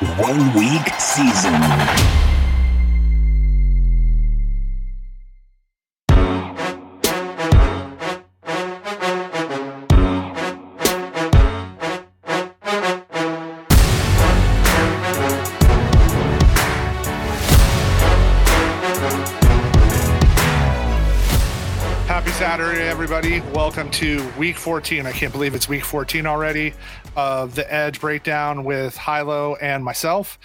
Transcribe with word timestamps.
One 0.00 0.52
week 0.54 0.88
season. 0.98 2.33
Everybody. 23.04 23.42
Welcome 23.52 23.90
to 23.90 24.26
week 24.38 24.56
14. 24.56 25.04
I 25.04 25.12
can't 25.12 25.30
believe 25.30 25.54
it's 25.54 25.68
week 25.68 25.84
14 25.84 26.24
already 26.24 26.72
of 27.16 27.54
the 27.54 27.70
Edge 27.70 28.00
breakdown 28.00 28.64
with 28.64 28.96
Hilo 28.96 29.56
and 29.56 29.84
myself. 29.84 30.38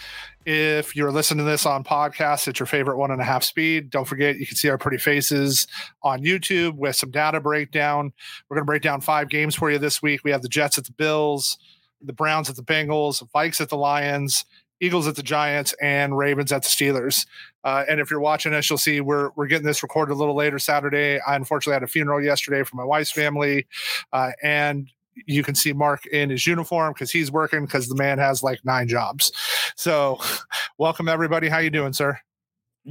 If 0.45 0.93
you're 0.93 1.09
listening 1.09 1.45
to 1.45 1.49
this 1.49 1.65
on 1.65 1.85
podcast 1.85 2.49
at 2.49 2.59
your 2.59 2.67
favorite 2.67 2.97
one 2.97 3.11
and 3.11 3.21
a 3.21 3.23
half 3.23 3.45
speed, 3.45 3.89
don't 3.89 4.03
forget 4.03 4.39
you 4.39 4.45
can 4.45 4.57
see 4.57 4.67
our 4.67 4.77
pretty 4.77 4.97
faces 4.97 5.67
on 6.03 6.21
YouTube 6.21 6.75
with 6.75 6.97
some 6.97 7.11
data 7.11 7.39
breakdown. 7.39 8.11
We're 8.49 8.57
going 8.57 8.65
to 8.65 8.69
break 8.69 8.81
down 8.81 8.99
five 8.99 9.29
games 9.29 9.55
for 9.55 9.71
you 9.71 9.77
this 9.77 10.01
week. 10.01 10.25
We 10.25 10.31
have 10.31 10.41
the 10.41 10.49
Jets 10.49 10.77
at 10.77 10.83
the 10.83 10.91
Bills, 10.91 11.57
the 12.01 12.11
Browns 12.11 12.49
at 12.49 12.57
the 12.57 12.63
Bengals, 12.63 13.19
the 13.19 13.25
Vikes 13.27 13.61
at 13.61 13.69
the 13.69 13.77
Lions, 13.77 14.43
Eagles 14.81 15.07
at 15.07 15.15
the 15.15 15.23
Giants, 15.23 15.73
and 15.81 16.17
Ravens 16.17 16.51
at 16.51 16.63
the 16.63 16.69
Steelers. 16.69 17.25
Uh, 17.63 17.83
and 17.89 17.99
if 17.99 18.09
you're 18.09 18.19
watching 18.19 18.53
us, 18.53 18.69
you'll 18.69 18.77
see 18.77 19.01
we're 19.01 19.31
we're 19.35 19.47
getting 19.47 19.65
this 19.65 19.83
recorded 19.83 20.13
a 20.13 20.15
little 20.15 20.35
later 20.35 20.59
Saturday. 20.59 21.19
I 21.27 21.35
unfortunately 21.35 21.73
had 21.73 21.83
a 21.83 21.87
funeral 21.87 22.23
yesterday 22.23 22.63
for 22.63 22.75
my 22.75 22.85
wife's 22.85 23.11
family, 23.11 23.67
uh, 24.13 24.31
and 24.41 24.89
you 25.25 25.43
can 25.43 25.55
see 25.55 25.73
Mark 25.73 26.05
in 26.05 26.29
his 26.29 26.47
uniform 26.47 26.93
because 26.93 27.11
he's 27.11 27.31
working 27.31 27.65
because 27.65 27.89
the 27.89 27.95
man 27.95 28.19
has 28.19 28.43
like 28.43 28.63
nine 28.63 28.87
jobs. 28.87 29.31
So, 29.75 30.19
welcome 30.77 31.09
everybody. 31.09 31.49
How 31.49 31.59
you 31.59 31.69
doing, 31.69 31.93
sir? 31.93 32.19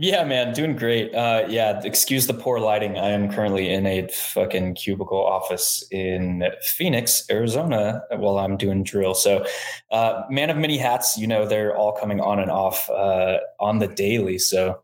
Yeah, 0.01 0.23
man, 0.23 0.55
doing 0.55 0.77
great. 0.77 1.13
Uh, 1.13 1.45
yeah, 1.49 1.81
excuse 1.83 2.29
the 2.29 2.33
poor 2.33 2.61
lighting. 2.61 2.97
I 2.97 3.09
am 3.09 3.29
currently 3.33 3.69
in 3.69 3.85
a 3.85 4.07
fucking 4.07 4.77
cubicle 4.77 5.27
office 5.27 5.85
in 5.91 6.45
Phoenix, 6.63 7.25
Arizona, 7.29 8.03
while 8.13 8.39
I'm 8.39 8.57
doing 8.57 8.85
drill. 8.85 9.15
So, 9.15 9.45
uh, 9.91 10.23
man 10.31 10.51
of 10.51 10.57
many 10.57 10.79
hats. 10.79 11.19
You 11.19 11.27
know, 11.27 11.49
they're 11.49 11.77
all 11.77 11.91
coming 11.91 12.21
on 12.21 12.39
and 12.39 12.49
off 12.49 12.89
uh, 12.91 13.39
on 13.59 13.81
the 13.81 13.89
daily. 13.89 14.39
So, 14.39 14.83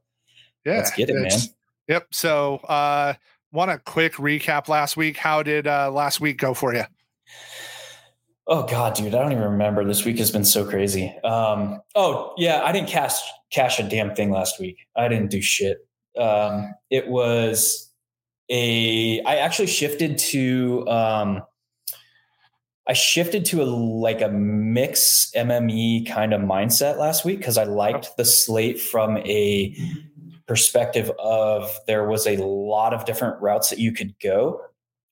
Yeah, 0.64 0.78
let's 0.78 0.90
get 0.90 1.10
it, 1.10 1.14
man. 1.14 1.38
Yep. 1.86 2.08
So, 2.10 2.56
uh, 2.64 3.14
want 3.52 3.70
a 3.70 3.78
quick 3.78 4.14
recap 4.14 4.66
last 4.66 4.96
week? 4.96 5.16
How 5.16 5.44
did 5.44 5.68
uh, 5.68 5.92
last 5.92 6.20
week 6.20 6.38
go 6.38 6.54
for 6.54 6.74
you? 6.74 6.86
Oh 8.46 8.64
God, 8.64 8.94
dude, 8.94 9.14
I 9.14 9.22
don't 9.22 9.32
even 9.32 9.44
remember. 9.44 9.84
This 9.84 10.04
week 10.04 10.18
has 10.18 10.30
been 10.30 10.44
so 10.44 10.66
crazy. 10.66 11.14
Um, 11.24 11.80
oh 11.94 12.34
yeah, 12.36 12.62
I 12.62 12.72
didn't 12.72 12.88
cash 12.88 13.18
cash 13.50 13.78
a 13.78 13.88
damn 13.88 14.14
thing 14.14 14.30
last 14.30 14.60
week. 14.60 14.86
I 14.94 15.08
didn't 15.08 15.30
do 15.30 15.40
shit. 15.40 15.78
Um, 16.18 16.74
it 16.90 17.08
was 17.08 17.90
a. 18.50 19.22
I 19.22 19.36
actually 19.36 19.68
shifted 19.68 20.18
to. 20.18 20.86
Um, 20.86 21.42
I 22.86 22.92
shifted 22.92 23.46
to 23.46 23.62
a 23.62 23.64
like 23.64 24.20
a 24.20 24.28
mix 24.28 25.30
MME 25.34 26.06
kind 26.06 26.34
of 26.34 26.42
mindset 26.42 26.98
last 26.98 27.24
week 27.24 27.38
because 27.38 27.56
I 27.56 27.64
liked 27.64 28.10
the 28.18 28.26
slate 28.26 28.78
from 28.78 29.16
a 29.18 29.74
perspective 30.46 31.10
of 31.18 31.74
there 31.86 32.06
was 32.06 32.26
a 32.26 32.36
lot 32.36 32.92
of 32.92 33.06
different 33.06 33.40
routes 33.40 33.70
that 33.70 33.78
you 33.78 33.92
could 33.92 34.14
go 34.22 34.60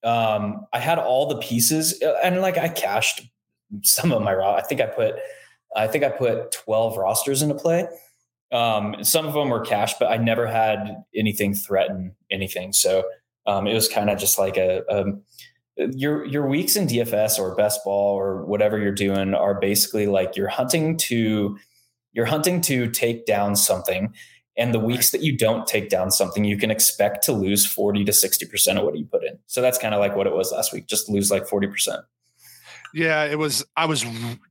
um, 0.03 0.67
I 0.73 0.79
had 0.79 0.99
all 0.99 1.27
the 1.27 1.37
pieces 1.37 2.01
uh, 2.01 2.15
and 2.23 2.41
like 2.41 2.57
I 2.57 2.69
cashed 2.69 3.21
some 3.83 4.11
of 4.11 4.21
my 4.21 4.33
raw. 4.33 4.55
I 4.55 4.61
think 4.61 4.81
I 4.81 4.85
put, 4.85 5.15
I 5.75 5.87
think 5.87 6.03
I 6.03 6.09
put 6.09 6.51
12 6.51 6.97
rosters 6.97 7.41
into 7.41 7.55
play. 7.55 7.87
Um, 8.51 9.03
some 9.03 9.25
of 9.25 9.33
them 9.33 9.49
were 9.49 9.61
cash, 9.61 9.95
but 9.99 10.11
I 10.11 10.17
never 10.17 10.45
had 10.45 11.03
anything 11.15 11.55
threaten 11.55 12.15
anything. 12.29 12.73
So 12.73 13.03
um, 13.47 13.65
it 13.65 13.73
was 13.73 13.87
kind 13.87 14.09
of 14.09 14.19
just 14.19 14.37
like 14.37 14.57
a, 14.57 14.83
a, 14.89 15.05
your, 15.95 16.25
your 16.25 16.47
weeks 16.47 16.75
in 16.75 16.87
DFS 16.87 17.39
or 17.39 17.55
best 17.55 17.83
ball 17.83 18.15
or 18.15 18.45
whatever 18.45 18.77
you're 18.77 18.91
doing 18.91 19.33
are 19.33 19.59
basically 19.59 20.05
like 20.05 20.35
you're 20.35 20.47
hunting 20.47 20.97
to, 20.97 21.57
you're 22.11 22.25
hunting 22.25 22.61
to 22.61 22.89
take 22.91 23.25
down 23.25 23.55
something 23.55 24.13
and 24.57 24.73
the 24.73 24.79
weeks 24.79 25.11
that 25.11 25.21
you 25.21 25.35
don't 25.35 25.65
take 25.65 25.89
down 25.89 26.11
something, 26.11 26.43
you 26.43 26.57
can 26.57 26.69
expect 26.69 27.23
to 27.25 27.31
lose 27.31 27.65
40 27.65 28.05
to 28.05 28.11
60% 28.11 28.77
of 28.77 28.83
what 28.83 28.97
you 28.97 29.05
put 29.05 29.23
in. 29.23 29.39
So 29.47 29.61
that's 29.61 29.77
kind 29.77 29.93
of 29.93 29.99
like 29.99 30.15
what 30.15 30.27
it 30.27 30.33
was 30.33 30.51
last 30.51 30.73
week, 30.73 30.87
just 30.87 31.09
lose 31.09 31.31
like 31.31 31.47
40%. 31.47 32.03
Yeah, 32.93 33.23
it 33.23 33.39
was. 33.39 33.65
I 33.75 33.85
was, 33.85 34.05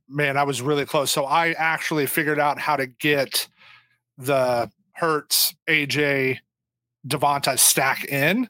man, 0.09 0.35
I 0.35 0.43
was 0.43 0.61
really 0.61 0.85
close. 0.85 1.11
So 1.11 1.23
I 1.23 1.51
actually 1.51 2.05
figured 2.07 2.39
out 2.39 2.59
how 2.59 2.75
to 2.75 2.87
get 2.87 3.47
the 4.17 4.69
Hurts, 4.91 5.55
AJ, 5.69 6.39
Devonta 7.07 7.57
stack 7.57 8.05
in 8.05 8.49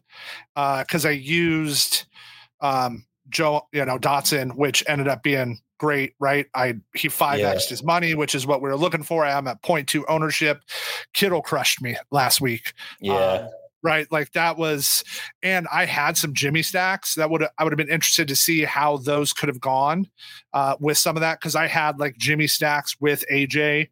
because 0.56 1.06
I 1.06 1.12
used 1.12 2.06
um, 2.60 3.06
Joe, 3.30 3.68
you 3.72 3.86
know, 3.86 4.00
Dotson, 4.00 4.56
which 4.56 4.84
ended 4.88 5.08
up 5.08 5.22
being 5.22 5.60
great, 5.78 6.14
right? 6.20 6.48
I 6.56 6.76
he 6.96 7.10
five 7.10 7.40
Yeah. 7.40 7.50
x 7.52 7.70
his 7.70 7.84
money, 7.84 8.16
which 8.16 8.36
is 8.36 8.46
what 8.48 8.62
we 8.62 8.70
were 8.70 8.78
looking 8.78 9.04
for. 9.04 9.26
I'm 9.26 9.48
at 9.48 9.62
0.2 9.62 10.04
ownership. 10.08 10.62
Kittle 11.14 11.42
crushed 11.42 11.82
me 11.82 11.98
last 12.12 12.42
week. 12.42 12.74
Yeah. 13.02 13.14
Uh, 13.14 13.50
right 13.86 14.10
like 14.14 14.32
that 14.32 14.58
was 14.58 15.04
and 15.42 15.68
i 15.70 15.84
had 15.84 16.16
some 16.16 16.34
jimmy 16.34 16.62
stacks 16.62 17.16
that 17.16 17.30
would 17.30 17.46
i 17.58 17.66
would 17.66 17.74
have 17.74 17.78
been 17.78 17.90
interested 17.90 18.30
to 18.30 18.36
see 18.38 18.64
how 18.64 18.96
those 18.96 19.34
could 19.34 19.50
have 19.50 19.60
gone 19.60 20.08
uh, 20.54 20.74
with 20.80 20.98
some 20.98 21.18
of 21.18 21.20
that 21.20 21.38
because 21.38 21.54
i 21.54 21.68
had 21.68 22.00
like 22.00 22.16
jimmy 22.18 22.48
stacks 22.48 22.96
with 23.02 23.26
aj 23.30 23.90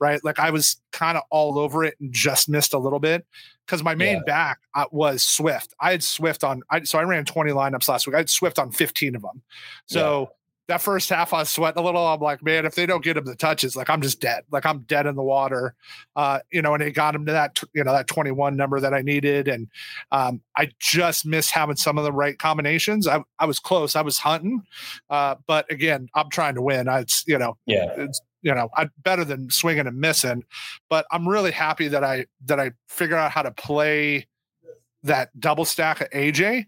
right 0.00 0.24
like 0.24 0.38
i 0.40 0.48
was 0.48 0.80
kind 0.92 1.18
of 1.18 1.24
all 1.30 1.58
over 1.58 1.84
it 1.84 1.94
and 2.00 2.10
just 2.10 2.48
missed 2.48 2.72
a 2.72 2.78
little 2.78 2.98
bit 2.98 3.26
because 3.66 3.82
my 3.82 3.94
main 3.94 4.16
Yeah. 4.16 4.22
back 4.24 4.60
uh, 4.74 4.86
was 4.90 5.22
swift 5.22 5.74
i 5.78 5.90
had 5.90 6.02
swift 6.02 6.42
on 6.42 6.62
I, 6.70 6.84
so 6.84 6.98
i 6.98 7.02
ran 7.02 7.26
20 7.26 7.50
lineups 7.52 7.86
last 7.86 8.06
week 8.06 8.14
i 8.14 8.20
had 8.20 8.30
swift 8.30 8.58
on 8.58 8.70
15 8.70 9.14
of 9.14 9.20
them 9.20 9.42
so 9.84 10.30
that 10.66 10.80
first 10.80 11.10
half 11.10 11.32
I 11.32 11.40
was 11.40 11.50
sweating 11.50 11.80
a 11.80 11.84
little. 11.84 12.06
I'm 12.06 12.20
like, 12.20 12.42
man, 12.42 12.64
if 12.64 12.74
they 12.74 12.86
don't 12.86 13.04
get 13.04 13.16
him 13.16 13.24
the 13.24 13.34
touches, 13.34 13.76
like 13.76 13.90
I'm 13.90 14.00
just 14.00 14.20
dead. 14.20 14.44
Like 14.50 14.64
I'm 14.64 14.80
dead 14.80 15.06
in 15.06 15.14
the 15.14 15.22
water. 15.22 15.74
Uh, 16.16 16.40
you 16.50 16.62
know, 16.62 16.74
and 16.74 16.82
it 16.82 16.92
got 16.92 17.14
him 17.14 17.26
to 17.26 17.32
that, 17.32 17.60
you 17.74 17.84
know, 17.84 17.92
that 17.92 18.06
21 18.06 18.56
number 18.56 18.80
that 18.80 18.94
I 18.94 19.02
needed. 19.02 19.46
And 19.46 19.68
um, 20.10 20.40
I 20.56 20.70
just 20.80 21.26
missed 21.26 21.50
having 21.50 21.76
some 21.76 21.98
of 21.98 22.04
the 22.04 22.12
right 22.12 22.38
combinations. 22.38 23.06
I, 23.06 23.22
I 23.38 23.44
was 23.44 23.58
close. 23.58 23.94
I 23.94 24.00
was 24.00 24.18
hunting. 24.18 24.62
Uh, 25.10 25.34
but 25.46 25.70
again, 25.70 26.08
I'm 26.14 26.30
trying 26.30 26.54
to 26.54 26.62
win. 26.62 26.88
I, 26.88 27.00
it's, 27.00 27.24
you 27.26 27.38
know, 27.38 27.58
yeah. 27.66 27.92
it's, 27.98 28.20
you 28.40 28.54
know, 28.54 28.70
I 28.76 28.88
better 29.02 29.24
than 29.24 29.50
swinging 29.50 29.86
and 29.86 29.98
missing, 29.98 30.44
but 30.88 31.06
I'm 31.10 31.28
really 31.28 31.50
happy 31.50 31.88
that 31.88 32.04
I, 32.04 32.26
that 32.46 32.58
I 32.58 32.72
figured 32.88 33.18
out 33.18 33.30
how 33.30 33.42
to 33.42 33.50
play 33.50 34.26
that 35.02 35.38
double 35.38 35.66
stack 35.66 36.00
of 36.00 36.10
AJ 36.10 36.64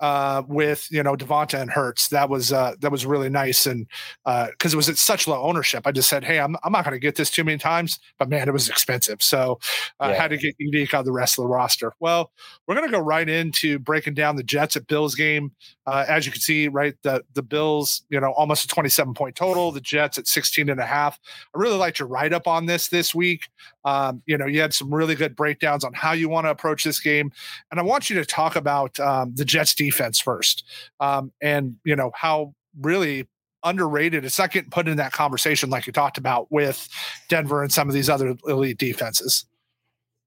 uh, 0.00 0.42
with 0.48 0.88
you 0.90 1.02
know 1.02 1.14
Devonta 1.16 1.60
and 1.60 1.70
Hurts. 1.70 2.08
That 2.08 2.28
was 2.28 2.52
uh, 2.52 2.74
that 2.80 2.90
was 2.90 3.06
really 3.06 3.28
nice, 3.28 3.66
and 3.66 3.86
because 4.24 4.72
it 4.72 4.76
was 4.76 4.88
at 4.88 4.96
such 4.98 5.26
low 5.28 5.42
ownership, 5.42 5.86
I 5.86 5.92
just 5.92 6.08
said, 6.08 6.24
"Hey, 6.24 6.40
I'm 6.40 6.56
I'm 6.64 6.72
not 6.72 6.84
going 6.84 6.94
to 6.94 6.98
get 7.00 7.16
this 7.16 7.30
too 7.30 7.44
many 7.44 7.58
times," 7.58 7.98
but 8.18 8.28
man, 8.28 8.48
it 8.48 8.52
was 8.52 8.68
expensive, 8.68 9.22
so 9.22 9.58
I 10.00 10.10
Yeah. 10.10 10.14
had 10.22 10.30
to 10.30 10.36
get 10.38 10.54
unique 10.58 10.94
on 10.94 11.04
the 11.04 11.12
rest 11.12 11.38
of 11.38 11.44
the 11.44 11.48
roster. 11.48 11.92
Well, 12.00 12.32
we're 12.66 12.74
going 12.74 12.86
to 12.88 12.92
go 12.92 13.00
right 13.00 13.28
into 13.28 13.78
breaking 13.78 14.14
down 14.14 14.36
the 14.36 14.42
Jets 14.42 14.76
at 14.76 14.86
Bills 14.86 15.14
game. 15.14 15.52
Uh, 15.86 16.04
as 16.08 16.24
you 16.24 16.32
can 16.32 16.40
see, 16.40 16.68
right, 16.68 16.94
the 17.02 17.22
the 17.34 17.42
Bills, 17.42 18.02
you 18.08 18.20
know, 18.20 18.32
almost 18.32 18.64
a 18.64 18.68
27 18.68 19.12
point 19.14 19.36
total. 19.36 19.72
The 19.72 19.80
Jets 19.80 20.18
at 20.18 20.26
16 20.26 20.68
and 20.68 20.80
a 20.80 20.86
half. 20.86 21.18
I 21.54 21.58
really 21.58 21.76
liked 21.76 21.98
your 21.98 22.08
write 22.08 22.32
up 22.32 22.46
on 22.46 22.66
this 22.66 22.88
this 22.88 23.14
week. 23.14 23.42
Um, 23.84 24.22
you 24.26 24.38
know, 24.38 24.46
you 24.46 24.60
had 24.60 24.72
some 24.74 24.92
really 24.94 25.14
good 25.14 25.34
breakdowns 25.36 25.84
on 25.84 25.92
how 25.92 26.12
you 26.12 26.28
want 26.28 26.46
to 26.46 26.50
approach 26.50 26.84
this 26.84 27.00
game, 27.00 27.30
and 27.70 27.78
I 27.80 27.82
want 27.82 28.08
you 28.08 28.16
to 28.16 28.24
talk 28.24 28.56
about 28.56 28.98
um, 29.00 29.34
the 29.34 29.44
Jets 29.44 29.74
defense 29.74 29.89
first, 29.90 30.64
um, 31.00 31.32
and 31.40 31.76
you 31.84 31.96
know 31.96 32.10
how 32.14 32.54
really 32.80 33.28
underrated. 33.62 34.24
It's 34.24 34.38
not 34.38 34.52
getting 34.52 34.70
put 34.70 34.88
in 34.88 34.96
that 34.96 35.12
conversation 35.12 35.70
like 35.70 35.86
you 35.86 35.92
talked 35.92 36.18
about 36.18 36.50
with 36.50 36.88
Denver 37.28 37.62
and 37.62 37.72
some 37.72 37.88
of 37.88 37.94
these 37.94 38.08
other 38.08 38.36
elite 38.46 38.78
defenses. 38.78 39.44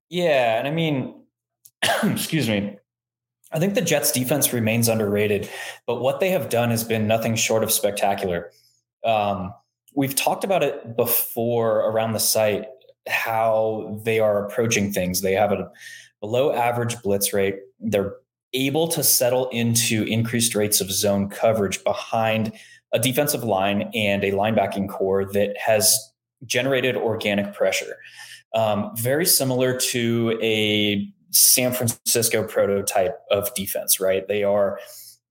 Yeah. 0.08 0.58
And 0.58 0.68
I 0.68 0.70
mean, 0.70 1.14
excuse 2.02 2.48
me. 2.48 2.76
I 3.52 3.58
think 3.60 3.74
the 3.74 3.82
Jets 3.82 4.10
defense 4.10 4.52
remains 4.52 4.88
underrated, 4.88 5.48
but 5.86 6.00
what 6.00 6.18
they 6.18 6.30
have 6.30 6.48
done 6.48 6.70
has 6.70 6.82
been 6.82 7.06
nothing 7.06 7.36
short 7.36 7.62
of 7.62 7.70
spectacular. 7.70 8.50
Um, 9.04 9.54
we've 9.94 10.16
talked 10.16 10.42
about 10.42 10.64
it 10.64 10.96
before 10.96 11.80
around 11.88 12.14
the 12.14 12.20
site 12.20 12.66
how 13.06 14.00
they 14.04 14.18
are 14.18 14.44
approaching 14.44 14.92
things. 14.92 15.20
They 15.20 15.34
have 15.34 15.52
a 15.52 15.70
below 16.20 16.52
average 16.52 17.00
blitz 17.02 17.32
rate. 17.32 17.60
They're 17.78 18.14
able 18.54 18.88
to 18.88 19.02
settle 19.02 19.48
into 19.48 20.04
increased 20.04 20.54
rates 20.54 20.80
of 20.80 20.90
zone 20.90 21.28
coverage 21.28 21.82
behind 21.84 22.52
a 22.92 22.98
defensive 22.98 23.44
line 23.44 23.90
and 23.94 24.24
a 24.24 24.30
linebacking 24.30 24.88
corps 24.88 25.24
that 25.32 25.56
has 25.58 25.98
generated 26.46 26.96
organic 26.96 27.52
pressure. 27.52 27.96
Um, 28.54 28.92
very 28.96 29.26
similar 29.26 29.76
to 29.90 30.38
a 30.40 31.12
San 31.30 31.72
Francisco 31.72 32.44
prototype 32.44 33.18
of 33.30 33.52
defense, 33.54 33.98
right? 33.98 34.26
They 34.28 34.44
are 34.44 34.78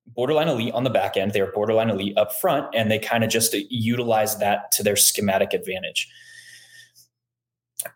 borderline 0.07 0.49
elite 0.49 0.73
on 0.73 0.83
the 0.83 0.89
back 0.89 1.15
end, 1.15 1.31
they 1.31 1.39
are 1.39 1.51
borderline 1.53 1.89
elite 1.89 2.17
up 2.17 2.33
front, 2.33 2.67
and 2.75 2.91
they 2.91 2.99
kind 2.99 3.23
of 3.23 3.29
just 3.29 3.53
utilize 3.53 4.37
that 4.39 4.71
to 4.73 4.83
their 4.83 4.97
schematic 4.97 5.53
advantage. 5.53 6.09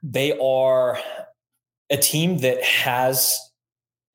they 0.03 0.37
are 0.39 0.99
a 1.89 1.97
team 1.97 2.39
that 2.39 2.61
has 2.63 3.37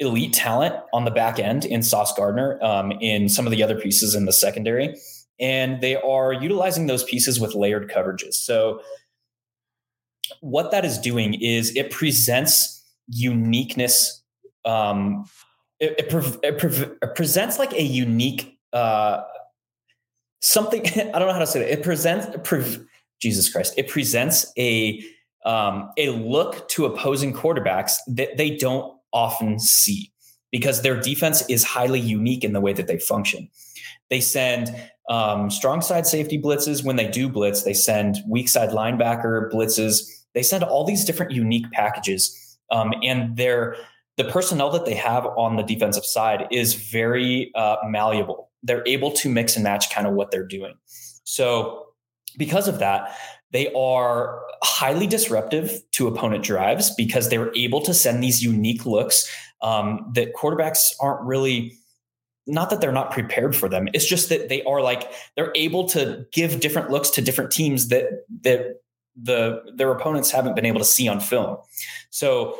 elite 0.02 0.32
talent 0.32 0.74
on 0.92 1.04
the 1.04 1.10
back 1.10 1.38
end 1.38 1.64
in 1.64 1.82
Sauce 1.82 2.12
Gardner, 2.14 2.62
um, 2.62 2.92
in 3.00 3.28
some 3.28 3.46
of 3.46 3.50
the 3.50 3.62
other 3.62 3.78
pieces 3.80 4.14
in 4.14 4.26
the 4.26 4.32
secondary. 4.32 4.94
And 5.40 5.80
they 5.80 5.96
are 5.96 6.32
utilizing 6.32 6.86
those 6.86 7.02
pieces 7.04 7.40
with 7.40 7.54
layered 7.54 7.90
coverages. 7.90 8.34
So, 8.34 8.82
what 10.40 10.70
that 10.70 10.84
is 10.84 10.98
doing 10.98 11.34
is 11.34 11.74
it 11.76 11.90
presents 11.90 12.84
uniqueness. 13.08 14.22
Um, 14.64 15.24
it, 15.80 15.94
it, 15.98 16.08
pre- 16.08 16.48
it, 16.48 16.58
pre- 16.58 16.96
it, 17.02 17.14
presents 17.14 17.58
like 17.58 17.72
a 17.72 17.82
unique 17.82 18.58
uh, 18.72 19.22
something. 20.40 20.86
I 20.86 21.18
don't 21.18 21.26
know 21.26 21.32
how 21.32 21.38
to 21.38 21.46
say 21.46 21.62
it. 21.62 21.78
It 21.78 21.82
presents 21.82 22.28
pre- 22.44 22.86
Jesus 23.20 23.50
Christ. 23.50 23.74
It 23.76 23.88
presents 23.88 24.52
a 24.58 25.02
um, 25.44 25.90
a 25.96 26.10
look 26.10 26.68
to 26.70 26.86
opposing 26.86 27.32
quarterbacks 27.32 27.96
that 28.06 28.36
they 28.36 28.56
don't 28.56 28.96
often 29.12 29.58
see 29.58 30.12
because 30.50 30.82
their 30.82 31.00
defense 31.00 31.42
is 31.48 31.64
highly 31.64 32.00
unique 32.00 32.44
in 32.44 32.52
the 32.52 32.60
way 32.60 32.72
that 32.72 32.86
they 32.86 32.98
function. 32.98 33.48
They 34.10 34.20
send 34.20 34.74
um, 35.08 35.50
strong 35.50 35.80
side 35.80 36.06
safety 36.06 36.40
blitzes 36.40 36.84
when 36.84 36.96
they 36.96 37.08
do 37.08 37.28
blitz. 37.28 37.62
They 37.62 37.74
send 37.74 38.18
weak 38.28 38.48
side 38.48 38.70
linebacker 38.70 39.50
blitzes. 39.50 40.02
They 40.34 40.42
send 40.42 40.62
all 40.64 40.84
these 40.84 41.04
different 41.04 41.32
unique 41.32 41.70
packages, 41.72 42.58
um, 42.70 42.92
and 43.02 43.36
their 43.36 43.76
the 44.18 44.24
personnel 44.24 44.70
that 44.70 44.84
they 44.84 44.94
have 44.94 45.26
on 45.36 45.56
the 45.56 45.62
defensive 45.62 46.04
side 46.04 46.46
is 46.50 46.74
very 46.74 47.50
uh, 47.54 47.76
malleable. 47.84 48.50
They're 48.62 48.82
able 48.86 49.10
to 49.12 49.28
mix 49.28 49.56
and 49.56 49.64
match 49.64 49.90
kind 49.90 50.06
of 50.06 50.12
what 50.12 50.30
they're 50.30 50.46
doing. 50.46 50.74
So, 51.24 51.86
because 52.36 52.68
of 52.68 52.78
that, 52.78 53.16
they 53.52 53.72
are 53.74 54.42
highly 54.62 55.06
disruptive 55.06 55.82
to 55.92 56.08
opponent 56.08 56.44
drives 56.44 56.90
because 56.94 57.28
they're 57.28 57.54
able 57.54 57.80
to 57.82 57.94
send 57.94 58.22
these 58.22 58.42
unique 58.42 58.86
looks 58.86 59.30
um, 59.60 60.10
that 60.14 60.34
quarterbacks 60.34 60.92
aren't 61.00 61.22
really 61.22 61.76
not 62.46 62.70
that 62.70 62.80
they're 62.80 62.90
not 62.90 63.12
prepared 63.12 63.54
for 63.54 63.68
them. 63.68 63.88
It's 63.92 64.06
just 64.06 64.28
that 64.30 64.48
they 64.48 64.62
are 64.64 64.82
like 64.82 65.12
they're 65.36 65.52
able 65.54 65.88
to 65.90 66.26
give 66.32 66.60
different 66.60 66.90
looks 66.90 67.10
to 67.10 67.22
different 67.22 67.52
teams 67.52 67.88
that 67.88 68.24
that 68.40 68.80
the 69.20 69.62
their 69.74 69.92
opponents 69.92 70.30
haven't 70.30 70.56
been 70.56 70.66
able 70.66 70.80
to 70.80 70.84
see 70.84 71.06
on 71.06 71.20
film. 71.20 71.58
So 72.10 72.58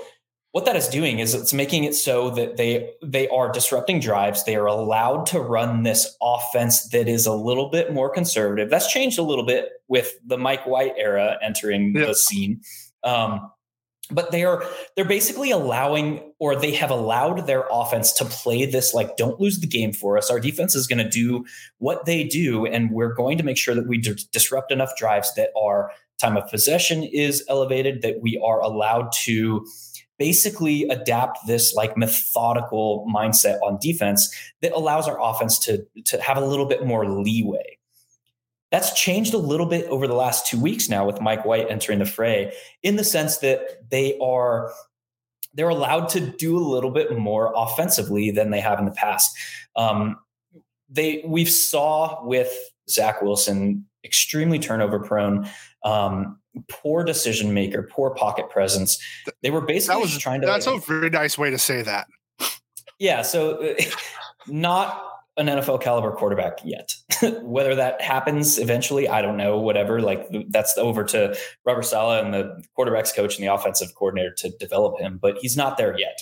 what 0.52 0.66
that 0.66 0.76
is 0.76 0.87
doing 0.88 1.19
is 1.19 1.34
it's 1.34 1.54
making 1.54 1.84
it 1.84 1.94
so 1.94 2.31
that 2.31 2.58
they 2.58 2.93
they 3.02 3.26
are 3.28 3.50
disrupting 3.50 4.00
drives. 4.00 4.44
They 4.44 4.56
are 4.56 4.66
allowed 4.66 5.26
to 5.26 5.40
run 5.40 5.82
this 5.82 6.14
offense 6.22 6.88
that 6.90 7.08
is 7.08 7.26
a 7.26 7.32
little 7.32 7.70
bit 7.70 7.93
more 7.93 8.10
conservative. 8.10 8.69
That's 8.69 8.90
changed 8.93 9.19
a 9.19 9.22
little 9.22 9.46
bit 9.46 9.70
with 9.88 10.12
the 10.25 10.37
mike 10.37 10.66
white 10.66 10.93
era 10.96 11.38
entering 11.43 11.94
the 11.94 12.14
scene. 12.14 12.60
Um, 13.02 13.50
but 14.10 14.31
they 14.31 14.44
are 14.44 14.62
they're 14.94 15.06
basically 15.06 15.50
allowing 15.50 16.32
or 16.38 16.54
they 16.54 16.72
have 16.72 16.90
allowed 16.90 17.46
their 17.46 17.64
offense 17.70 18.12
to 18.12 18.26
play 18.26 18.66
this 18.66 18.93
like 18.93 19.16
don't 19.16 19.40
lose 19.40 19.60
the 19.60 19.66
game 19.66 19.93
for 19.93 20.19
us. 20.19 20.31
Our 20.31 20.40
defense 20.40 20.75
is 20.75 20.87
going 20.87 20.99
to 20.99 21.08
do 21.08 21.46
what 21.78 22.04
they 22.04 22.25
do 22.25 22.66
and 22.66 22.90
we're 22.90 23.14
going 23.14 23.38
to 23.38 23.44
make 23.44 23.56
sure 23.56 23.75
that 23.75 23.87
we 23.87 23.96
d- 23.96 24.22
disrupt 24.32 24.70
enough 24.70 24.96
drives 24.99 25.34
that 25.37 25.50
our 25.58 25.93
time 26.20 26.37
of 26.37 26.49
possession 26.50 27.04
is 27.04 27.43
elevated 27.49 28.02
that 28.02 28.20
we 28.20 28.40
are 28.44 28.60
allowed 28.60 29.12
to 29.12 29.66
basically 30.22 30.84
adapt 30.84 31.44
this 31.48 31.74
like 31.74 31.96
methodical 31.96 33.04
mindset 33.12 33.60
on 33.60 33.76
defense 33.80 34.32
that 34.60 34.70
allows 34.70 35.08
our 35.08 35.20
offense 35.20 35.58
to 35.58 35.84
to 36.04 36.20
have 36.22 36.36
a 36.36 36.46
little 36.46 36.64
bit 36.64 36.86
more 36.86 37.10
leeway. 37.10 37.76
That's 38.70 38.92
changed 38.92 39.34
a 39.34 39.38
little 39.38 39.66
bit 39.66 39.84
over 39.86 40.06
the 40.06 40.14
last 40.14 40.46
two 40.46 40.60
weeks 40.60 40.88
now 40.88 41.04
with 41.04 41.20
Mike 41.20 41.44
White 41.44 41.66
entering 41.69 41.98
the 41.98 42.06
fray, 42.06 42.52
in 42.84 42.94
the 42.94 43.02
sense 43.02 43.38
that 43.38 43.90
they 43.90 44.16
are 44.22 44.70
they're 45.54 45.69
allowed 45.69 46.08
to 46.10 46.20
do 46.20 46.56
a 46.56 46.68
little 46.75 46.92
bit 46.92 47.18
more 47.18 47.52
offensively 47.56 48.30
than 48.30 48.50
they 48.50 48.60
have 48.60 48.78
in 48.78 48.84
the 48.84 48.92
past. 48.92 49.36
Um, 49.75 50.18
they 50.88 51.25
we've 51.26 51.50
saw 51.50 52.25
with 52.25 52.52
Zach 52.88 53.22
Wilson 53.22 53.86
extremely 54.04 54.60
turnover 54.60 55.00
prone. 55.00 55.48
Um, 55.82 56.38
poor 56.69 57.04
decision 57.04 57.54
maker, 57.54 57.82
poor 57.90 58.14
pocket 58.14 58.50
presence. 58.50 58.99
They 59.43 59.50
were 59.50 59.60
basically 59.60 59.96
that 59.96 60.02
was, 60.02 60.19
trying 60.19 60.40
to. 60.43 60.46
That's 60.46 60.66
a 60.66 60.78
very 60.78 61.10
nice 61.10 61.38
way 61.38 61.50
to 61.50 61.58
say 61.58 61.82
that. 61.82 62.08
Yeah, 62.99 63.22
so 63.22 63.75
not 64.46 65.08
an 65.37 65.46
NFL 65.46 65.81
caliber 65.81 66.12
quarterback 66.12 66.58
yet. 66.64 66.94
Whether 67.43 67.75
that 67.75 68.00
happens 68.00 68.58
eventually, 68.58 69.08
I 69.08 69.22
don't 69.22 69.37
know. 69.37 69.58
Whatever, 69.58 70.00
like 70.00 70.26
that's 70.49 70.76
over 70.76 71.04
to 71.04 71.37
Robert 71.64 71.84
Saleh 71.84 72.22
and 72.22 72.34
the 72.34 72.62
quarterbacks 72.78 73.14
coach 73.14 73.37
and 73.37 73.46
the 73.46 73.52
offensive 73.52 73.94
coordinator 73.94 74.34
to 74.38 74.50
develop 74.58 75.00
him, 75.00 75.19
but 75.20 75.38
he's 75.40 75.56
not 75.56 75.78
there 75.78 75.99
yet. 75.99 76.20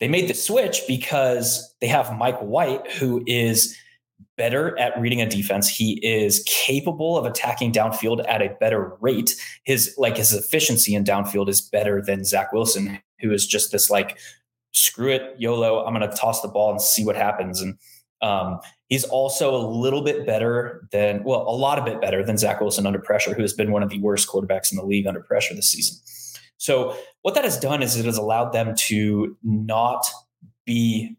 They 0.00 0.08
made 0.08 0.28
the 0.28 0.34
switch 0.34 0.82
because 0.86 1.74
they 1.80 1.86
have 1.86 2.16
Mike 2.16 2.38
White, 2.40 2.90
who 2.92 3.22
is 3.26 3.76
better 4.36 4.78
at 4.78 4.98
reading 5.00 5.20
a 5.20 5.28
defense. 5.28 5.68
He 5.68 5.94
is 6.02 6.42
capable 6.46 7.16
of 7.16 7.24
attacking 7.24 7.72
downfield 7.72 8.24
at 8.28 8.42
a 8.42 8.54
better 8.60 8.96
rate. 9.00 9.34
His 9.64 9.94
like 9.98 10.16
his 10.16 10.32
efficiency 10.32 10.94
in 10.94 11.04
downfield 11.04 11.48
is 11.48 11.60
better 11.60 12.02
than 12.02 12.24
Zach 12.24 12.52
Wilson, 12.52 12.98
who 13.20 13.32
is 13.32 13.46
just 13.46 13.72
this 13.72 13.90
like 13.90 14.18
screw 14.72 15.10
it, 15.10 15.34
YOLO. 15.38 15.84
I'm 15.84 15.94
going 15.94 16.08
to 16.08 16.16
toss 16.16 16.40
the 16.40 16.48
ball 16.48 16.70
and 16.70 16.80
see 16.80 17.04
what 17.04 17.16
happens. 17.16 17.60
And 17.60 17.78
um, 18.22 18.58
he's 18.88 19.04
also 19.04 19.54
a 19.54 19.62
little 19.64 20.02
bit 20.02 20.26
better 20.26 20.88
than 20.90 21.22
well, 21.24 21.42
a 21.42 21.56
lot 21.56 21.78
of 21.78 21.84
bit 21.84 22.00
better 22.00 22.24
than 22.24 22.38
Zach 22.38 22.60
Wilson 22.60 22.86
under 22.86 22.98
pressure, 22.98 23.34
who 23.34 23.42
has 23.42 23.52
been 23.52 23.70
one 23.70 23.82
of 23.82 23.90
the 23.90 24.00
worst 24.00 24.28
quarterbacks 24.28 24.72
in 24.72 24.76
the 24.76 24.84
league 24.84 25.06
under 25.06 25.20
pressure 25.20 25.54
this 25.54 25.70
season. 25.70 25.96
So 26.56 26.96
what 27.22 27.34
that 27.34 27.44
has 27.44 27.58
done 27.58 27.82
is 27.82 27.96
it 27.96 28.06
has 28.06 28.16
allowed 28.16 28.52
them 28.52 28.74
to 28.74 29.36
not 29.42 30.06
be 30.64 31.16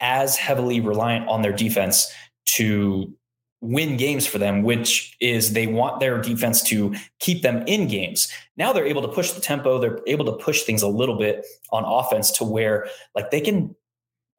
as 0.00 0.36
heavily 0.36 0.80
reliant 0.80 1.28
on 1.28 1.42
their 1.42 1.52
defense 1.52 2.10
to 2.46 3.12
win 3.60 3.96
games 3.96 4.26
for 4.26 4.38
them, 4.38 4.62
which 4.62 5.16
is 5.20 5.52
they 5.52 5.66
want 5.66 6.00
their 6.00 6.20
defense 6.20 6.62
to 6.62 6.94
keep 7.18 7.42
them 7.42 7.64
in 7.66 7.88
games. 7.88 8.28
Now 8.56 8.72
they're 8.72 8.86
able 8.86 9.02
to 9.02 9.08
push 9.08 9.32
the 9.32 9.40
tempo, 9.40 9.78
they're 9.78 10.00
able 10.06 10.24
to 10.26 10.32
push 10.32 10.62
things 10.62 10.82
a 10.82 10.88
little 10.88 11.18
bit 11.18 11.44
on 11.72 11.84
offense 11.84 12.30
to 12.32 12.44
where 12.44 12.88
like 13.14 13.30
they 13.30 13.40
can 13.40 13.74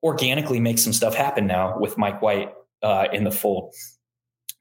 organically 0.04 0.60
make 0.60 0.80
some 0.80 0.94
stuff 0.94 1.16
happen 1.16 1.48
now 1.48 1.78
with 1.80 1.98
Mike 1.98 2.22
White 2.22 2.54
uh, 2.84 3.08
in 3.12 3.24
the 3.24 3.32
fold. 3.32 3.74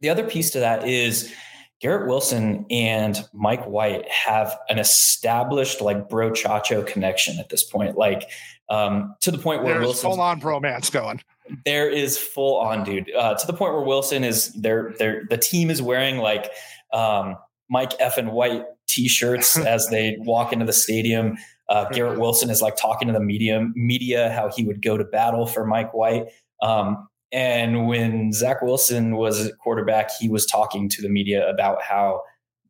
The 0.01 0.09
other 0.09 0.25
piece 0.25 0.51
to 0.51 0.61
that 0.61 0.87
is 0.89 1.33
Garrett 1.81 2.09
Wilson 2.09 2.65
and 2.71 3.23
Mike 3.35 3.65
White 3.65 4.09
have 4.11 4.57
an 4.69 4.79
established 4.79 5.81
like 5.81 6.09
bro 6.09 6.31
chacho 6.31 6.87
connection 6.87 7.39
at 7.39 7.51
this 7.51 7.63
point, 7.63 7.97
like 7.99 8.29
um, 8.71 9.15
to 9.21 9.31
the 9.31 9.39
point 9.39 9.63
where 9.63 9.81
Wilson 9.81 10.11
full 10.11 10.21
on 10.21 10.41
bromance 10.41 10.91
going 10.91 11.21
there 11.65 11.89
is 11.89 12.19
full 12.19 12.59
on, 12.59 12.85
dude. 12.85 13.11
Uh, 13.15 13.35
to 13.35 13.47
the 13.47 13.53
point 13.53 13.75
where 13.75 13.83
Wilson 13.83 14.25
is 14.25 14.53
there. 14.53 14.95
There, 14.99 15.25
the 15.29 15.39
team 15.39 15.71
is 15.71 15.81
wearing 15.81 16.19
like 16.19 16.51
um, 16.93 17.37
Mike 17.69 17.93
F 17.99 18.19
and 18.19 18.33
White 18.33 18.65
T-shirts 18.89 19.57
as 19.67 19.89
they 19.89 20.17
walk 20.21 20.53
into 20.53 20.65
the 20.65 20.73
stadium. 20.73 21.37
Uh, 21.69 21.89
Garrett 21.93 22.19
Wilson 22.19 22.51
is 22.51 22.63
like 22.63 22.77
talking 22.77 23.09
to 23.09 23.15
the 23.15 23.21
media, 23.21 23.67
media 23.75 24.31
how 24.31 24.51
he 24.51 24.65
would 24.65 24.83
go 24.83 24.97
to 24.97 25.05
battle 25.05 25.47
for 25.47 25.67
Mike 25.67 25.93
White. 25.95 26.27
Um, 26.63 27.09
and 27.33 27.89
when 27.89 28.33
Zach 28.33 28.63
Wilson 28.63 29.17
was 29.17 29.53
quarterback, 29.63 30.11
he 30.19 30.29
was 30.29 30.47
talking 30.47 30.89
to 30.91 31.03
the 31.03 31.09
media 31.09 31.49
about 31.49 31.83
how 31.83 32.23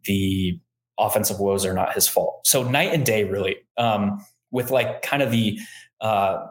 the 0.04 0.59
offensive 0.99 1.38
woes 1.38 1.64
are 1.66 1.75
not 1.75 1.92
his 1.92 2.09
fault. 2.09 2.47
So 2.47 2.62
night 2.62 2.92
and 2.92 3.04
day, 3.04 3.25
really, 3.25 3.56
um, 3.76 4.25
with 4.50 4.71
like 4.71 5.02
kind 5.02 5.23
of 5.23 5.30
the 5.30 5.59
uh, 6.00 6.47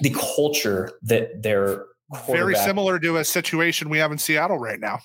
the 0.00 0.10
culture 0.10 0.92
that 1.02 1.42
they're 1.42 1.84
very 2.26 2.54
similar 2.54 2.98
to 3.00 3.16
a 3.16 3.24
situation 3.24 3.88
we 3.88 3.98
have 3.98 4.12
in 4.12 4.18
Seattle 4.18 4.58
right 4.58 4.80
now. 4.80 5.00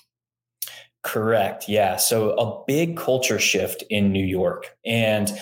Correct. 1.02 1.68
Yeah. 1.68 1.96
So 1.96 2.30
a 2.32 2.64
big 2.64 2.96
culture 2.96 3.38
shift 3.38 3.82
in 3.90 4.12
New 4.12 4.24
York. 4.24 4.68
And 4.86 5.32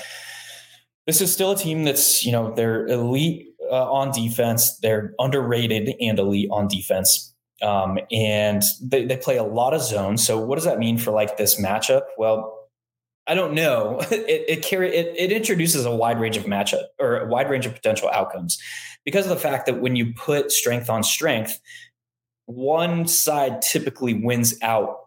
this 1.07 1.21
is 1.21 1.33
still 1.33 1.51
a 1.53 1.57
team 1.57 1.85
that's, 1.85 2.25
you 2.25 2.33
know, 2.33 2.55
they're 2.55 2.87
elite 2.87 3.49
uh, 3.71 3.93
on 3.93 4.11
defense. 4.11 4.79
They're 4.79 5.13
underrated 5.19 5.95
and 6.01 6.19
elite 6.19 6.49
on 6.51 6.67
defense. 6.67 7.35
Um, 7.61 7.99
and 8.11 8.63
they, 8.83 9.05
they 9.05 9.19
play 9.19 9.37
a 9.37 9.45
lot 9.45 9.75
of 9.75 9.83
zones. 9.83 10.27
So 10.27 10.39
what 10.39 10.55
does 10.55 10.65
that 10.65 10.79
mean 10.79 10.97
for 10.97 11.11
like 11.11 11.37
this 11.37 11.61
matchup? 11.61 12.03
Well, 12.17 12.60
I 13.31 13.35
don't 13.35 13.55
know. 13.55 14.01
It, 14.11 14.45
it 14.49 14.63
carry 14.63 14.95
it, 14.95 15.15
it 15.17 15.33
introduces 15.33 15.85
a 15.87 15.95
wide 15.95 16.21
range 16.21 16.37
of 16.37 16.45
matchup 16.45 16.85
or 16.99 17.21
a 17.21 17.27
wide 17.27 17.49
range 17.49 17.65
of 17.65 17.75
potential 17.75 18.11
outcomes 18.13 18.61
because 19.05 19.25
of 19.25 19.31
the 19.31 19.37
fact 19.37 19.67
that 19.67 19.81
when 19.81 19.97
you 19.97 20.13
put 20.15 20.53
strength 20.53 20.91
on 20.91 21.03
strength, 21.03 21.59
one 22.47 23.07
side 23.07 23.63
typically 23.63 24.15
wins 24.15 24.61
out 24.63 24.99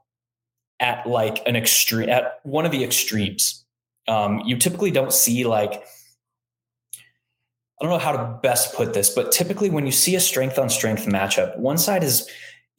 at 0.79 1.05
like 1.05 1.45
an 1.47 1.55
extreme 1.55 2.09
at 2.09 2.39
one 2.43 2.65
of 2.65 2.71
the 2.71 2.83
extremes. 2.83 3.65
Um, 4.07 4.41
you 4.45 4.57
typically 4.57 4.91
don't 4.91 5.13
see 5.13 5.45
like 5.45 5.83
I 6.93 7.85
don't 7.85 7.91
know 7.91 7.99
how 7.99 8.13
to 8.13 8.39
best 8.41 8.73
put 8.73 8.93
this, 8.93 9.09
but 9.09 9.31
typically 9.31 9.69
when 9.69 9.85
you 9.85 9.91
see 9.91 10.15
a 10.15 10.21
strength 10.21 10.57
on 10.57 10.69
strength 10.69 11.05
matchup, 11.05 11.57
one 11.57 11.77
side 11.77 12.03
is 12.03 12.29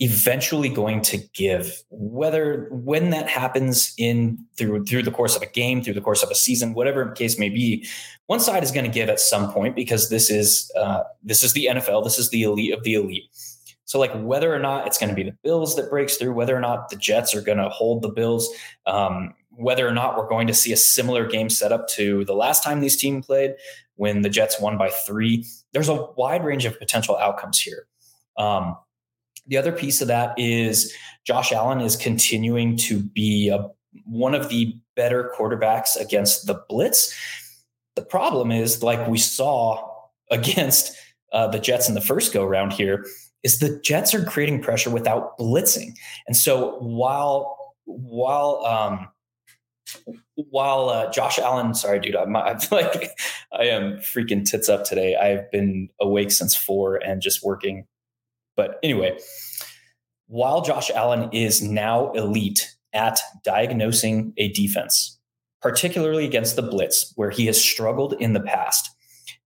eventually 0.00 0.68
going 0.68 1.00
to 1.00 1.18
give 1.34 1.84
whether 1.90 2.66
when 2.72 3.10
that 3.10 3.28
happens 3.28 3.94
in 3.96 4.36
through 4.58 4.84
through 4.84 5.02
the 5.04 5.10
course 5.10 5.36
of 5.36 5.42
a 5.42 5.46
game 5.46 5.82
through 5.82 5.94
the 5.94 6.00
course 6.00 6.24
of 6.24 6.30
a 6.30 6.34
season 6.34 6.74
whatever 6.74 7.04
the 7.04 7.12
case 7.12 7.38
may 7.38 7.48
be 7.48 7.86
one 8.26 8.40
side 8.40 8.64
is 8.64 8.72
going 8.72 8.84
to 8.84 8.90
give 8.90 9.08
at 9.08 9.20
some 9.20 9.52
point 9.52 9.76
because 9.76 10.10
this 10.10 10.30
is 10.30 10.70
uh, 10.76 11.02
this 11.22 11.44
is 11.44 11.52
the 11.52 11.68
nfl 11.70 12.02
this 12.02 12.18
is 12.18 12.30
the 12.30 12.42
elite 12.42 12.74
of 12.74 12.82
the 12.82 12.94
elite. 12.94 13.24
So 13.84 14.00
like 14.00 14.12
whether 14.14 14.52
or 14.52 14.58
not 14.58 14.86
it's 14.88 14.98
going 14.98 15.10
to 15.10 15.14
be 15.14 15.22
the 15.22 15.36
bills 15.44 15.76
that 15.76 15.90
breaks 15.90 16.16
through 16.16 16.32
whether 16.32 16.56
or 16.56 16.60
not 16.60 16.88
the 16.88 16.96
jets 16.96 17.32
are 17.32 17.42
going 17.42 17.58
to 17.58 17.68
hold 17.68 18.02
the 18.02 18.08
bills 18.08 18.48
um, 18.86 19.32
whether 19.50 19.86
or 19.86 19.92
not 19.92 20.16
we're 20.16 20.28
going 20.28 20.48
to 20.48 20.54
see 20.54 20.72
a 20.72 20.76
similar 20.76 21.24
game 21.28 21.48
setup 21.48 21.86
to 21.86 22.24
the 22.24 22.34
last 22.34 22.64
time 22.64 22.80
these 22.80 22.96
teams 22.96 23.26
played 23.26 23.54
when 23.94 24.22
the 24.22 24.28
jets 24.28 24.58
won 24.58 24.76
by 24.76 24.90
three 24.90 25.44
there's 25.72 25.88
a 25.88 26.06
wide 26.16 26.44
range 26.44 26.64
of 26.64 26.76
potential 26.80 27.16
outcomes 27.16 27.60
here. 27.60 27.86
Um, 28.36 28.76
the 29.46 29.56
other 29.56 29.72
piece 29.72 30.00
of 30.00 30.08
that 30.08 30.38
is 30.38 30.92
Josh 31.24 31.52
Allen 31.52 31.80
is 31.80 31.96
continuing 31.96 32.76
to 32.78 33.00
be 33.00 33.48
a, 33.48 33.68
one 34.04 34.34
of 34.34 34.48
the 34.48 34.76
better 34.96 35.32
quarterbacks 35.36 35.96
against 35.96 36.46
the 36.46 36.62
blitz. 36.68 37.14
The 37.96 38.02
problem 38.02 38.50
is, 38.50 38.82
like 38.82 39.06
we 39.08 39.18
saw 39.18 39.88
against 40.30 40.96
uh, 41.32 41.48
the 41.48 41.58
Jets 41.58 41.88
in 41.88 41.94
the 41.94 42.00
first 42.00 42.32
go 42.32 42.44
round 42.44 42.72
here, 42.72 43.06
is 43.42 43.58
the 43.58 43.78
Jets 43.80 44.14
are 44.14 44.24
creating 44.24 44.62
pressure 44.62 44.90
without 44.90 45.38
blitzing. 45.38 45.94
And 46.26 46.36
so 46.36 46.78
while 46.78 47.56
while 47.84 48.64
um, 48.64 49.08
while 50.34 50.88
uh, 50.88 51.10
Josh 51.12 51.38
Allen, 51.38 51.74
sorry, 51.74 52.00
dude, 52.00 52.16
I'm, 52.16 52.34
I'm 52.34 52.58
like 52.70 53.10
I 53.52 53.64
am 53.64 53.98
freaking 53.98 54.44
tits 54.44 54.68
up 54.68 54.84
today. 54.84 55.16
I've 55.16 55.50
been 55.50 55.88
awake 56.00 56.32
since 56.32 56.56
four 56.56 56.96
and 56.96 57.20
just 57.20 57.44
working 57.44 57.86
but 58.56 58.78
anyway, 58.82 59.18
while 60.26 60.62
Josh 60.62 60.90
Allen 60.90 61.30
is 61.32 61.62
now 61.62 62.12
elite 62.12 62.74
at 62.92 63.20
diagnosing 63.44 64.32
a 64.36 64.48
defense, 64.52 65.18
particularly 65.60 66.24
against 66.24 66.56
the 66.56 66.62
blitz, 66.62 67.12
where 67.16 67.30
he 67.30 67.46
has 67.46 67.60
struggled 67.60 68.14
in 68.14 68.32
the 68.32 68.40
past, 68.40 68.90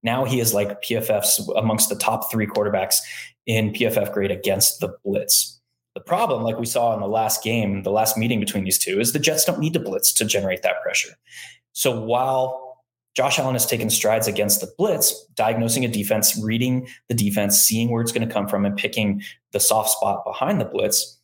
now 0.03 0.25
he 0.25 0.41
is 0.41 0.55
like 0.55 0.83
PFF's 0.83 1.49
amongst 1.57 1.89
the 1.89 1.97
top 1.97 2.31
three 2.31 2.47
quarterbacks 2.47 2.97
in 3.47 3.73
PFF 3.73 4.13
grade 4.13 4.31
against 4.31 4.81
the 4.81 4.95
blitz. 5.05 5.61
The 5.95 6.01
problem, 6.01 6.45
like 6.45 6.59
we 6.59 6.67
saw 6.67 6.95
in 6.95 7.01
the 7.01 7.09
last 7.09 7.43
game, 7.43 7.83
the 7.83 7.91
last 7.91 8.17
meeting 8.17 8.39
between 8.39 8.65
these 8.65 8.79
two, 8.79 9.01
is 9.01 9.13
the 9.13 9.19
Jets 9.19 9.45
don't 9.45 9.59
need 9.59 9.73
to 9.73 9.81
blitz 9.81 10.13
to 10.15 10.25
generate 10.25 10.63
that 10.63 10.81
pressure. 10.83 11.15
So 11.73 12.01
while 12.01 12.68
Josh 13.19 13.37
Allen 13.41 13.57
has 13.57 13.67
taken 13.67 13.91
strides 13.91 14.29
against 14.29 14.61
the 14.61 14.73
blitz, 14.79 15.25
diagnosing 15.35 15.85
a 15.85 15.89
defense, 15.89 16.41
reading 16.41 16.87
the 17.09 17.15
defense, 17.15 17.61
seeing 17.61 17.91
where 17.91 18.01
it's 18.01 18.13
going 18.13 18.25
to 18.25 18.33
come 18.33 18.47
from, 18.47 18.65
and 18.65 18.77
picking 18.77 19.21
the 19.51 19.59
soft 19.59 19.91
spot 19.91 20.25
behind 20.25 20.61
the 20.61 20.65
blitz. 20.65 21.19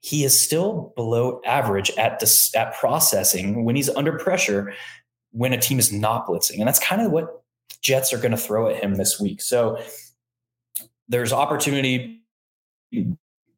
He 0.00 0.24
is 0.24 0.38
still 0.38 0.92
below 0.94 1.40
average 1.46 1.90
at 1.92 2.18
dis- 2.18 2.54
at 2.54 2.74
processing 2.74 3.64
when 3.64 3.76
he's 3.76 3.88
under 3.88 4.18
pressure 4.18 4.74
when 5.30 5.54
a 5.54 5.58
team 5.58 5.78
is 5.78 5.90
not 5.90 6.26
blitzing, 6.26 6.58
and 6.58 6.68
that's 6.68 6.78
kind 6.78 7.00
of 7.00 7.10
what 7.10 7.42
Jets 7.80 8.12
are 8.12 8.18
going 8.18 8.32
to 8.32 8.36
throw 8.36 8.68
at 8.68 8.84
him 8.84 8.96
this 8.96 9.18
week. 9.18 9.40
So 9.40 9.82
there's 11.08 11.32
opportunity. 11.32 12.20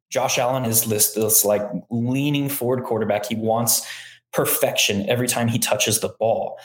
Josh 0.09 0.37
Allen 0.37 0.63
is 0.63 0.85
this, 0.85 1.43
like 1.43 1.63
leaning 1.89 2.47
forward 2.47 2.85
quarterback. 2.85 3.25
He 3.25 3.35
wants 3.35 3.85
perfection 4.31 5.09
every 5.09 5.27
time 5.27 5.49
he 5.49 5.59
touches 5.59 5.99
the 5.99 6.15
ball 6.19 6.57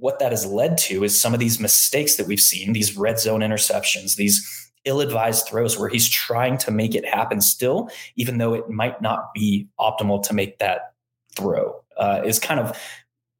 what 0.00 0.18
that 0.18 0.32
has 0.32 0.46
led 0.46 0.78
to 0.78 1.04
is 1.04 1.20
some 1.20 1.34
of 1.34 1.40
these 1.40 1.60
mistakes 1.60 2.16
that 2.16 2.26
we've 2.26 2.40
seen, 2.40 2.72
these 2.72 2.96
red 2.96 3.18
zone 3.18 3.40
interceptions, 3.40 4.16
these 4.16 4.70
ill-advised 4.84 5.46
throws 5.46 5.78
where 5.78 5.88
he's 5.88 6.08
trying 6.08 6.56
to 6.56 6.70
make 6.70 6.94
it 6.94 7.04
happen 7.04 7.40
still, 7.40 7.90
even 8.16 8.38
though 8.38 8.54
it 8.54 8.68
might 8.70 9.00
not 9.02 9.32
be 9.34 9.68
optimal 9.78 10.22
to 10.22 10.32
make 10.32 10.58
that 10.58 10.94
throw, 11.36 11.82
uh, 11.98 12.22
is 12.24 12.38
kind 12.38 12.58
of 12.58 12.78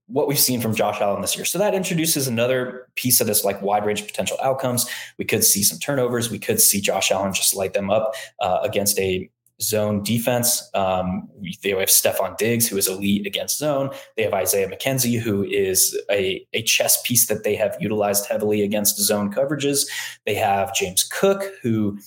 what 0.07 0.27
we've 0.29 0.39
seen 0.39 0.61
from 0.61 0.75
Josh 0.75 1.01
Allen 1.01 1.23
this 1.23 1.37
year. 1.37 1.45
So 1.45 1.59
that 1.59 1.73
introduces 1.73 2.27
another 2.27 2.89
piece 2.97 3.21
of 3.21 3.27
this 3.27 3.45
like 3.45 3.63
wide 3.63 3.87
range 3.87 4.01
of 4.01 4.09
potential 4.09 4.37
outcomes. 4.43 4.87
We 5.19 5.25
could 5.25 5.45
see 5.45 5.63
some 5.63 5.79
turnovers. 5.79 6.31
We 6.31 6.39
could 6.39 6.61
see 6.61 6.81
Josh 6.81 7.11
Allen 7.11 7.33
just 7.33 7.55
light 7.55 7.75
them 7.75 7.91
up 7.91 8.15
uh, 8.41 8.59
against 8.63 8.99
a 8.99 9.31
zone 9.61 10.03
defense. 10.03 10.69
Um, 10.75 11.29
they 11.63 11.71
have 11.71 11.89
Stefon 11.89 12.37
Diggs, 12.37 12.67
who 12.67 12.77
is 12.77 12.89
elite 12.89 13.27
against 13.27 13.59
zone. 13.59 13.91
They 14.17 14.23
have 14.23 14.35
Isaiah 14.35 14.69
McKenzie, 14.69 15.21
who 15.21 15.45
is 15.45 15.99
a, 16.11 16.47
a 16.53 16.63
chess 16.63 17.01
piece 17.03 17.27
that 17.27 17.45
they 17.45 17.55
have 17.57 17.77
utilized 17.81 18.27
heavily 18.27 18.63
against 18.63 18.99
zone 18.99 19.33
coverages. 19.33 19.87
They 20.27 20.35
have 20.35 20.75
James 20.75 21.05
Cook, 21.05 21.45
who 21.63 21.99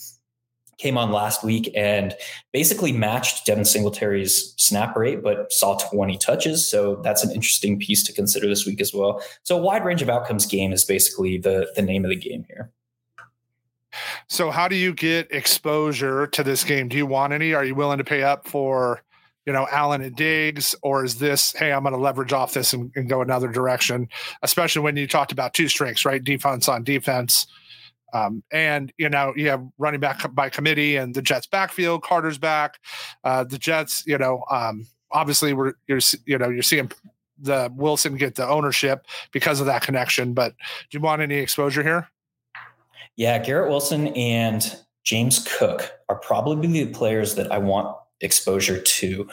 came 0.78 0.98
on 0.98 1.12
last 1.12 1.44
week 1.44 1.72
and 1.76 2.16
basically 2.52 2.92
matched 2.92 3.46
Devin 3.46 3.64
Singletary's 3.64 4.54
snap 4.58 4.96
rate, 4.98 5.24
but 5.24 5.52
saw 5.52 5.78
20 5.78 6.18
touches. 6.18 6.68
So 6.68 6.98
that's 7.04 7.24
an 7.24 7.32
interesting 7.32 7.80
piece 7.80 8.04
to 8.04 8.14
consider 8.14 8.48
this 8.48 8.66
week 8.66 8.82
as 8.82 8.94
well. 8.94 9.22
So 9.44 9.58
a 9.58 9.62
wide 9.62 9.86
range 9.86 10.02
of 10.02 10.10
outcomes 10.10 10.46
game 10.46 10.74
is 10.74 10.84
basically 10.84 11.38
the, 11.38 11.72
the 11.76 11.82
name 11.82 12.04
of 12.04 12.10
the 12.10 12.18
game 12.18 12.44
here. 12.50 12.72
So, 14.28 14.52
how 14.52 14.68
do 14.68 14.76
you 14.76 14.94
get 14.94 15.32
exposure 15.32 16.28
to 16.28 16.44
this 16.44 16.64
game? 16.64 16.88
Do 16.88 16.98
you 16.98 17.06
want 17.06 17.34
any? 17.34 17.54
Are 17.54 17.66
you 17.66 17.76
willing 17.76 17.98
to 17.98 18.04
pay 18.04 18.24
up 18.24 18.48
for, 18.48 19.02
you 19.46 19.54
know, 19.54 19.68
Allen 19.72 20.02
and 20.02 20.16
Diggs, 20.16 20.76
or 20.82 21.04
is 21.04 21.20
this, 21.20 21.54
hey, 21.54 21.72
I'm 21.72 21.84
going 21.84 21.94
to 21.94 22.00
leverage 22.00 22.34
off 22.34 22.54
this 22.54 22.74
and, 22.74 22.92
and, 22.96 23.10
go 23.10 23.22
another 23.22 23.50
direction? 23.50 24.08
Especially 24.42 24.82
when 24.82 24.98
you 24.98 25.08
talked 25.08 25.32
about 25.32 25.54
two 25.54 25.68
strengths, 25.68 26.06
right? 26.06 26.24
Defense 26.24 26.68
on 26.68 26.84
defense. 26.84 27.48
Um, 28.14 28.44
and 28.52 28.94
you 28.98 29.10
know 29.10 29.34
you 29.36 29.50
have 29.50 29.66
running 29.80 30.00
back 30.00 30.34
by 30.36 30.50
committee 30.50 30.98
and 30.98 31.16
the 31.16 31.22
Jets 31.22 31.48
backfield. 31.48 32.04
Carter's 32.04 32.38
back. 32.38 32.80
Uh, 33.24 33.44
the 33.44 33.58
Jets, 33.58 34.04
you 34.06 34.20
know, 34.20 34.44
um, 34.52 34.86
obviously 35.12 35.54
we're 35.54 35.74
you're 35.88 36.00
you 36.26 36.38
know 36.38 36.50
you're 36.50 36.62
seeing 36.62 36.92
the 37.40 37.72
Wilson 37.76 38.16
get 38.16 38.36
the 38.36 38.48
ownership 38.48 39.06
because 39.32 39.60
of 39.60 39.66
that 39.66 39.82
connection. 39.82 40.34
But 40.34 40.54
do 40.92 40.98
you 40.98 41.02
want 41.02 41.22
any 41.22 41.36
exposure 41.36 41.84
here? 41.84 42.10
Yeah, 43.16 43.38
Garrett 43.40 43.70
Wilson 43.70 44.08
and 44.10 44.78
James 45.04 45.46
Cook 45.58 45.92
are 46.10 46.16
probably 46.16 46.84
the 46.86 46.92
players 46.94 47.36
that 47.36 47.52
I 47.52 47.58
want 47.58 47.96
exposure 48.22 48.82
to. 48.82 49.28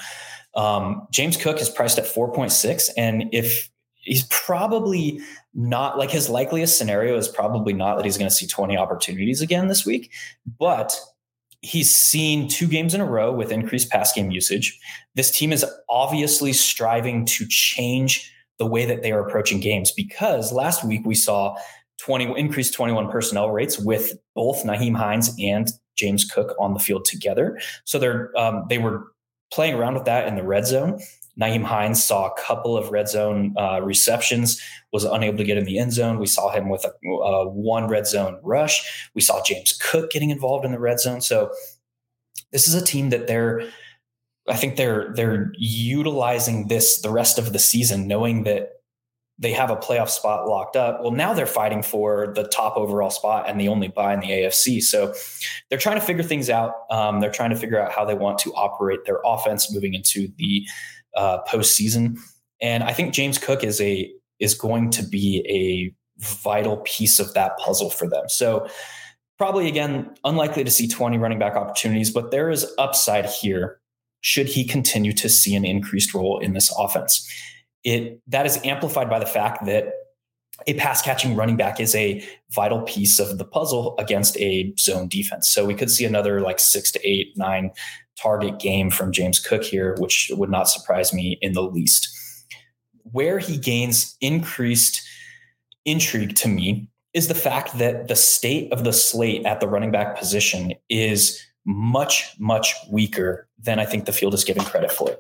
Um, 0.55 1.07
James 1.13 1.37
Cook 1.37 1.61
is 1.61 1.69
priced 1.71 1.99
at 1.99 2.05
4.6. 2.05 2.91
And 2.97 3.25
if 3.33 3.71
he's 3.95 4.25
probably 4.31 5.21
not 5.55 5.99
like 5.99 6.11
his 6.11 6.29
likeliest 6.29 6.77
scenario 6.77 7.17
is 7.17 7.29
probably 7.29 7.73
not 7.73 7.97
that 7.97 8.05
he's 8.05 8.19
going 8.19 8.29
to 8.29 8.35
see 8.35 8.47
20 8.47 8.77
opportunities 8.77 9.41
again 9.41 9.69
this 9.69 9.87
week, 9.87 10.13
but 10.59 10.99
he's 11.63 11.95
seen 11.95 12.49
two 12.49 12.67
games 12.67 12.95
in 12.95 13.01
a 13.01 13.07
row 13.07 13.33
with 13.33 13.53
increased 13.53 13.91
pass 13.91 14.13
game 14.13 14.31
usage. 14.31 14.79
This 15.15 15.31
team 15.31 15.53
is 15.53 15.65
obviously 15.89 16.53
striving 16.53 17.27
to 17.27 17.47
change 17.47 18.33
the 18.59 18.67
way 18.67 18.85
that 18.87 19.03
they 19.03 19.13
are 19.13 19.27
approaching 19.27 19.61
games 19.61 19.91
because 19.91 20.53
last 20.53 20.85
week 20.85 21.03
we 21.05 21.15
saw 21.15 21.57
20 22.01 22.39
increased 22.39 22.75
21 22.75 23.11
personnel 23.11 23.51
rates 23.51 23.79
with 23.79 24.15
both 24.35 24.65
Nyheim 24.65 24.97
Hines 24.97 25.35
and 25.39 25.71
James 25.97 26.25
Cook 26.25 26.55
on 26.59 26.75
the 26.75 26.81
field 26.81 27.05
together. 27.05 27.61
So 27.85 27.99
they're 27.99 28.37
um, 28.39 28.65
they 28.69 28.79
were 28.79 29.13
playing 29.53 29.75
around 29.75 29.95
with 29.95 30.05
that 30.05 30.27
in 30.27 30.37
the 30.37 30.43
red 30.43 30.67
zone. 30.67 31.01
Nyheim 31.41 31.65
Hines 31.65 32.03
saw 32.03 32.27
a 32.27 32.41
couple 32.41 32.77
of 32.77 32.91
red 32.91 33.09
zone 33.09 33.55
uh, 33.57 33.81
receptions, 33.83 34.61
was 34.93 35.05
unable 35.05 35.39
to 35.39 35.45
get 35.45 35.59
in 35.59 35.65
the 35.65 35.79
end 35.79 35.93
zone. 35.93 36.19
We 36.19 36.27
saw 36.27 36.51
him 36.51 36.69
with 36.69 36.85
a, 36.85 37.49
one 37.49 37.89
red 37.89 38.07
zone 38.07 38.39
rush. 38.43 39.11
We 39.15 39.21
saw 39.21 39.43
James 39.43 39.73
Cook 39.73 40.11
getting 40.11 40.31
involved 40.31 40.65
in 40.65 40.73
the 40.73 40.79
red 40.79 41.01
zone. 41.01 41.21
So 41.21 41.51
this 42.53 42.69
is 42.69 42.75
a 42.75 42.85
team 42.85 43.11
that 43.11 43.27
they're, 43.27 43.63
I 44.49 44.57
think 44.57 44.77
they're 44.77 45.13
they're 45.15 45.53
utilizing 45.57 46.69
this 46.69 47.01
the 47.01 47.11
rest 47.11 47.39
of 47.39 47.53
the 47.53 47.59
season, 47.59 48.09
knowing 48.09 48.45
that 48.45 48.80
they 49.41 49.53
have 49.53 49.71
a 49.71 49.77
playoff 49.77 50.11
spot 50.11 50.47
locked 50.47 50.77
up. 50.77 51.01
Well, 51.01 51.13
now 51.13 51.33
they're 51.33 51.47
fighting 51.47 51.83
for 51.83 52.33
the 52.35 52.45
top 52.45 52.77
overall 52.77 53.09
spot 53.09 53.49
and 53.49 53.59
the 53.59 53.69
only 53.69 53.89
bye 53.89 54.13
in 54.13 54.21
the 54.21 54.29
AFC. 54.29 54.83
So 54.83 55.15
they're 55.69 55.79
trying 55.79 55.99
to 55.99 56.05
figure 56.05 56.23
things 56.23 56.51
out. 56.51 56.75
Um, 56.91 57.21
they're 57.21 57.33
trying 57.33 57.49
to 57.51 57.57
figure 57.57 57.81
out 57.81 57.91
how 57.91 58.05
they 58.05 58.15
want 58.15 58.39
to 58.41 58.53
operate 58.53 59.07
their 59.07 59.19
offense 59.25 59.73
moving 59.73 59.95
into 59.95 60.29
the 60.37 60.67
uh, 61.17 61.39
postseason. 61.49 62.19
And 62.61 62.85
I 62.85 62.93
think 62.93 63.15
James 63.15 63.39
Cook 63.39 63.65
is 63.65 63.81
a 63.81 64.13
is 64.39 64.55
going 64.55 64.91
to 64.91 65.03
be 65.03 65.43
a 65.49 65.95
vital 66.23 66.79
piece 66.79 67.19
of 67.19 67.33
that 67.33 67.57
puzzle 67.59 67.89
for 67.89 68.07
them. 68.07 68.29
So 68.29 68.69
probably 69.39 69.69
again 69.69 70.15
unlikely 70.23 70.65
to 70.65 70.71
see 70.71 70.87
20 70.87 71.17
running 71.17 71.39
back 71.39 71.57
opportunities, 71.57 72.11
but 72.11 72.31
there 72.31 72.51
is 72.51 72.71
upside 72.77 73.25
here 73.25 73.81
should 74.21 74.47
he 74.47 74.67
continue 74.67 75.15
to 75.15 75.31
see 75.31 75.55
an 75.55 75.65
increased 75.65 76.13
role 76.13 76.39
in 76.41 76.53
this 76.53 76.71
offense 76.79 77.27
it 77.85 78.21
that 78.27 78.47
is 78.47 78.59
amplified 78.65 79.09
by 79.09 79.19
the 79.19 79.27
fact 79.27 79.65
that 79.67 79.93
a 80.67 80.75
pass 80.75 81.01
catching 81.01 81.37
running 81.37 81.57
back 81.57 81.81
is 81.81 81.95
a 81.95 82.23
vital 82.51 82.83
piece 82.83 83.19
of 83.19 83.39
the 83.39 83.45
puzzle 83.45 83.95
against 83.99 84.37
a 84.39 84.75
zone 84.79 85.09
defense. 85.09 85.49
So 85.49 85.65
we 85.65 85.75
could 85.75 85.91
see 85.91 86.05
another 86.05 86.41
like 86.41 86.59
six 86.59 86.91
to 86.93 87.09
eight, 87.09 87.33
nine 87.37 87.71
target 88.21 88.59
game 88.59 88.91
from 88.91 89.13
James 89.13 89.39
Cook 89.39 89.65
here, 89.65 89.97
which 89.99 90.31
would 90.35 90.51
not 90.51 90.69
surprise 90.69 91.13
me 91.15 91.39
in 91.41 91.53
the 91.53 91.63
least. 91.63 92.09
Where 93.05 93.39
he 93.39 93.57
gains 93.57 94.17
increased 94.21 95.01
intrigue 95.85 96.37
to 96.37 96.49
me 96.49 96.89
is 97.15 97.29
the 97.29 97.35
fact 97.35 97.79
that 97.79 98.09
the 98.09 98.17
state 98.17 98.73
of 98.73 98.85
the 98.85 98.93
slate 98.93 99.45
at 99.47 99.61
the 99.61 99.69
running 99.69 99.91
back 99.91 100.17
position 100.17 100.75
is 100.89 101.41
much, 101.67 102.35
much 102.39 102.75
weaker 102.91 103.49
than 103.59 103.79
I 103.79 103.85
think 103.85 104.05
the 104.05 104.13
field 104.13 104.35
is 104.35 104.45
giving 104.45 104.63
credit 104.65 104.93
for. 104.93 105.17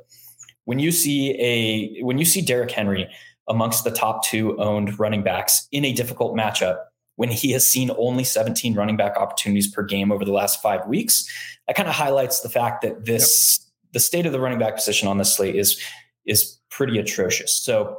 When 0.70 0.78
you 0.78 0.92
see 0.92 1.32
a 1.40 2.00
when 2.04 2.18
you 2.18 2.24
see 2.24 2.40
Derrick 2.40 2.70
Henry 2.70 3.10
amongst 3.48 3.82
the 3.82 3.90
top 3.90 4.22
two 4.22 4.56
owned 4.60 5.00
running 5.00 5.24
backs 5.24 5.66
in 5.72 5.84
a 5.84 5.92
difficult 5.92 6.36
matchup, 6.36 6.78
when 7.16 7.28
he 7.28 7.50
has 7.50 7.66
seen 7.66 7.90
only 7.98 8.22
17 8.22 8.76
running 8.76 8.96
back 8.96 9.16
opportunities 9.16 9.66
per 9.66 9.82
game 9.82 10.12
over 10.12 10.24
the 10.24 10.30
last 10.30 10.62
five 10.62 10.86
weeks, 10.86 11.28
that 11.66 11.74
kind 11.74 11.88
of 11.88 11.96
highlights 11.96 12.42
the 12.42 12.48
fact 12.48 12.82
that 12.82 13.04
this 13.04 13.58
yep. 13.60 13.94
the 13.94 13.98
state 13.98 14.26
of 14.26 14.32
the 14.32 14.38
running 14.38 14.60
back 14.60 14.76
position 14.76 15.08
on 15.08 15.18
this 15.18 15.34
slate 15.34 15.56
is 15.56 15.76
is 16.24 16.60
pretty 16.70 17.00
atrocious. 17.00 17.52
So 17.52 17.98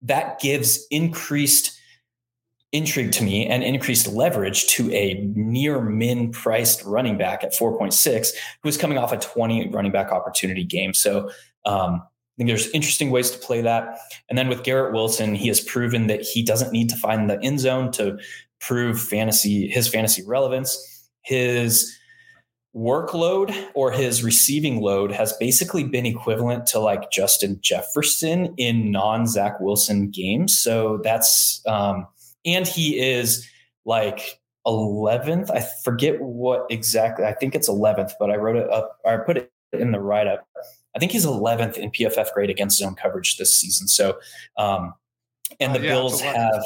that 0.00 0.40
gives 0.40 0.86
increased 0.90 1.78
intrigue 2.72 3.12
to 3.12 3.22
me 3.22 3.46
and 3.46 3.62
increased 3.62 4.06
leverage 4.08 4.68
to 4.68 4.90
a 4.90 5.22
near 5.34 5.82
min 5.82 6.32
priced 6.32 6.82
running 6.84 7.18
back 7.18 7.44
at 7.44 7.52
4.6 7.52 8.30
who 8.62 8.68
is 8.70 8.78
coming 8.78 8.96
off 8.96 9.12
a 9.12 9.18
20 9.18 9.68
running 9.68 9.92
back 9.92 10.10
opportunity 10.10 10.64
game. 10.64 10.94
So 10.94 11.30
um, 11.66 12.02
I 12.02 12.36
think 12.36 12.48
there's 12.48 12.68
interesting 12.70 13.10
ways 13.10 13.30
to 13.30 13.38
play 13.38 13.60
that. 13.60 13.98
And 14.28 14.36
then 14.36 14.48
with 14.48 14.64
Garrett 14.64 14.92
Wilson, 14.92 15.36
he 15.36 15.46
has 15.48 15.60
proven 15.60 16.08
that 16.08 16.22
he 16.22 16.42
doesn't 16.42 16.72
need 16.72 16.88
to 16.90 16.96
find 16.96 17.30
the 17.30 17.40
end 17.42 17.60
zone 17.60 17.92
to 17.92 18.18
prove 18.60 19.00
fantasy 19.00 19.68
his 19.68 19.86
fantasy 19.86 20.24
relevance. 20.26 20.76
His 21.22 21.96
workload 22.74 23.54
or 23.74 23.92
his 23.92 24.24
receiving 24.24 24.80
load 24.80 25.12
has 25.12 25.32
basically 25.34 25.84
been 25.84 26.06
equivalent 26.06 26.66
to 26.66 26.80
like 26.80 27.10
Justin 27.12 27.58
Jefferson 27.62 28.52
in 28.56 28.90
non 28.90 29.28
Zach 29.28 29.60
Wilson 29.60 30.10
games. 30.10 30.58
So 30.58 31.00
that's 31.04 31.62
um, 31.66 32.06
and 32.44 32.66
he 32.66 32.98
is 32.98 33.48
like 33.84 34.40
11th. 34.66 35.50
I 35.50 35.64
forget 35.84 36.20
what 36.20 36.66
exactly. 36.68 37.24
I 37.24 37.32
think 37.32 37.54
it's 37.54 37.68
11th, 37.68 38.12
but 38.18 38.30
I 38.30 38.36
wrote 38.36 38.56
it 38.56 38.68
up. 38.70 38.98
I 39.06 39.18
put 39.18 39.36
it 39.36 39.52
in 39.72 39.92
the 39.92 40.00
write 40.00 40.26
up. 40.26 40.46
I 40.94 40.98
think 40.98 41.12
he's 41.12 41.26
11th 41.26 41.76
in 41.76 41.90
PFF 41.90 42.32
grade 42.32 42.50
against 42.50 42.78
zone 42.78 42.94
coverage 42.94 43.36
this 43.36 43.56
season. 43.56 43.88
So, 43.88 44.18
um, 44.56 44.94
and 45.60 45.74
the 45.74 45.80
uh, 45.80 45.82
yeah, 45.82 45.88
Bills 45.88 46.20
have, 46.20 46.64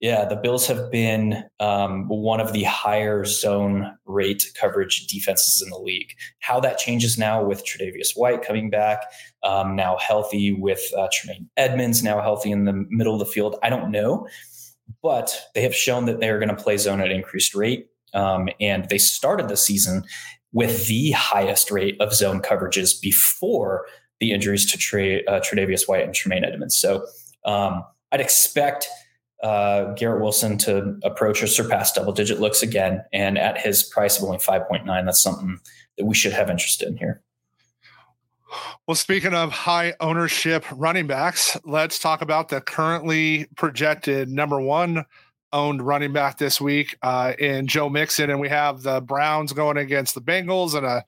yeah, 0.00 0.24
the 0.24 0.36
Bills 0.36 0.66
have 0.66 0.90
been 0.90 1.44
um, 1.60 2.08
one 2.08 2.40
of 2.40 2.52
the 2.52 2.64
higher 2.64 3.24
zone 3.24 3.96
rate 4.06 4.52
coverage 4.58 5.06
defenses 5.06 5.62
in 5.62 5.70
the 5.70 5.78
league. 5.78 6.12
How 6.40 6.60
that 6.60 6.78
changes 6.78 7.18
now 7.18 7.44
with 7.44 7.64
Tre'Davious 7.64 8.16
White 8.16 8.42
coming 8.42 8.70
back, 8.70 9.00
um, 9.42 9.74
now 9.74 9.96
healthy 9.98 10.52
with 10.52 10.82
uh, 10.96 11.08
Tremaine 11.12 11.48
Edmunds, 11.56 12.02
now 12.02 12.20
healthy 12.20 12.50
in 12.50 12.64
the 12.64 12.86
middle 12.90 13.14
of 13.14 13.20
the 13.20 13.32
field, 13.32 13.56
I 13.62 13.70
don't 13.70 13.90
know 13.90 14.26
but 15.02 15.38
they 15.54 15.62
have 15.62 15.74
shown 15.74 16.06
that 16.06 16.20
they're 16.20 16.38
going 16.38 16.54
to 16.54 16.62
play 16.62 16.76
zone 16.76 17.00
at 17.00 17.10
increased 17.10 17.54
rate. 17.54 17.88
Um, 18.14 18.48
and 18.58 18.88
they 18.88 18.98
started 18.98 19.48
the 19.48 19.56
season 19.56 20.04
with 20.52 20.86
the 20.86 21.10
highest 21.12 21.70
rate 21.70 22.00
of 22.00 22.14
zone 22.14 22.40
coverages 22.40 23.00
before 23.00 23.86
the 24.20 24.32
injuries 24.32 24.70
to 24.70 24.78
Trey, 24.78 25.24
uh, 25.26 25.40
Tre'Davious 25.40 25.88
White 25.88 26.04
and 26.04 26.14
Tremaine 26.14 26.44
Edmunds. 26.44 26.76
So 26.76 27.06
um, 27.44 27.84
I'd 28.10 28.20
expect 28.20 28.88
uh, 29.42 29.92
Garrett 29.94 30.22
Wilson 30.22 30.58
to 30.58 30.98
approach 31.04 31.42
or 31.42 31.46
surpass 31.46 31.92
double 31.92 32.12
digit 32.12 32.40
looks 32.40 32.62
again. 32.62 33.04
And 33.12 33.38
at 33.38 33.58
his 33.58 33.82
price 33.82 34.18
of 34.18 34.24
only 34.24 34.38
5.9, 34.38 34.84
that's 35.04 35.22
something 35.22 35.58
that 35.96 36.06
we 36.06 36.14
should 36.14 36.32
have 36.32 36.50
interest 36.50 36.82
in 36.82 36.96
here. 36.96 37.22
Well, 38.86 38.94
speaking 38.94 39.34
of 39.34 39.52
high 39.52 39.94
ownership 40.00 40.64
running 40.72 41.06
backs, 41.06 41.56
let's 41.64 41.98
talk 41.98 42.22
about 42.22 42.48
the 42.48 42.62
currently 42.62 43.46
projected 43.56 44.30
number 44.30 44.58
one 44.60 45.04
owned 45.52 45.82
running 45.82 46.12
back 46.12 46.38
this 46.38 46.60
week 46.60 46.96
uh, 47.02 47.32
in 47.38 47.66
Joe 47.66 47.88
Mixon, 47.88 48.30
and 48.30 48.40
we 48.40 48.48
have 48.48 48.82
the 48.82 49.00
Browns 49.00 49.52
going 49.52 49.76
against 49.76 50.14
the 50.14 50.20
Bengals 50.20 50.74
and 50.74 50.86
a 50.86 51.04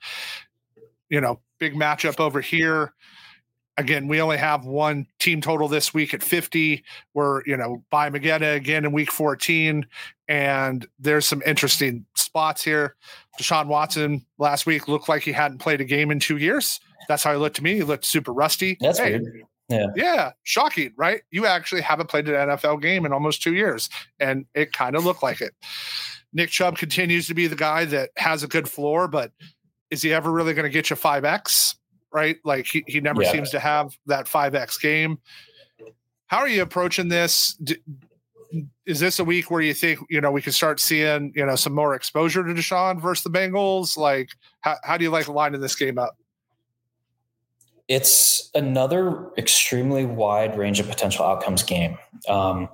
you 1.08 1.20
know 1.20 1.40
big 1.58 1.74
matchup 1.74 2.18
over 2.18 2.40
here. 2.40 2.94
Again, 3.76 4.08
we 4.08 4.20
only 4.20 4.36
have 4.36 4.66
one 4.66 5.06
team 5.20 5.40
total 5.40 5.68
this 5.68 5.94
week 5.94 6.12
at 6.12 6.22
50. 6.22 6.84
We're, 7.14 7.42
you 7.46 7.56
know, 7.56 7.82
by 7.90 8.10
Magetta 8.10 8.56
again 8.56 8.84
in 8.84 8.92
week 8.92 9.10
14. 9.10 9.86
And 10.28 10.86
there's 10.98 11.26
some 11.26 11.40
interesting 11.46 12.04
spots 12.14 12.62
here. 12.62 12.96
Deshaun 13.40 13.68
Watson 13.68 14.26
last 14.38 14.66
week 14.66 14.86
looked 14.86 15.08
like 15.08 15.22
he 15.22 15.32
hadn't 15.32 15.58
played 15.58 15.80
a 15.80 15.84
game 15.84 16.10
in 16.10 16.20
two 16.20 16.36
years. 16.36 16.80
That's 17.08 17.22
how 17.22 17.32
he 17.32 17.38
looked 17.38 17.56
to 17.56 17.62
me. 17.62 17.74
He 17.74 17.82
looked 17.82 18.04
super 18.04 18.32
rusty. 18.32 18.76
That's 18.80 18.98
hey, 18.98 19.18
weird. 19.18 19.44
Yeah. 19.70 19.86
Yeah. 19.94 20.32
Shocking, 20.42 20.92
right? 20.96 21.22
You 21.30 21.46
actually 21.46 21.80
haven't 21.80 22.08
played 22.08 22.28
an 22.28 22.34
NFL 22.34 22.82
game 22.82 23.06
in 23.06 23.12
almost 23.12 23.42
two 23.42 23.54
years, 23.54 23.88
and 24.18 24.44
it 24.54 24.72
kind 24.72 24.96
of 24.96 25.04
looked 25.04 25.22
like 25.22 25.40
it. 25.40 25.52
Nick 26.32 26.50
Chubb 26.50 26.76
continues 26.76 27.26
to 27.28 27.34
be 27.34 27.46
the 27.46 27.56
guy 27.56 27.84
that 27.86 28.10
has 28.16 28.42
a 28.42 28.48
good 28.48 28.68
floor, 28.68 29.08
but 29.08 29.32
is 29.90 30.02
he 30.02 30.12
ever 30.12 30.30
really 30.30 30.54
going 30.54 30.64
to 30.64 30.70
get 30.70 30.90
you 30.90 30.96
5X? 30.96 31.76
Right? 32.12 32.36
Like 32.44 32.66
he, 32.66 32.84
he 32.86 33.00
never 33.00 33.22
yeah. 33.22 33.32
seems 33.32 33.50
to 33.50 33.60
have 33.60 33.96
that 34.06 34.26
5X 34.26 34.80
game. 34.80 35.18
How 36.26 36.38
are 36.38 36.48
you 36.48 36.62
approaching 36.62 37.08
this? 37.08 37.56
is 38.86 38.98
this 38.98 39.18
a 39.18 39.24
week 39.24 39.50
where 39.50 39.60
you 39.60 39.74
think 39.74 40.00
you 40.08 40.20
know 40.20 40.30
we 40.32 40.42
can 40.42 40.52
start 40.52 40.80
seeing 40.80 41.32
you 41.36 41.46
know 41.46 41.56
some 41.56 41.74
more 41.74 41.94
exposure 41.94 42.42
to 42.42 42.52
Deshaun 42.52 43.00
versus 43.00 43.22
the 43.22 43.30
Bengals? 43.30 43.96
Like, 43.96 44.30
how, 44.60 44.76
how 44.82 44.96
do 44.96 45.04
you 45.04 45.10
like 45.10 45.28
lining 45.28 45.60
this 45.60 45.76
game 45.76 45.98
up? 45.98 46.16
It's 47.90 48.48
another 48.54 49.28
extremely 49.36 50.04
wide 50.04 50.56
range 50.56 50.78
of 50.78 50.88
potential 50.88 51.24
outcomes 51.24 51.64
game. 51.64 51.98
Um, 52.28 52.68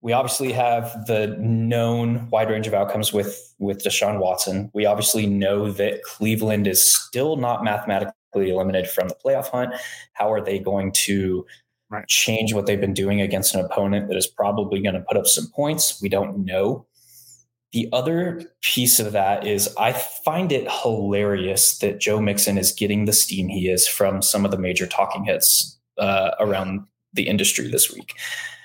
we 0.00 0.12
obviously 0.12 0.52
have 0.52 1.06
the 1.06 1.36
known 1.40 2.28
wide 2.30 2.48
range 2.48 2.68
of 2.68 2.72
outcomes 2.72 3.12
with 3.12 3.52
with 3.58 3.82
Deshaun 3.82 4.20
Watson. 4.20 4.70
We 4.72 4.86
obviously 4.86 5.26
know 5.26 5.72
that 5.72 6.04
Cleveland 6.04 6.68
is 6.68 6.94
still 6.94 7.36
not 7.36 7.64
mathematically 7.64 8.14
eliminated 8.50 8.88
from 8.88 9.08
the 9.08 9.16
playoff 9.16 9.48
hunt. 9.48 9.74
How 10.12 10.32
are 10.32 10.40
they 10.40 10.60
going 10.60 10.92
to 10.92 11.44
right. 11.90 12.06
change 12.06 12.54
what 12.54 12.66
they've 12.66 12.80
been 12.80 12.94
doing 12.94 13.20
against 13.20 13.54
an 13.56 13.64
opponent 13.64 14.08
that 14.08 14.16
is 14.16 14.28
probably 14.28 14.80
going 14.80 14.94
to 14.94 15.00
put 15.02 15.16
up 15.16 15.26
some 15.26 15.48
points? 15.48 16.00
We 16.00 16.08
don't 16.08 16.44
know. 16.44 16.86
The 17.72 17.88
other 17.92 18.42
piece 18.62 18.98
of 18.98 19.12
that 19.12 19.46
is 19.46 19.74
I 19.78 19.92
find 19.92 20.50
it 20.50 20.70
hilarious 20.70 21.78
that 21.78 22.00
Joe 22.00 22.20
Mixon 22.20 22.58
is 22.58 22.72
getting 22.72 23.04
the 23.04 23.12
steam 23.12 23.48
he 23.48 23.68
is 23.68 23.86
from 23.86 24.22
some 24.22 24.44
of 24.44 24.50
the 24.50 24.58
major 24.58 24.86
talking 24.86 25.24
heads 25.24 25.78
uh, 25.98 26.32
around 26.40 26.80
the 27.12 27.28
industry 27.28 27.68
this 27.68 27.92
week. 27.92 28.14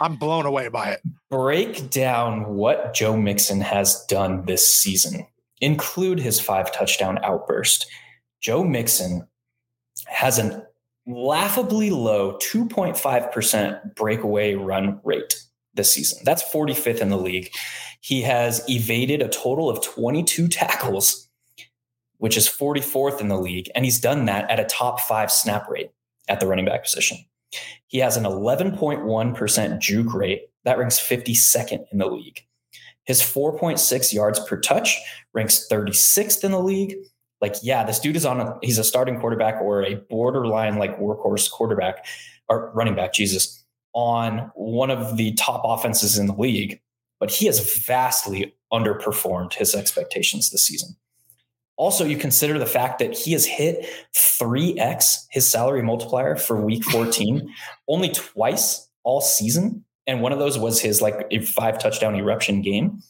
I'm 0.01 0.15
blown 0.15 0.45
away 0.45 0.67
by 0.69 0.91
it. 0.91 1.01
Break 1.29 1.89
down 1.89 2.55
what 2.55 2.93
Joe 2.93 3.15
Mixon 3.15 3.61
has 3.61 4.03
done 4.05 4.45
this 4.45 4.67
season, 4.73 5.27
include 5.61 6.19
his 6.19 6.39
five 6.39 6.71
touchdown 6.71 7.19
outburst. 7.23 7.85
Joe 8.41 8.63
Mixon 8.63 9.27
has 10.07 10.37
an 10.37 10.63
laughably 11.07 11.91
low 11.91 12.37
2.5% 12.37 13.95
breakaway 13.95 14.55
run 14.55 14.99
rate 15.03 15.35
this 15.75 15.91
season. 15.91 16.19
That's 16.23 16.43
45th 16.43 16.99
in 16.99 17.09
the 17.09 17.17
league. 17.17 17.51
He 18.05 18.21
has 18.21 18.63
evaded 18.69 19.23
a 19.23 19.27
total 19.27 19.67
of 19.67 19.81
22 19.81 20.47
tackles, 20.47 21.27
which 22.17 22.37
is 22.37 22.47
44th 22.47 23.19
in 23.19 23.29
the 23.29 23.39
league. 23.39 23.67
And 23.73 23.83
he's 23.83 23.99
done 23.99 24.25
that 24.25 24.47
at 24.47 24.59
a 24.59 24.65
top 24.65 24.99
five 24.99 25.31
snap 25.31 25.67
rate 25.67 25.89
at 26.29 26.39
the 26.39 26.45
running 26.45 26.65
back 26.65 26.83
position. 26.83 27.17
He 27.87 27.97
has 27.97 28.15
an 28.15 28.25
11.1% 28.25 29.79
juke 29.79 30.13
rate. 30.13 30.43
That 30.65 30.77
ranks 30.77 30.99
52nd 30.99 31.83
in 31.91 31.97
the 31.97 32.05
league. 32.05 32.41
His 33.05 33.23
4.6 33.23 34.13
yards 34.13 34.39
per 34.39 34.59
touch 34.59 34.99
ranks 35.33 35.67
36th 35.67 36.43
in 36.43 36.51
the 36.51 36.61
league. 36.61 36.93
Like, 37.41 37.55
yeah, 37.63 37.83
this 37.83 37.99
dude 37.99 38.17
is 38.17 38.25
on 38.25 38.39
a, 38.39 38.59
he's 38.61 38.77
a 38.77 38.83
starting 38.83 39.19
quarterback 39.19 39.59
or 39.59 39.81
a 39.81 39.95
borderline 39.95 40.77
like 40.77 40.99
workhorse 40.99 41.49
quarterback 41.49 42.05
or 42.49 42.71
running 42.75 42.93
back, 42.93 43.13
Jesus 43.13 43.65
on 43.95 44.51
one 44.55 44.91
of 44.91 45.17
the 45.17 45.33
top 45.33 45.61
offenses 45.63 46.17
in 46.17 46.27
the 46.27 46.35
league, 46.35 46.79
but 47.19 47.31
he 47.31 47.45
has 47.45 47.77
vastly 47.85 48.55
underperformed 48.71 49.53
his 49.53 49.75
expectations 49.75 50.49
this 50.49 50.65
season. 50.65 50.95
Also, 51.77 52.05
you 52.05 52.17
consider 52.17 52.57
the 52.57 52.65
fact 52.65 52.99
that 52.99 53.13
he 53.13 53.33
has 53.33 53.45
hit 53.45 53.85
3x 54.15 55.25
his 55.29 55.49
salary 55.49 55.81
multiplier 55.81 56.35
for 56.35 56.59
week 56.61 56.83
14 56.91 57.53
only 57.87 58.09
twice 58.09 58.89
all 59.03 59.21
season. 59.21 59.83
And 60.07 60.21
one 60.21 60.31
of 60.31 60.39
those 60.39 60.57
was 60.57 60.79
his 60.79 61.01
like 61.01 61.27
a 61.31 61.39
five 61.39 61.77
touchdown 61.79 62.15
eruption 62.15 62.61
game. 62.61 63.01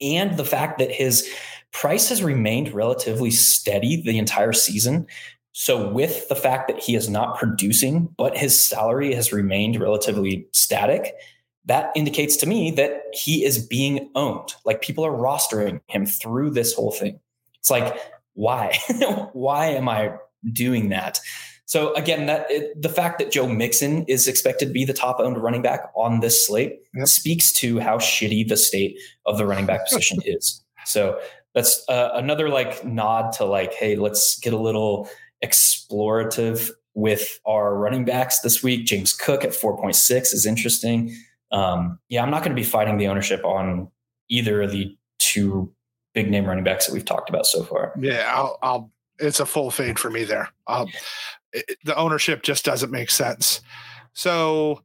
And 0.00 0.36
the 0.36 0.44
fact 0.44 0.78
that 0.78 0.92
his 0.92 1.28
price 1.72 2.08
has 2.10 2.22
remained 2.22 2.72
relatively 2.72 3.30
steady 3.30 4.02
the 4.02 4.18
entire 4.18 4.52
season 4.52 5.06
so, 5.58 5.90
with 5.90 6.28
the 6.28 6.36
fact 6.36 6.68
that 6.68 6.80
he 6.80 6.96
is 6.96 7.08
not 7.08 7.38
producing, 7.38 8.14
but 8.18 8.36
his 8.36 8.62
salary 8.62 9.14
has 9.14 9.32
remained 9.32 9.80
relatively 9.80 10.46
static, 10.52 11.14
that 11.66 11.90
indicates 11.94 12.36
to 12.38 12.46
me 12.46 12.70
that 12.72 13.02
he 13.12 13.44
is 13.44 13.64
being 13.64 14.10
owned. 14.14 14.54
Like 14.64 14.80
people 14.80 15.04
are 15.04 15.10
rostering 15.10 15.80
him 15.88 16.06
through 16.06 16.50
this 16.50 16.72
whole 16.72 16.92
thing. 16.92 17.18
It's 17.58 17.70
like, 17.70 17.98
why? 18.34 18.78
why 19.32 19.66
am 19.66 19.88
I 19.88 20.14
doing 20.52 20.90
that? 20.90 21.18
So 21.66 21.92
again, 21.94 22.26
that 22.26 22.46
it, 22.48 22.80
the 22.80 22.88
fact 22.88 23.18
that 23.18 23.32
Joe 23.32 23.48
Mixon 23.48 24.04
is 24.04 24.28
expected 24.28 24.66
to 24.66 24.72
be 24.72 24.84
the 24.84 24.92
top 24.92 25.18
owned 25.18 25.42
running 25.42 25.62
back 25.62 25.90
on 25.96 26.20
this 26.20 26.46
slate 26.46 26.78
yep. 26.94 27.08
speaks 27.08 27.50
to 27.54 27.80
how 27.80 27.98
shitty 27.98 28.46
the 28.46 28.56
state 28.56 28.96
of 29.26 29.36
the 29.36 29.46
running 29.46 29.66
back 29.66 29.88
position 29.88 30.18
is. 30.24 30.62
So 30.84 31.18
that's 31.54 31.84
uh, 31.88 32.10
another 32.14 32.48
like 32.48 32.84
nod 32.84 33.32
to 33.32 33.44
like, 33.44 33.74
hey, 33.74 33.96
let's 33.96 34.38
get 34.38 34.52
a 34.52 34.58
little 34.58 35.08
explorative 35.44 36.70
with 36.94 37.40
our 37.44 37.76
running 37.76 38.04
backs 38.04 38.40
this 38.40 38.62
week. 38.62 38.86
James 38.86 39.12
Cook 39.12 39.44
at 39.44 39.50
4.6 39.50 40.32
is 40.32 40.46
interesting. 40.46 41.14
Um, 41.52 41.98
yeah, 42.08 42.22
I'm 42.22 42.30
not 42.30 42.42
going 42.42 42.54
to 42.54 42.60
be 42.60 42.66
fighting 42.66 42.98
the 42.98 43.08
ownership 43.08 43.44
on 43.44 43.88
either 44.28 44.62
of 44.62 44.72
the 44.72 44.96
two 45.18 45.72
big 46.14 46.30
name 46.30 46.46
running 46.46 46.64
backs 46.64 46.86
that 46.86 46.92
we've 46.92 47.04
talked 47.04 47.28
about 47.28 47.46
so 47.46 47.62
far. 47.62 47.92
Yeah, 48.00 48.32
I'll, 48.34 48.58
I'll 48.62 48.92
it's 49.18 49.40
a 49.40 49.46
full 49.46 49.70
fade 49.70 49.98
for 49.98 50.10
me 50.10 50.24
there. 50.24 50.50
Um, 50.66 50.88
it, 51.52 51.78
the 51.84 51.96
ownership 51.96 52.42
just 52.42 52.64
doesn't 52.64 52.90
make 52.90 53.10
sense. 53.10 53.60
So 54.12 54.82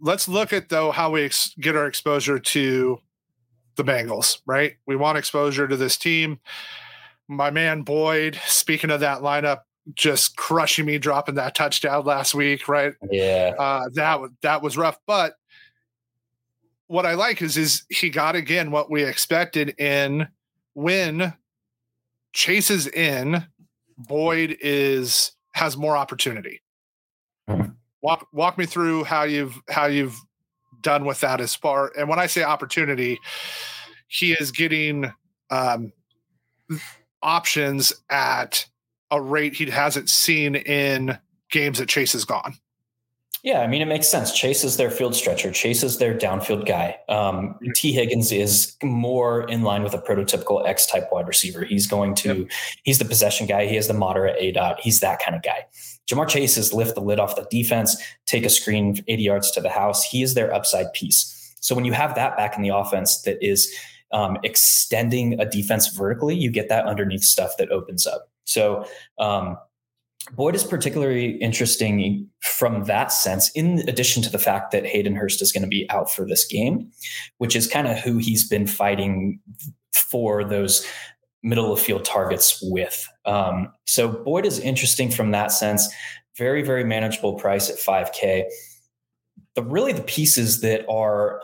let's 0.00 0.28
look 0.28 0.52
at 0.52 0.68
though 0.68 0.90
how 0.90 1.10
we 1.10 1.24
ex- 1.24 1.54
get 1.60 1.76
our 1.76 1.86
exposure 1.86 2.38
to 2.38 2.98
the 3.76 3.84
Bengals, 3.84 4.38
right? 4.46 4.74
We 4.86 4.96
want 4.96 5.18
exposure 5.18 5.66
to 5.68 5.76
this 5.76 5.96
team. 5.96 6.40
My 7.28 7.50
man 7.50 7.82
Boyd, 7.82 8.38
speaking 8.46 8.90
of 8.90 9.00
that 9.00 9.20
lineup, 9.20 9.60
just 9.94 10.36
crushing 10.36 10.86
me, 10.86 10.98
dropping 10.98 11.34
that 11.36 11.54
touchdown 11.54 12.04
last 12.04 12.34
week, 12.34 12.68
right? 12.68 12.94
Yeah, 13.10 13.52
uh, 13.58 13.88
that 13.94 14.20
was 14.20 14.30
that 14.42 14.62
was 14.62 14.76
rough. 14.76 14.98
But 15.06 15.34
what 16.86 17.06
I 17.06 17.14
like 17.14 17.42
is 17.42 17.56
is 17.56 17.84
he 17.88 18.10
got 18.10 18.36
again 18.36 18.70
what 18.70 18.90
we 18.90 19.04
expected 19.04 19.78
in 19.78 20.28
when 20.74 21.34
Chase 22.32 22.70
is 22.70 22.86
in, 22.86 23.46
Boyd 23.96 24.56
is 24.60 25.32
has 25.52 25.76
more 25.76 25.96
opportunity. 25.96 26.62
Mm-hmm. 27.48 27.70
Walk 28.02 28.26
walk 28.32 28.58
me 28.58 28.66
through 28.66 29.04
how 29.04 29.22
you've 29.22 29.60
how 29.70 29.86
you've 29.86 30.18
done 30.80 31.04
with 31.04 31.20
that 31.20 31.40
as 31.40 31.54
far 31.54 31.90
and 31.96 32.08
when 32.08 32.18
I 32.18 32.26
say 32.26 32.42
opportunity, 32.42 33.18
he 34.08 34.32
is 34.32 34.50
getting 34.50 35.10
um, 35.50 35.92
options 37.22 37.92
at 38.10 38.66
a 39.10 39.20
rate 39.20 39.54
he 39.54 39.70
hasn't 39.70 40.10
seen 40.10 40.56
in 40.56 41.18
games 41.50 41.78
that 41.78 41.88
Chase 41.88 42.12
has 42.12 42.24
gone. 42.24 42.54
Yeah, 43.44 43.60
I 43.60 43.66
mean, 43.66 43.82
it 43.82 43.86
makes 43.88 44.08
sense. 44.08 44.32
Chase 44.32 44.64
is 44.64 44.78
their 44.78 44.90
field 44.90 45.14
stretcher. 45.14 45.50
Chase 45.50 45.82
is 45.82 45.98
their 45.98 46.16
downfield 46.16 46.66
guy. 46.66 46.96
Um, 47.10 47.58
Tee 47.74 47.92
Higgins 47.92 48.32
is 48.32 48.74
more 48.82 49.42
in 49.50 49.62
line 49.62 49.82
with 49.82 49.92
a 49.92 49.98
prototypical 49.98 50.66
X 50.66 50.86
type 50.86 51.10
wide 51.12 51.28
receiver. 51.28 51.62
He's 51.62 51.86
going 51.86 52.14
to, 52.16 52.34
yep. 52.34 52.48
he's 52.84 52.98
the 52.98 53.04
possession 53.04 53.46
guy. 53.46 53.66
He 53.66 53.74
has 53.74 53.86
the 53.86 53.92
moderate 53.92 54.40
ADOT. 54.40 54.80
He's 54.80 55.00
that 55.00 55.20
kind 55.20 55.36
of 55.36 55.42
guy. 55.42 55.66
Ja'Marr 56.06 56.26
Chase 56.26 56.56
is 56.56 56.72
lift 56.72 56.94
the 56.94 57.02
lid 57.02 57.20
off 57.20 57.36
the 57.36 57.46
defense, 57.50 58.02
take 58.24 58.46
a 58.46 58.48
screen 58.48 59.04
80 59.08 59.22
yards 59.22 59.50
to 59.50 59.60
the 59.60 59.68
house. 59.68 60.02
He 60.02 60.22
is 60.22 60.32
their 60.32 60.52
upside 60.52 60.90
piece. 60.94 61.54
So 61.60 61.74
when 61.74 61.84
you 61.84 61.92
have 61.92 62.14
that 62.14 62.38
back 62.38 62.56
in 62.56 62.62
the 62.62 62.74
offense 62.74 63.20
that 63.22 63.36
is 63.46 63.70
um, 64.10 64.38
extending 64.42 65.38
a 65.38 65.44
defense 65.44 65.88
vertically, 65.88 66.34
you 66.34 66.50
get 66.50 66.70
that 66.70 66.86
underneath 66.86 67.24
stuff 67.24 67.58
that 67.58 67.70
opens 67.70 68.06
up. 68.06 68.30
So, 68.44 68.86
um, 69.18 69.58
Boyd 70.32 70.54
is 70.54 70.64
particularly 70.64 71.32
interesting 71.36 72.28
from 72.40 72.84
that 72.84 73.12
sense, 73.12 73.50
in 73.50 73.80
addition 73.88 74.22
to 74.22 74.30
the 74.30 74.38
fact 74.38 74.70
that 74.72 74.86
Hayden 74.86 75.14
Hurst 75.14 75.42
is 75.42 75.52
going 75.52 75.62
to 75.62 75.68
be 75.68 75.86
out 75.90 76.10
for 76.10 76.26
this 76.26 76.46
game, 76.46 76.90
which 77.38 77.54
is 77.54 77.66
kind 77.66 77.86
of 77.86 77.98
who 77.98 78.18
he's 78.18 78.48
been 78.48 78.66
fighting 78.66 79.38
for 79.92 80.44
those 80.44 80.86
middle 81.42 81.72
of 81.72 81.78
field 81.78 82.04
targets 82.04 82.58
with. 82.62 83.06
Um, 83.26 83.70
so 83.86 84.08
Boyd 84.08 84.46
is 84.46 84.58
interesting 84.58 85.10
from 85.10 85.30
that 85.32 85.52
sense. 85.52 85.92
Very, 86.38 86.62
very 86.62 86.84
manageable 86.84 87.34
price 87.34 87.68
at 87.68 87.76
5K. 87.76 88.44
The 89.54 89.62
really 89.62 89.92
the 89.92 90.02
pieces 90.02 90.62
that 90.62 90.88
are 90.88 91.40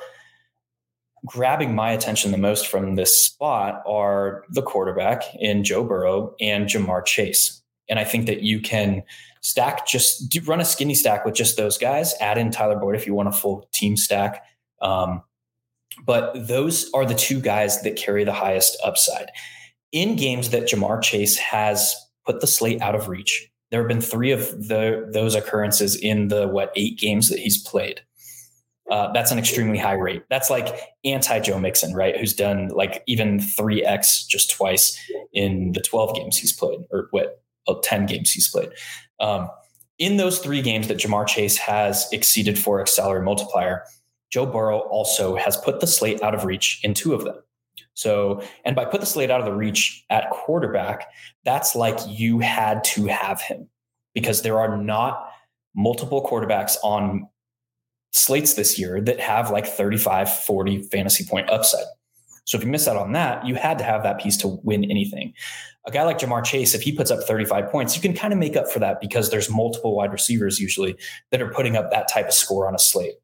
grabbing 1.27 1.75
my 1.75 1.91
attention 1.93 2.33
the 2.33 2.39
most 2.39 2.67
from 2.67 2.95
this 2.95 3.25
spot 3.25 3.83
are 3.87 4.45
the 4.49 4.63
quarterback 4.63 5.23
in 5.39 5.65
Joe 5.65 5.85
Burrow 5.85 6.35
and 6.41 6.67
Ja'Marr 6.67 7.05
Chase. 7.05 7.60
And 7.91 7.99
I 7.99 8.05
think 8.05 8.27
that 8.27 8.43
you 8.43 8.61
can 8.61 9.03
stack 9.43 9.87
just 9.87 10.35
run 10.47 10.61
a 10.61 10.65
skinny 10.65 10.95
stack 10.95 11.25
with 11.25 11.35
just 11.35 11.57
those 11.57 11.77
guys, 11.77 12.15
add 12.21 12.39
in 12.39 12.51
Tyler 12.51 12.79
Boyd 12.79 12.95
if 12.95 13.07
you 13.07 13.15
want 13.15 13.29
a 13.29 13.33
full 13.33 13.69
team 13.73 13.97
stack. 13.97 14.45
Um, 14.81 15.23
but 16.07 16.33
those 16.35 16.91
are 16.95 17.05
the 17.05 17.15
two 17.15 17.41
guys 17.41 17.83
that 17.83 17.97
carry 17.97 18.25
the 18.25 18.33
highest 18.33 18.79
upside. 18.85 19.31
In 19.93 20.17
games 20.17 20.51
that 20.51 20.65
Ja'Marr 20.65 21.03
Chase 21.03 21.37
has 21.37 21.95
put 22.25 22.41
the 22.41 22.47
slate 22.47 22.81
out 22.81 22.95
of 22.95 23.09
reach, 23.09 23.51
there 23.71 23.81
have 23.81 23.89
been 23.89 24.01
three 24.01 24.31
of 24.31 24.69
the 24.69 25.09
those 25.13 25.35
occurrences 25.35 25.97
in 25.97 26.29
the 26.29 26.49
what 26.49 26.73
eight 26.77 26.99
games 26.99 27.29
that 27.29 27.39
he's 27.39 27.63
played. 27.63 28.01
Uh, 28.91 29.13
that's 29.13 29.31
an 29.31 29.39
extremely 29.39 29.79
high 29.79 29.95
rate. 29.95 30.25
That's 30.31 30.51
like 30.51 30.81
anti 31.05 31.39
Joe 31.39 31.61
Mixon, 31.61 31.95
right? 31.95 32.17
Who's 32.17 32.35
done 32.35 32.69
like 32.69 33.05
even 33.07 33.39
3x 33.39 34.27
just 34.27 34.51
twice 34.51 34.99
in 35.33 35.73
the 35.73 35.81
12 35.81 36.17
games 36.17 36.37
he's 36.37 36.53
played, 36.53 36.81
or 36.91 37.07
what, 37.13 37.41
10 37.79 38.07
games 38.07 38.33
he's 38.33 38.49
played. 38.49 38.71
Um, 39.21 39.49
in 39.99 40.17
those 40.17 40.39
three 40.39 40.63
games 40.63 40.89
that 40.89 40.99
Ja'Marr 40.99 41.27
Chase 41.27 41.59
has 41.59 42.09
exceeded 42.11 42.57
4x 42.57 42.89
salary 42.89 43.23
multiplier, 43.23 43.85
Joe 44.31 44.47
Burrow 44.47 44.79
also 44.79 45.37
has 45.37 45.57
put 45.59 45.81
the 45.81 45.87
slate 45.87 46.23
out 46.23 46.35
of 46.35 46.45
reach 46.45 46.81
in 46.83 46.95
two 46.95 47.15
of 47.15 47.25
them. 47.25 47.37
So, 47.95 48.43
and 48.65 48.75
by 48.75 48.87
put 48.87 49.01
the 49.01 49.07
slate 49.07 49.31
out 49.31 49.41
of 49.41 49.47
the 49.47 49.53
reach 49.53 50.05
at 50.09 50.31
quarterback, 50.31 51.09
that's 51.45 51.75
like 51.75 51.99
you 52.07 52.39
had 52.39 52.83
to 52.85 53.07
have 53.07 53.43
him 53.43 53.69
because 54.15 54.43
there 54.43 54.59
are 54.59 54.77
not 54.77 55.31
multiple 55.75 56.27
quarterbacks 56.27 56.77
on 56.83 57.29
slates 58.13 58.55
this 58.55 58.79
year 58.79 59.01
that 59.01 59.21
have 59.21 59.51
like 59.51 59.67
35, 59.67 60.33
40 60.33 60.83
fantasy 60.85 61.25
point 61.25 61.51
upside. 61.51 61.85
So 62.51 62.59
if 62.59 62.65
you 62.65 62.71
miss 62.71 62.89
out 62.89 62.97
on 62.97 63.13
that, 63.13 63.47
you 63.47 63.55
had 63.55 63.79
to 63.79 63.85
have 63.85 64.03
that 64.03 64.19
piece 64.19 64.37
to 64.39 64.49
win 64.65 64.83
anything 64.85 65.35
a 65.87 65.91
guy 65.91 66.03
like 66.05 66.19
Ja'Marr 66.19 66.45
Chase, 66.45 66.75
if 66.75 66.83
he 66.83 66.93
puts 66.93 67.11
up 67.11 67.21
35 67.21 67.71
points, 67.71 67.97
you 67.97 68.03
can 68.03 68.13
kind 68.13 68.33
of 68.33 68.39
make 68.39 68.57
up 68.57 68.71
for 68.71 68.79
that 68.81 69.01
because 69.01 69.31
there's 69.31 69.49
multiple 69.49 69.97
wide 69.97 70.13
receivers 70.13 70.59
usually 70.59 70.97
that 71.31 71.41
are 71.41 71.51
putting 71.51 71.77
up 71.77 71.91
that 71.91 72.09
type 72.09 72.29
of 72.29 72.35
score 72.35 72.69
on 72.69 72.75
a 72.75 72.79
slate. 72.79 73.15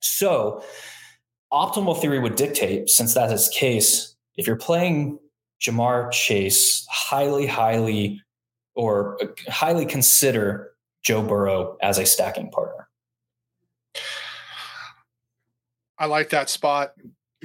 So, 0.00 0.62
optimal 1.52 2.00
theory 2.00 2.18
would 2.18 2.36
dictate, 2.36 2.88
since 2.88 3.14
that 3.14 3.30
is 3.30 3.48
the 3.48 3.54
case, 3.54 4.16
if 4.36 4.46
you're 4.46 4.56
playing 4.56 5.18
Ja'Marr 5.60 6.10
Chase, 6.10 6.86
highly, 6.90 7.46
highly, 7.46 8.20
or 8.74 9.22
uh, 9.22 9.26
highly 9.48 9.86
consider 9.86 10.72
Joe 11.02 11.22
Burrow 11.22 11.76
as 11.82 11.98
a 11.98 12.06
stacking 12.06 12.50
partner. 12.50 12.88
I 15.98 16.06
like 16.06 16.30
that 16.30 16.50
spot. 16.50 16.94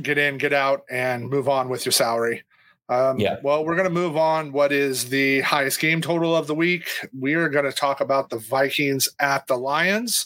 Get 0.01 0.17
in, 0.17 0.37
get 0.37 0.53
out, 0.53 0.83
and 0.89 1.29
move 1.29 1.49
on 1.49 1.69
with 1.69 1.85
your 1.85 1.91
salary. 1.91 2.43
Um, 2.89 3.19
yeah. 3.19 3.37
Well, 3.43 3.63
we're 3.63 3.75
going 3.75 3.87
to 3.87 3.93
move 3.93 4.17
on. 4.17 4.51
What 4.51 4.71
is 4.71 5.09
the 5.09 5.41
highest 5.41 5.79
game 5.79 6.01
total 6.01 6.35
of 6.35 6.47
the 6.47 6.55
week? 6.55 6.89
We 7.17 7.35
are 7.35 7.47
going 7.47 7.65
to 7.65 7.71
talk 7.71 8.01
about 8.01 8.29
the 8.29 8.39
Vikings 8.39 9.07
at 9.19 9.45
the 9.45 9.57
Lions. 9.57 10.25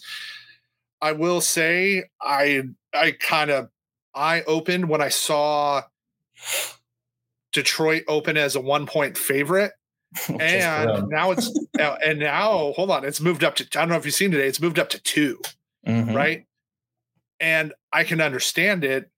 I 1.01 1.11
will 1.11 1.41
say, 1.41 2.05
I 2.21 2.63
I 2.93 3.11
kind 3.11 3.51
of 3.51 3.69
I 4.15 4.43
opened 4.43 4.87
when 4.87 5.01
I 5.01 5.09
saw 5.09 5.81
Detroit 7.51 8.03
open 8.07 8.37
as 8.37 8.55
a 8.55 8.61
one 8.61 8.85
point 8.85 9.17
favorite. 9.17 9.73
and 10.39 11.09
now 11.09 11.31
it's 11.31 11.51
and 11.77 12.19
now 12.19 12.71
hold 12.73 12.91
on, 12.91 13.03
it's 13.03 13.19
moved 13.19 13.43
up 13.43 13.55
to 13.55 13.63
I 13.75 13.81
don't 13.81 13.89
know 13.89 13.95
if 13.95 14.05
you've 14.05 14.13
seen 14.13 14.31
today, 14.31 14.47
it's 14.47 14.61
moved 14.61 14.77
up 14.77 14.89
to 14.89 15.01
2 15.01 15.39
mm-hmm. 15.87 16.15
right? 16.15 16.45
And 17.39 17.73
I 17.91 18.03
can 18.03 18.21
understand 18.21 18.83
it 18.83 19.09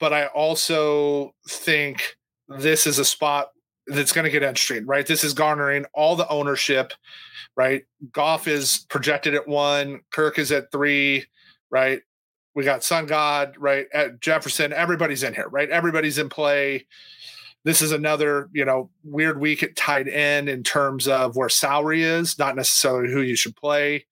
but 0.00 0.12
I 0.12 0.26
also 0.26 1.34
think 1.48 2.16
this 2.48 2.86
is 2.86 2.98
a 2.98 3.04
spot 3.04 3.50
that's 3.86 4.12
going 4.12 4.24
to 4.24 4.30
get 4.30 4.42
entry, 4.42 4.80
right? 4.80 5.06
This 5.06 5.24
is 5.24 5.34
garnering 5.34 5.86
all 5.94 6.16
the 6.16 6.28
ownership, 6.28 6.92
right? 7.56 7.84
Goff 8.12 8.46
is 8.46 8.86
projected 8.88 9.34
at 9.34 9.48
one, 9.48 10.00
Kirk 10.10 10.38
is 10.38 10.52
at 10.52 10.70
three, 10.70 11.24
right? 11.70 12.02
We 12.54 12.64
got 12.64 12.84
Sun 12.84 13.06
God, 13.06 13.54
right? 13.58 13.86
At 13.92 14.20
Jefferson, 14.20 14.72
everybody's 14.72 15.22
in 15.22 15.34
here, 15.34 15.48
right? 15.48 15.70
Everybody's 15.70 16.18
in 16.18 16.28
play. 16.28 16.86
This 17.64 17.82
is 17.82 17.92
another, 17.92 18.48
you 18.52 18.64
know, 18.64 18.90
weird 19.04 19.40
week 19.40 19.62
at 19.62 19.76
tight 19.76 20.08
end 20.08 20.48
in 20.48 20.62
terms 20.62 21.08
of 21.08 21.36
where 21.36 21.48
salary 21.48 22.02
is, 22.02 22.38
not 22.38 22.56
necessarily 22.56 23.12
who 23.12 23.20
you 23.20 23.36
should 23.36 23.56
play. 23.56 24.06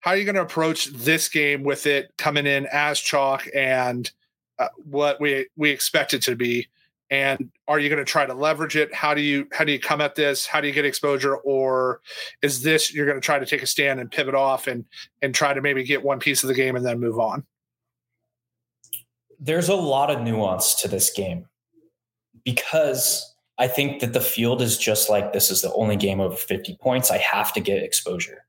How 0.00 0.12
are 0.12 0.16
you 0.16 0.24
going 0.24 0.36
to 0.36 0.42
approach 0.42 0.86
this 0.86 1.28
game 1.28 1.64
with 1.64 1.86
it 1.86 2.12
coming 2.16 2.46
in 2.46 2.66
as 2.72 3.00
chalk 3.00 3.46
and 3.54 4.10
uh, 4.58 4.68
what 4.76 5.20
we 5.20 5.46
we 5.56 5.70
expect 5.70 6.14
it 6.14 6.22
to 6.22 6.36
be. 6.36 6.68
And 7.10 7.50
are 7.66 7.78
you 7.78 7.88
going 7.88 8.04
to 8.04 8.10
try 8.10 8.26
to 8.26 8.34
leverage 8.34 8.76
it? 8.76 8.92
How 8.92 9.14
do 9.14 9.22
you 9.22 9.48
how 9.52 9.64
do 9.64 9.72
you 9.72 9.78
come 9.78 10.00
at 10.00 10.14
this? 10.14 10.46
How 10.46 10.60
do 10.60 10.68
you 10.68 10.74
get 10.74 10.84
exposure? 10.84 11.36
Or 11.36 12.00
is 12.42 12.62
this 12.62 12.92
you're 12.92 13.06
going 13.06 13.16
to 13.16 13.24
try 13.24 13.38
to 13.38 13.46
take 13.46 13.62
a 13.62 13.66
stand 13.66 13.98
and 13.98 14.10
pivot 14.10 14.34
off 14.34 14.66
and 14.66 14.84
and 15.22 15.34
try 15.34 15.54
to 15.54 15.60
maybe 15.60 15.84
get 15.84 16.02
one 16.02 16.18
piece 16.18 16.42
of 16.42 16.48
the 16.48 16.54
game 16.54 16.76
and 16.76 16.84
then 16.84 17.00
move 17.00 17.18
on? 17.18 17.44
There's 19.40 19.68
a 19.68 19.74
lot 19.74 20.10
of 20.10 20.20
nuance 20.20 20.74
to 20.82 20.88
this 20.88 21.10
game 21.10 21.46
because 22.44 23.34
i 23.58 23.66
think 23.66 24.00
that 24.00 24.12
the 24.12 24.20
field 24.20 24.62
is 24.62 24.78
just 24.78 25.10
like 25.10 25.32
this 25.32 25.50
is 25.50 25.60
the 25.60 25.72
only 25.74 25.96
game 25.96 26.20
over 26.20 26.36
50 26.36 26.76
points. 26.80 27.10
I 27.10 27.18
have 27.18 27.52
to 27.54 27.60
get 27.60 27.82
exposure 27.82 28.44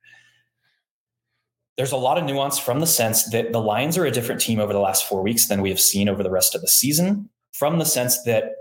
there's 1.80 1.94
a 1.94 1.98
lot 1.98 2.18
of 2.18 2.26
nuance 2.26 2.60
from 2.60 2.82
the 2.82 2.86
sense 2.86 3.30
that 3.30 3.54
the 3.54 3.62
Lions 3.62 3.98
are 3.98 4.04
a 4.04 4.12
different 4.12 4.42
team 4.42 4.60
over 4.60 4.74
the 4.74 4.82
last 4.82 5.08
four 5.08 5.24
weeks 5.24 5.48
than 5.48 5.62
we 5.62 5.70
have 5.70 5.80
seen 5.80 6.10
over 6.10 6.22
the 6.22 6.30
rest 6.30 6.54
of 6.54 6.60
the 6.60 6.68
season. 6.68 7.30
from 7.54 7.80
the 7.80 7.86
sense 7.86 8.22
that 8.24 8.52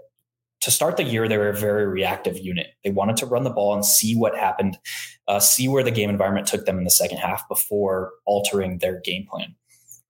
to 0.60 0.70
start 0.70 0.96
the 0.96 1.02
year, 1.02 1.26
they 1.26 1.36
were 1.36 1.48
a 1.48 1.56
very 1.56 1.84
reactive 1.86 2.38
unit. 2.38 2.68
They 2.84 2.90
wanted 2.90 3.16
to 3.16 3.26
run 3.26 3.42
the 3.42 3.50
ball 3.50 3.74
and 3.74 3.84
see 3.84 4.14
what 4.14 4.36
happened, 4.36 4.78
uh, 5.26 5.40
see 5.40 5.66
where 5.66 5.82
the 5.82 5.90
game 5.90 6.10
environment 6.10 6.46
took 6.46 6.64
them 6.64 6.78
in 6.78 6.84
the 6.84 6.92
second 6.92 7.18
half 7.18 7.48
before 7.48 8.12
altering 8.24 8.78
their 8.78 9.00
game 9.00 9.26
plan. 9.28 9.56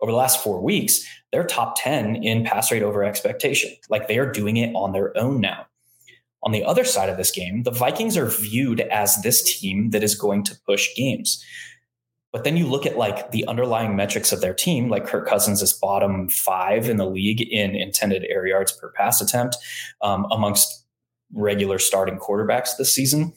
Over 0.02 0.12
the 0.12 0.18
last 0.18 0.42
four 0.42 0.60
weeks, 0.60 1.02
they're 1.32 1.44
top 1.44 1.80
10 1.80 2.16
in 2.16 2.44
pass 2.44 2.70
rate 2.70 2.82
over 2.82 3.04
expectation. 3.04 3.70
Like 3.88 4.08
they 4.08 4.18
are 4.18 4.30
doing 4.30 4.58
it 4.58 4.74
on 4.74 4.92
their 4.92 5.16
own 5.16 5.40
now. 5.40 5.66
On 6.42 6.52
the 6.52 6.64
other 6.64 6.84
side 6.84 7.08
of 7.08 7.16
this 7.16 7.30
game, 7.30 7.62
the 7.62 7.70
Vikings 7.70 8.18
are 8.18 8.26
viewed 8.26 8.80
as 8.80 9.22
this 9.22 9.58
team 9.58 9.90
that 9.90 10.04
is 10.04 10.14
going 10.14 10.44
to 10.44 10.58
push 10.66 10.94
games. 10.94 11.42
But 12.32 12.44
then 12.44 12.56
you 12.56 12.66
look 12.66 12.84
at 12.84 12.98
like 12.98 13.30
the 13.30 13.46
underlying 13.46 13.96
metrics 13.96 14.32
of 14.32 14.40
their 14.40 14.52
team, 14.52 14.88
like 14.88 15.06
Kirk 15.06 15.26
Cousins 15.26 15.62
is 15.62 15.72
bottom 15.72 16.28
five 16.28 16.88
in 16.88 16.98
the 16.98 17.06
league 17.06 17.40
in 17.40 17.74
intended 17.74 18.24
air 18.28 18.46
yards 18.46 18.72
per 18.72 18.92
pass 18.92 19.20
attempt 19.20 19.56
um, 20.02 20.26
amongst 20.30 20.84
regular 21.32 21.78
starting 21.78 22.18
quarterbacks 22.18 22.76
this 22.76 22.94
season. 22.94 23.32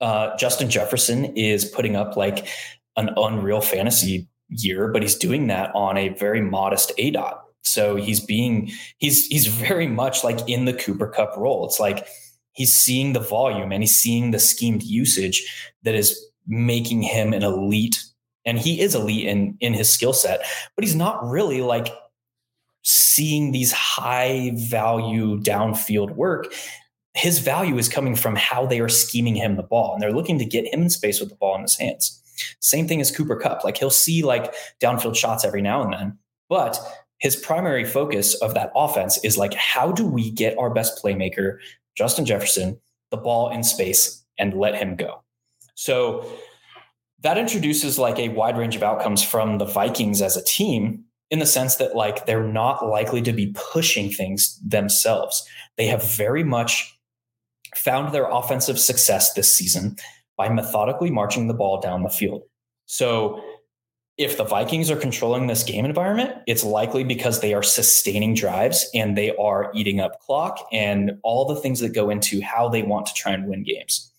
Uh, 0.00 0.36
Justin 0.36 0.68
Jefferson 0.68 1.24
is 1.36 1.64
putting 1.64 1.96
up 1.96 2.16
like 2.16 2.46
an 2.96 3.10
unreal 3.16 3.60
fantasy 3.60 4.28
year, 4.48 4.88
but 4.88 5.02
he's 5.02 5.16
doing 5.16 5.46
that 5.46 5.74
on 5.74 5.96
a 5.96 6.10
very 6.10 6.40
modest 6.40 6.92
ADOT. 6.98 7.38
So 7.62 7.96
he's 7.96 8.20
being 8.20 8.70
he's 8.98 9.26
he's 9.26 9.46
very 9.46 9.86
much 9.86 10.22
like 10.22 10.46
in 10.48 10.66
the 10.66 10.74
Cooper 10.74 11.08
Kupp 11.08 11.36
role. 11.36 11.64
It's 11.64 11.80
like 11.80 12.06
he's 12.52 12.74
seeing 12.74 13.14
the 13.14 13.20
volume 13.20 13.72
and 13.72 13.82
he's 13.82 13.94
seeing 13.94 14.30
the 14.30 14.38
schemed 14.38 14.82
usage 14.82 15.72
that 15.82 15.94
is 15.94 16.22
making 16.46 17.02
him 17.02 17.32
an 17.32 17.42
elite 17.42 18.04
and 18.44 18.58
he 18.58 18.80
is 18.80 18.94
elite 18.94 19.26
in 19.26 19.56
in 19.60 19.72
his 19.72 19.90
skill 19.90 20.12
set 20.12 20.44
but 20.76 20.84
he's 20.84 20.94
not 20.94 21.24
really 21.26 21.60
like 21.60 21.88
seeing 22.84 23.52
these 23.52 23.72
high 23.72 24.52
value 24.54 25.40
downfield 25.40 26.14
work. 26.14 26.52
His 27.14 27.38
value 27.38 27.78
is 27.78 27.88
coming 27.88 28.14
from 28.14 28.36
how 28.36 28.66
they 28.66 28.80
are 28.80 28.88
scheming 28.88 29.34
him 29.34 29.56
the 29.56 29.62
ball 29.62 29.94
and 29.94 30.02
they're 30.02 30.12
looking 30.12 30.38
to 30.38 30.44
get 30.44 30.72
him 30.72 30.82
in 30.82 30.90
space 30.90 31.20
with 31.20 31.30
the 31.30 31.36
ball 31.36 31.56
in 31.56 31.62
his 31.62 31.76
hands. 31.76 32.20
Same 32.60 32.86
thing 32.86 33.00
as 33.00 33.14
cooper 33.14 33.36
kupp 33.36 33.64
like 33.64 33.78
he'll 33.78 33.90
see 33.90 34.22
like 34.22 34.52
downfield 34.82 35.16
shots 35.16 35.44
every 35.44 35.62
now 35.62 35.82
and 35.82 35.92
then 35.92 36.18
but 36.48 36.78
his 37.20 37.36
primary 37.36 37.84
focus 37.84 38.34
of 38.42 38.54
that 38.54 38.72
offense 38.74 39.18
is 39.24 39.38
like 39.38 39.54
how 39.54 39.92
do 39.92 40.04
we 40.04 40.30
get 40.30 40.58
our 40.58 40.68
best 40.68 41.00
playmaker 41.02 41.58
justin 41.96 42.26
jefferson 42.26 42.78
the 43.12 43.16
ball 43.16 43.50
in 43.50 43.62
space 43.62 44.24
and 44.36 44.52
let 44.52 44.74
him 44.74 44.96
go 44.96 45.23
so 45.74 46.30
that 47.24 47.38
introduces 47.38 47.98
like 47.98 48.18
a 48.18 48.28
wide 48.28 48.58
range 48.58 48.76
of 48.76 48.82
outcomes 48.82 49.22
from 49.22 49.58
the 49.58 49.64
Vikings 49.64 50.20
as 50.20 50.36
a 50.36 50.44
team 50.44 51.04
in 51.30 51.38
the 51.38 51.46
sense 51.46 51.76
that 51.76 51.96
like 51.96 52.26
they're 52.26 52.46
not 52.46 52.86
likely 52.86 53.22
to 53.22 53.32
be 53.32 53.54
pushing 53.54 54.10
things 54.10 54.60
themselves. 54.60 55.46
They 55.76 55.86
have 55.86 56.04
very 56.04 56.44
much 56.44 56.96
found 57.74 58.14
their 58.14 58.28
offensive 58.30 58.78
success 58.78 59.32
this 59.32 59.52
season 59.52 59.96
by 60.36 60.48
methodically 60.48 61.10
marching 61.10 61.48
the 61.48 61.54
ball 61.54 61.80
down 61.80 62.02
the 62.02 62.10
field. 62.10 62.42
So 62.86 63.42
if 64.18 64.36
the 64.36 64.44
Vikings 64.44 64.90
are 64.90 64.96
controlling 64.96 65.46
this 65.46 65.64
game 65.64 65.84
environment, 65.84 66.36
it's 66.46 66.62
likely 66.62 67.02
because 67.04 67.40
they 67.40 67.54
are 67.54 67.62
sustaining 67.62 68.34
drives 68.34 68.88
and 68.94 69.16
they 69.16 69.34
are 69.36 69.72
eating 69.74 69.98
up 69.98 70.20
clock 70.20 70.68
and 70.70 71.12
all 71.24 71.46
the 71.46 71.56
things 71.56 71.80
that 71.80 71.94
go 71.94 72.10
into 72.10 72.40
how 72.42 72.68
they 72.68 72.82
want 72.82 73.06
to 73.06 73.14
try 73.14 73.32
and 73.32 73.48
win 73.48 73.64
games 73.64 74.12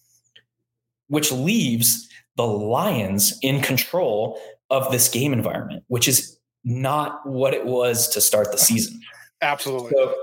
which 1.08 1.32
leaves 1.32 2.10
the 2.36 2.46
Lions 2.46 3.38
in 3.42 3.62
control 3.62 4.40
of 4.70 4.92
this 4.92 5.08
game 5.08 5.34
environment, 5.34 5.84
which 5.88 6.08
is 6.08 6.38
not 6.64 7.26
what 7.26 7.54
it 7.54 7.66
was 7.66 8.08
to 8.10 8.22
start 8.22 8.52
the 8.52 8.58
season. 8.58 9.00
Absolutely. 9.42 9.92
So, 9.92 10.16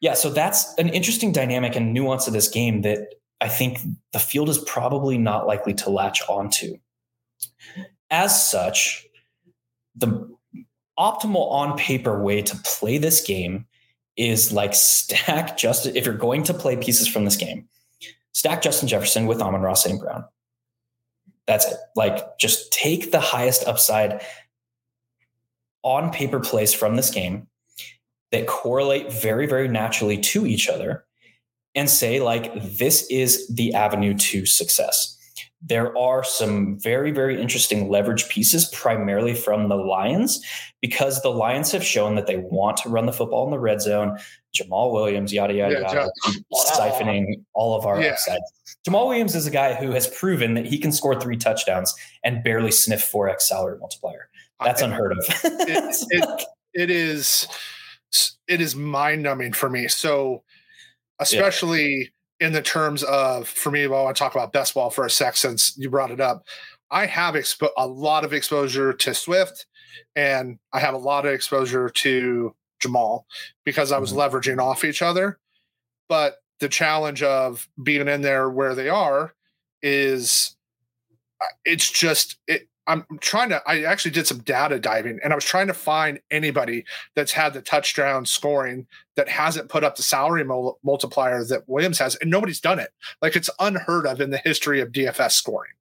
yeah, 0.00 0.14
so 0.14 0.30
that's 0.30 0.74
an 0.78 0.88
interesting 0.88 1.32
dynamic 1.32 1.76
and 1.76 1.92
nuance 1.92 2.26
of 2.26 2.32
this 2.32 2.48
game 2.48 2.82
that 2.82 3.14
I 3.40 3.48
think 3.48 3.80
the 4.12 4.18
field 4.18 4.48
is 4.48 4.58
probably 4.58 5.18
not 5.18 5.46
likely 5.46 5.74
to 5.74 5.90
latch 5.90 6.22
onto. 6.28 6.76
As 8.10 8.50
such, 8.50 9.06
the 9.94 10.28
optimal 10.98 11.50
on 11.50 11.76
paper 11.78 12.22
way 12.22 12.42
to 12.42 12.56
play 12.64 12.98
this 12.98 13.20
game 13.22 13.66
is 14.16 14.52
like 14.52 14.74
stack 14.74 15.56
just 15.56 15.86
if 15.86 16.06
you're 16.06 16.14
going 16.14 16.42
to 16.44 16.54
play 16.54 16.76
pieces 16.76 17.06
from 17.06 17.24
this 17.24 17.36
game, 17.36 17.68
stack 18.32 18.62
Justin 18.62 18.88
Jefferson 18.88 19.26
with 19.26 19.40
Amon-Ra 19.40 19.74
St. 19.74 20.00
Brown. 20.00 20.24
That's 21.46 21.66
it. 21.66 21.76
Like 21.96 22.38
just 22.38 22.72
take 22.72 23.10
the 23.10 23.20
highest 23.20 23.66
upside 23.66 24.22
on 25.82 26.12
paper 26.12 26.40
plays 26.40 26.72
from 26.74 26.96
this 26.96 27.10
game 27.10 27.48
that 28.32 28.46
correlate 28.46 29.12
very, 29.12 29.46
very 29.46 29.68
naturally 29.68 30.18
to 30.18 30.46
each 30.46 30.68
other 30.68 31.04
and 31.74 31.88
say, 31.88 32.20
like, 32.20 32.52
this 32.62 33.06
is 33.10 33.48
the 33.48 33.74
avenue 33.74 34.14
to 34.14 34.46
success. 34.46 35.16
There 35.62 35.96
are 35.96 36.24
some 36.24 36.78
very, 36.78 37.10
very 37.10 37.40
interesting 37.40 37.90
leverage 37.90 38.28
pieces, 38.28 38.66
primarily 38.72 39.34
from 39.34 39.68
the 39.68 39.76
Lions, 39.76 40.40
because 40.80 41.20
the 41.20 41.30
Lions 41.30 41.70
have 41.72 41.84
shown 41.84 42.14
that 42.14 42.26
they 42.26 42.38
want 42.38 42.78
to 42.78 42.88
run 42.88 43.04
the 43.06 43.12
football 43.12 43.44
in 43.44 43.50
the 43.50 43.58
red 43.58 43.82
zone. 43.82 44.18
Jamaal 44.54 44.92
Williams, 44.92 45.32
yada 45.32 45.52
yada 45.52 45.74
yeah, 45.74 45.92
yada, 45.92 46.10
siphoning 46.54 47.44
all 47.52 47.76
of 47.76 47.84
our 47.84 48.00
yeah. 48.00 48.12
upside. 48.12 48.40
Jamaal 48.88 49.08
Williams 49.08 49.34
is 49.34 49.46
a 49.46 49.50
guy 49.50 49.74
who 49.74 49.90
has 49.90 50.06
proven 50.06 50.54
that 50.54 50.66
he 50.66 50.78
can 50.78 50.92
score 50.92 51.20
three 51.20 51.36
touchdowns 51.36 51.94
and 52.24 52.42
barely 52.42 52.70
sniff 52.70 53.02
four 53.02 53.28
x 53.28 53.48
salary 53.48 53.78
multiplier. 53.78 54.28
That's 54.64 54.82
unheard 54.82 55.12
of. 55.12 55.18
it, 55.44 55.96
it, 56.10 56.44
it 56.74 56.90
is 56.90 57.46
it 58.48 58.60
is 58.60 58.74
mind 58.74 59.22
numbing 59.22 59.52
for 59.52 59.70
me. 59.70 59.88
So, 59.88 60.42
especially. 61.18 62.12
In 62.40 62.52
the 62.52 62.62
terms 62.62 63.02
of 63.02 63.48
for 63.48 63.70
me, 63.70 63.86
well, 63.86 64.00
I 64.00 64.04
want 64.04 64.16
to 64.16 64.22
talk 64.22 64.34
about 64.34 64.52
best 64.52 64.74
ball 64.74 64.90
for 64.90 65.04
a 65.04 65.10
sec 65.10 65.36
since 65.36 65.74
you 65.76 65.90
brought 65.90 66.10
it 66.10 66.20
up. 66.20 66.44
I 66.90 67.06
have 67.06 67.34
expo- 67.34 67.70
a 67.76 67.86
lot 67.86 68.24
of 68.24 68.32
exposure 68.32 68.92
to 68.92 69.14
Swift, 69.14 69.66
and 70.16 70.58
I 70.72 70.80
have 70.80 70.94
a 70.94 70.98
lot 70.98 71.26
of 71.26 71.32
exposure 71.32 71.88
to 71.88 72.54
Jamaal 72.82 73.24
because 73.64 73.92
I 73.92 73.98
was 73.98 74.12
mm-hmm. 74.12 74.36
leveraging 74.36 74.58
off 74.58 74.84
each 74.84 75.02
other. 75.02 75.38
But 76.08 76.36
the 76.60 76.68
challenge 76.68 77.22
of 77.22 77.68
being 77.82 78.08
in 78.08 78.22
there 78.22 78.50
where 78.50 78.74
they 78.74 78.88
are 78.88 79.34
is 79.82 80.56
uh, 81.40 81.46
it's 81.64 81.90
just 81.90 82.38
it, 82.46 82.68
I'm 82.86 83.04
trying 83.20 83.50
to 83.50 83.62
I 83.66 83.82
actually 83.82 84.10
did 84.10 84.26
some 84.26 84.38
data 84.38 84.78
diving 84.78 85.20
and 85.22 85.32
I 85.32 85.36
was 85.36 85.44
trying 85.44 85.68
to 85.68 85.74
find 85.74 86.20
anybody 86.30 86.84
that's 87.14 87.32
had 87.32 87.54
the 87.54 87.62
touchdown 87.62 88.26
scoring 88.26 88.86
that 89.16 89.28
hasn't 89.28 89.68
put 89.68 89.84
up 89.84 89.96
the 89.96 90.02
salary 90.02 90.44
mul- 90.44 90.78
multiplier 90.82 91.44
that 91.44 91.68
Williams 91.68 91.98
has 91.98 92.16
and 92.16 92.30
nobody's 92.30 92.60
done 92.60 92.78
it. 92.78 92.90
Like 93.22 93.36
it's 93.36 93.50
unheard 93.58 94.06
of 94.06 94.20
in 94.20 94.30
the 94.30 94.38
history 94.38 94.80
of 94.80 94.92
DFS 94.92 95.32
scoring. 95.32 95.72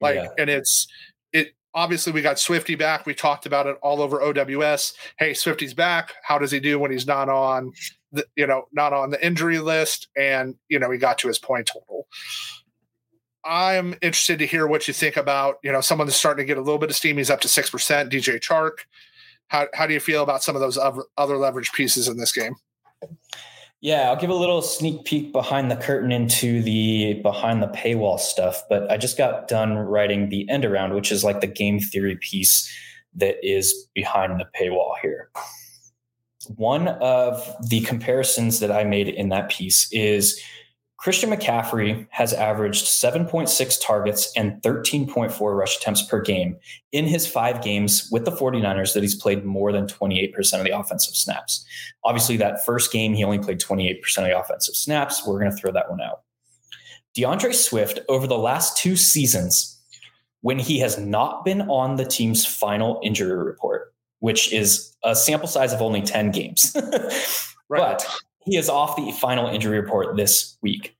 Like 0.00 0.16
yeah. 0.16 0.28
and 0.38 0.50
it's 0.50 0.86
it 1.32 1.54
obviously 1.74 2.12
we 2.12 2.22
got 2.22 2.38
Swifty 2.38 2.74
back. 2.74 3.06
We 3.06 3.14
talked 3.14 3.46
about 3.46 3.66
it 3.66 3.76
all 3.82 4.02
over 4.02 4.22
OWS. 4.22 4.94
Hey, 5.18 5.34
Swifty's 5.34 5.74
back. 5.74 6.14
How 6.22 6.38
does 6.38 6.50
he 6.50 6.60
do 6.60 6.78
when 6.78 6.90
he's 6.90 7.06
not 7.06 7.28
on 7.28 7.72
the, 8.12 8.26
you 8.36 8.46
know, 8.46 8.66
not 8.72 8.92
on 8.92 9.10
the 9.10 9.24
injury 9.24 9.58
list? 9.58 10.08
And, 10.16 10.54
you 10.68 10.78
know, 10.78 10.90
he 10.90 10.98
got 10.98 11.18
to 11.18 11.28
his 11.28 11.38
point 11.38 11.70
total. 11.72 12.06
I'm 13.44 13.94
interested 14.02 14.38
to 14.38 14.46
hear 14.46 14.66
what 14.66 14.86
you 14.86 14.94
think 14.94 15.16
about, 15.16 15.56
you 15.62 15.72
know, 15.72 15.80
someone 15.80 16.06
that's 16.06 16.16
starting 16.16 16.44
to 16.44 16.46
get 16.46 16.58
a 16.58 16.62
little 16.62 16.78
bit 16.78 16.90
of 16.90 16.96
steam. 16.96 17.16
He's 17.16 17.30
up 17.30 17.40
to 17.40 17.48
6%, 17.48 18.10
DJ 18.10 18.40
Chark. 18.40 18.84
How, 19.48 19.66
how 19.74 19.86
do 19.86 19.94
you 19.94 20.00
feel 20.00 20.22
about 20.22 20.42
some 20.42 20.54
of 20.54 20.60
those 20.60 20.78
other, 20.78 21.02
other 21.18 21.36
leverage 21.36 21.72
pieces 21.72 22.08
in 22.08 22.16
this 22.16 22.32
game? 22.32 22.54
Yeah, 23.82 24.10
I'll 24.10 24.16
give 24.16 24.30
a 24.30 24.34
little 24.34 24.62
sneak 24.62 25.04
peek 25.04 25.32
behind 25.32 25.68
the 25.68 25.76
curtain 25.76 26.12
into 26.12 26.62
the 26.62 27.14
behind 27.14 27.60
the 27.60 27.66
paywall 27.66 28.20
stuff, 28.20 28.62
but 28.68 28.88
I 28.92 28.96
just 28.96 29.18
got 29.18 29.48
done 29.48 29.76
writing 29.76 30.28
the 30.28 30.48
end 30.48 30.64
around, 30.64 30.94
which 30.94 31.10
is 31.10 31.24
like 31.24 31.40
the 31.40 31.48
game 31.48 31.80
theory 31.80 32.16
piece 32.16 32.72
that 33.16 33.36
is 33.42 33.88
behind 33.92 34.38
the 34.38 34.46
paywall 34.56 34.92
here. 35.02 35.30
One 36.54 36.86
of 36.86 37.44
the 37.68 37.80
comparisons 37.80 38.60
that 38.60 38.70
I 38.70 38.84
made 38.84 39.08
in 39.08 39.30
that 39.30 39.50
piece 39.50 39.88
is 39.92 40.40
Christian 41.02 41.30
McCaffrey 41.30 42.06
has 42.10 42.32
averaged 42.32 42.86
7.6 42.86 43.84
targets 43.84 44.32
and 44.36 44.62
13.4 44.62 45.58
rush 45.58 45.76
attempts 45.76 46.02
per 46.02 46.20
game 46.20 46.56
in 46.92 47.08
his 47.08 47.26
five 47.26 47.60
games 47.60 48.08
with 48.12 48.24
the 48.24 48.30
49ers 48.30 48.94
that 48.94 49.02
he's 49.02 49.16
played 49.16 49.44
more 49.44 49.72
than 49.72 49.88
28% 49.88 50.32
of 50.58 50.64
the 50.64 50.70
offensive 50.70 51.16
snaps. 51.16 51.66
Obviously, 52.04 52.36
that 52.36 52.64
first 52.64 52.92
game, 52.92 53.14
he 53.14 53.24
only 53.24 53.40
played 53.40 53.58
28% 53.58 53.96
of 54.18 54.24
the 54.26 54.38
offensive 54.38 54.76
snaps. 54.76 55.26
We're 55.26 55.40
going 55.40 55.50
to 55.50 55.56
throw 55.56 55.72
that 55.72 55.90
one 55.90 56.00
out. 56.00 56.20
D'Andre 57.16 57.50
Swift, 57.50 57.98
over 58.08 58.28
the 58.28 58.38
last 58.38 58.76
two 58.76 58.94
seasons, 58.94 59.80
when 60.42 60.60
he 60.60 60.78
has 60.78 60.98
not 60.98 61.44
been 61.44 61.62
on 61.62 61.96
the 61.96 62.04
team's 62.04 62.46
final 62.46 63.00
injury 63.02 63.36
report, 63.44 63.92
which 64.20 64.52
is 64.52 64.94
a 65.02 65.16
sample 65.16 65.48
size 65.48 65.72
of 65.72 65.82
only 65.82 66.00
10 66.00 66.30
games. 66.30 66.76
right. 67.68 67.80
But 67.80 68.06
he 68.44 68.56
is 68.56 68.68
off 68.68 68.96
the 68.96 69.12
final 69.12 69.48
injury 69.48 69.80
report 69.80 70.16
this 70.16 70.56
week. 70.62 70.96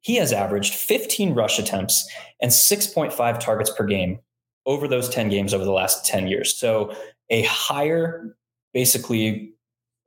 He 0.00 0.16
has 0.16 0.32
averaged 0.32 0.74
15 0.74 1.34
rush 1.34 1.58
attempts 1.58 2.08
and 2.40 2.50
6.5 2.50 3.40
targets 3.40 3.70
per 3.70 3.84
game 3.84 4.20
over 4.66 4.86
those 4.86 5.08
10 5.08 5.28
games 5.28 5.54
over 5.54 5.64
the 5.64 5.72
last 5.72 6.06
10 6.06 6.28
years. 6.28 6.56
So 6.56 6.94
a 7.30 7.42
higher, 7.42 8.36
basically, 8.72 9.54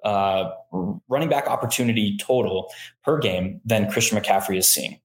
uh, 0.04 0.52
running 1.10 1.30
back 1.30 1.48
opportunity 1.48 2.18
total 2.18 2.72
per 3.04 3.20
game 3.20 3.60
than 3.66 3.92
Christian 3.92 4.18
McCaffrey 4.18 4.58
is 4.58 4.68
seeing. 4.68 5.00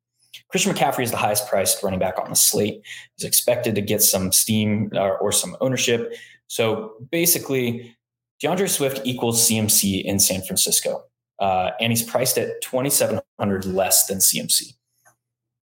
Christian 0.49 0.75
McCaffrey 0.75 1.03
is 1.03 1.11
the 1.11 1.17
highest 1.17 1.49
priced 1.49 1.83
running 1.83 1.99
back 1.99 2.19
on 2.19 2.31
the 2.31 2.37
slate. 2.37 2.81
He's 3.17 3.27
expected 3.27 3.75
to 3.75 3.81
get 3.81 4.03
some 4.03 4.33
steam 4.33 4.91
or, 4.95 5.17
uh, 5.17 5.19
or 5.19 5.33
some 5.33 5.57
ownership. 5.61 6.15
So 6.47 6.95
basically, 7.11 7.97
D'Andre 8.41 8.67
Swift 8.67 9.01
equals 9.05 9.49
CMC 9.49 10.05
in 10.05 10.21
San 10.21 10.43
Francisco, 10.43 11.03
uh, 11.39 11.71
and 11.81 11.93
he's 11.93 12.03
priced 12.03 12.39
at 12.39 12.61
2,700 12.63 13.65
less 13.65 14.07
than 14.07 14.19
CMC. 14.19 14.75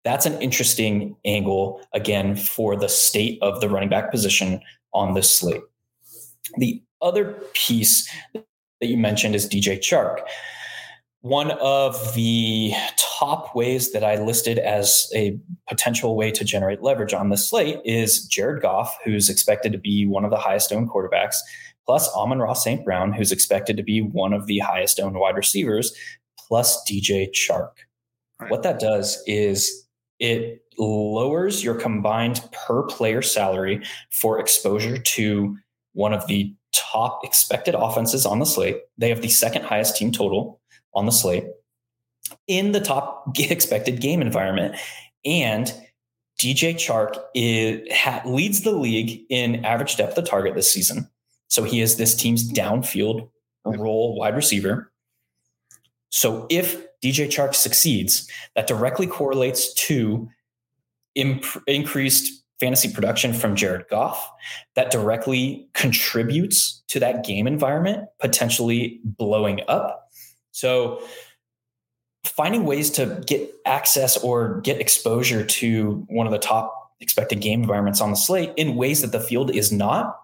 That's 0.04 0.26
an 0.26 0.42
interesting 0.42 1.16
angle, 1.26 1.82
again, 1.94 2.36
for 2.36 2.76
the 2.76 2.90
state 2.90 3.38
of 3.42 3.62
the 3.62 3.70
running 3.70 3.90
back 3.90 4.12
position 4.12 4.62
on 4.94 5.14
this 5.14 5.32
slate. 5.32 5.62
The 6.58 6.82
other 7.02 7.42
piece 7.54 8.10
that 8.34 8.88
you 8.88 8.98
mentioned 8.98 9.36
is 9.36 9.48
DJ 9.48 9.78
Chark. 9.78 10.20
One 11.22 11.52
of 11.52 12.14
the 12.16 12.72
top 12.98 13.54
ways 13.54 13.92
that 13.92 14.06
I 14.06 14.16
listed 14.16 14.58
as 14.58 15.10
a 15.14 15.38
potential 15.68 16.16
way 16.16 16.32
to 16.32 16.46
generate 16.46 16.82
leverage 16.82 17.14
on 17.14 17.28
the 17.28 17.36
slate 17.36 17.82
is 17.84 18.26
Jared 18.26 18.62
Goff, 18.62 18.98
who's 19.04 19.30
expected 19.30 19.74
to 19.74 19.78
be 19.78 20.06
one 20.06 20.24
of 20.24 20.32
the 20.32 20.38
highest 20.38 20.72
owned 20.72 20.90
quarterbacks, 20.90 21.36
plus 21.86 22.10
Amon-Ra 22.16 22.54
St. 22.54 22.86
Brown, 22.86 23.12
who's 23.12 23.34
expected 23.34 23.76
to 23.76 23.84
be 23.84 24.02
one 24.02 24.32
of 24.32 24.48
the 24.48 24.60
highest 24.60 24.98
owned 24.98 25.18
wide 25.18 25.36
receivers, 25.36 25.94
plus 26.38 26.82
DJ 26.90 27.30
Chark. 27.32 27.72
Right. 28.40 28.50
What 28.50 28.64
that 28.64 28.80
does 28.80 29.22
is 29.28 29.86
it 30.20 30.64
lowers 30.78 31.62
your 31.62 31.76
combined 31.76 32.42
per 32.54 32.84
player 32.84 33.22
salary 33.22 33.84
for 34.10 34.40
exposure 34.40 34.98
to 34.98 35.58
one 35.92 36.14
of 36.14 36.26
the 36.28 36.56
top 36.72 37.20
expected 37.26 37.76
offenses 37.76 38.26
on 38.26 38.40
the 38.40 38.46
slate. 38.46 38.78
They 38.98 39.10
have 39.10 39.22
the 39.22 39.28
second 39.28 39.64
highest 39.64 39.98
team 39.98 40.14
total 40.14 40.59
on 40.94 41.06
the 41.06 41.12
slate 41.12 41.46
in 42.48 42.72
the 42.72 42.80
top 42.80 43.28
expected 43.40 44.02
game 44.02 44.22
environment. 44.22 44.76
And 45.26 45.74
DJ 46.40 46.76
Chark 46.76 47.20
is, 47.36 47.82
ha, 47.92 48.22
leads 48.26 48.62
the 48.62 48.72
league 48.72 49.22
in 49.30 49.64
average 49.66 49.98
depth 49.98 50.18
of 50.18 50.26
target 50.26 50.56
this 50.56 50.72
season. 50.72 51.10
So 51.50 51.64
he 51.64 51.82
is 51.82 51.98
this 51.98 52.16
team's 52.16 52.50
downfield 52.52 53.30
role 53.66 54.16
wide 54.16 54.36
receiver. 54.36 54.92
So 56.10 56.48
if 56.50 56.86
DJ 57.02 57.28
Chark 57.28 57.56
succeeds, 57.56 58.30
that 58.56 58.68
directly 58.68 59.08
correlates 59.08 59.74
to 59.74 60.30
imp- 61.16 61.64
increased 61.68 62.44
fantasy 62.60 62.92
production 62.92 63.34
from 63.34 63.56
Jared 63.56 63.88
Goff 63.90 64.32
that 64.76 64.92
directly 64.92 65.68
contributes 65.74 66.84
to 66.90 67.00
that 67.00 67.24
game 67.24 67.48
environment 67.48 68.08
potentially 68.20 69.00
blowing 69.04 69.62
up. 69.68 69.99
So, 70.60 71.02
finding 72.26 72.66
ways 72.66 72.90
to 72.92 73.24
get 73.26 73.50
access 73.66 74.18
or 74.18 74.60
get 74.60 74.82
exposure 74.82 75.46
to 75.46 76.06
one 76.10 76.28
of 76.28 76.34
the 76.34 76.40
top 76.40 76.92
expected 77.00 77.40
game 77.40 77.62
environments 77.62 78.02
on 78.02 78.10
the 78.10 78.18
slate 78.18 78.52
in 78.58 78.76
ways 78.76 79.02
that 79.02 79.14
the 79.14 79.22
field 79.22 79.56
is 79.56 79.72
not 79.72 80.20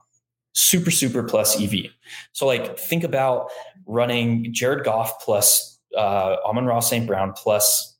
super, 0.53 0.91
super 0.91 1.23
plus 1.23 1.61
EV. 1.61 1.85
So, 2.33 2.45
like, 2.45 2.77
think 2.77 3.05
about 3.05 3.49
running 3.85 4.53
Jared 4.53 4.83
Goff 4.83 5.21
plus 5.23 5.79
uh, 5.95 6.35
Amon-Ra 6.45 6.81
St. 6.81 7.07
Brown 7.07 7.31
plus 7.31 7.95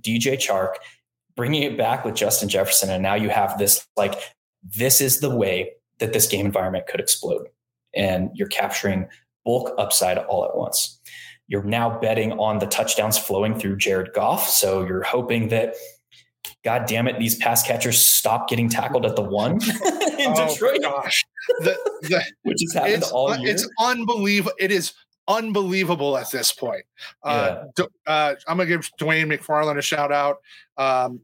DJ 0.00 0.34
Chark 0.34 0.74
bringing 1.36 1.62
it 1.62 1.78
back 1.78 2.04
with 2.04 2.16
Justin 2.16 2.48
Jefferson. 2.48 2.90
And 2.90 3.02
now 3.02 3.14
you 3.14 3.28
have 3.28 3.58
this 3.58 3.86
like, 3.96 4.14
this 4.64 5.00
is 5.00 5.20
the 5.20 5.30
way 5.30 5.70
that 6.00 6.12
this 6.12 6.26
game 6.26 6.46
environment 6.46 6.88
could 6.88 6.98
explode. 6.98 7.46
And 7.94 8.30
you're 8.34 8.48
capturing 8.48 9.06
bulk 9.44 9.72
upside 9.78 10.18
all 10.18 10.44
at 10.44 10.56
once. 10.56 11.00
You're 11.48 11.62
now 11.62 11.98
betting 11.98 12.32
on 12.32 12.58
the 12.58 12.66
touchdowns 12.66 13.18
flowing 13.18 13.58
through 13.58 13.76
Jared 13.76 14.12
Goff. 14.12 14.48
So 14.48 14.84
you're 14.84 15.02
hoping 15.02 15.48
that, 15.48 15.74
God 16.64 16.86
damn 16.86 17.06
it, 17.06 17.18
these 17.18 17.36
pass 17.36 17.62
catchers 17.62 17.98
stop 18.02 18.48
getting 18.48 18.68
tackled 18.68 19.06
at 19.06 19.16
the 19.16 19.22
one 19.22 19.52
in 20.18 20.32
oh 20.36 20.48
Detroit. 20.48 20.82
Gosh. 20.82 21.24
The, 21.60 21.76
the, 22.02 22.24
Which 22.42 22.58
has 22.62 22.74
happened 22.74 23.04
all 23.12 23.36
year. 23.36 23.50
It's 23.50 23.68
unbelievable. 23.78 24.56
It 24.58 24.72
is 24.72 24.92
unbelievable 25.28 26.16
at 26.16 26.30
this 26.30 26.52
point. 26.52 26.84
Uh, 27.22 27.64
yeah. 27.78 27.84
uh, 28.06 28.34
I'm 28.46 28.56
going 28.56 28.68
to 28.68 28.74
give 28.76 28.90
Dwayne 28.98 29.32
McFarland 29.32 29.78
a 29.78 29.82
shout 29.82 30.12
out. 30.12 30.38
Um, 30.76 31.20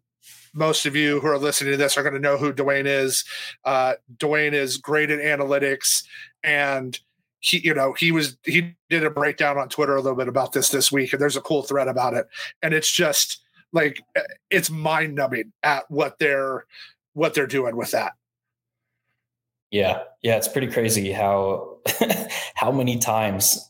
most 0.55 0.87
of 0.87 0.95
you 0.95 1.21
who 1.21 1.27
are 1.29 1.39
listening 1.39 1.73
to 1.73 1.77
this 1.77 1.97
are 1.97 2.03
going 2.03 2.15
to 2.15 2.21
know 2.21 2.37
who 2.37 2.53
Dwayne 2.53 2.87
is. 2.87 3.25
Uh, 3.65 3.95
Dwayne 4.19 4.53
is 4.53 4.77
great 4.77 5.11
at 5.11 5.19
analytics, 5.19 6.05
and 6.45 6.99
he, 7.43 7.59
you 7.59 7.75
know, 7.75 7.93
he 7.93 8.13
was 8.13 8.39
he 8.45 8.75
did 8.89 9.05
a 9.05 9.11
breakdown 9.11 9.59
on 9.59 9.69
Twitter 9.69 9.97
a 9.97 10.01
little 10.01 10.17
bit 10.17 10.29
about 10.29 10.53
this 10.53 10.69
this 10.69 10.93
week, 10.93 11.13
and 11.13 11.21
there's 11.21 11.37
a 11.37 11.41
cool 11.41 11.63
thread 11.63 11.89
about 11.89 12.15
it, 12.15 12.27
and 12.63 12.73
it's 12.73 12.91
just 12.91 13.43
like 13.73 14.01
it's 14.49 14.71
mind 14.71 15.17
numbing 15.17 15.53
at 15.65 15.91
what 15.91 16.19
they're 16.21 16.65
what 17.15 17.35
they're 17.35 17.49
doing 17.49 17.77
with 17.77 17.91
that. 17.91 18.13
Yeah, 19.73 20.03
yeah, 20.23 20.37
it's 20.37 20.47
pretty 20.47 20.69
crazy 20.69 21.11
how 21.11 21.79
how 22.55 22.71
many 22.71 22.99
times 22.99 23.69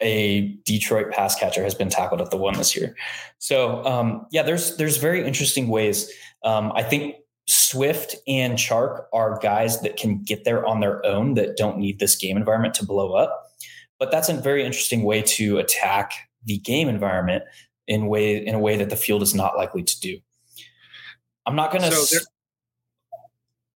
a 0.00 0.48
Detroit 0.64 1.12
pass 1.12 1.36
catcher 1.36 1.62
has 1.62 1.74
been 1.74 1.90
tackled 1.90 2.20
at 2.20 2.32
the 2.32 2.36
one 2.36 2.54
this 2.54 2.74
year. 2.74 2.96
So 3.38 3.84
um, 3.84 4.26
yeah, 4.32 4.42
there's 4.42 4.76
there's 4.76 4.96
very 4.96 5.24
interesting 5.24 5.68
ways. 5.68 6.10
Um, 6.42 6.72
I 6.74 6.82
think 6.82 7.14
Swift 7.46 8.16
and 8.26 8.54
Chark 8.54 9.04
are 9.12 9.38
guys 9.40 9.80
that 9.82 9.96
can 9.96 10.22
get 10.22 10.44
there 10.44 10.66
on 10.66 10.80
their 10.80 11.04
own 11.04 11.34
that 11.34 11.56
don't 11.56 11.78
need 11.78 11.98
this 11.98 12.16
game 12.16 12.36
environment 12.36 12.74
to 12.74 12.86
blow 12.86 13.12
up. 13.12 13.50
But 13.98 14.10
that's 14.10 14.28
a 14.28 14.34
very 14.34 14.64
interesting 14.64 15.02
way 15.02 15.22
to 15.22 15.58
attack 15.58 16.12
the 16.44 16.58
game 16.58 16.88
environment 16.88 17.44
in 17.86 18.06
way 18.06 18.44
in 18.44 18.54
a 18.54 18.58
way 18.58 18.76
that 18.76 18.90
the 18.90 18.96
field 18.96 19.22
is 19.22 19.34
not 19.34 19.56
likely 19.56 19.82
to 19.82 20.00
do. 20.00 20.18
I'm 21.46 21.56
not 21.56 21.70
going 21.70 21.82
to. 21.82 21.92
So 21.92 22.18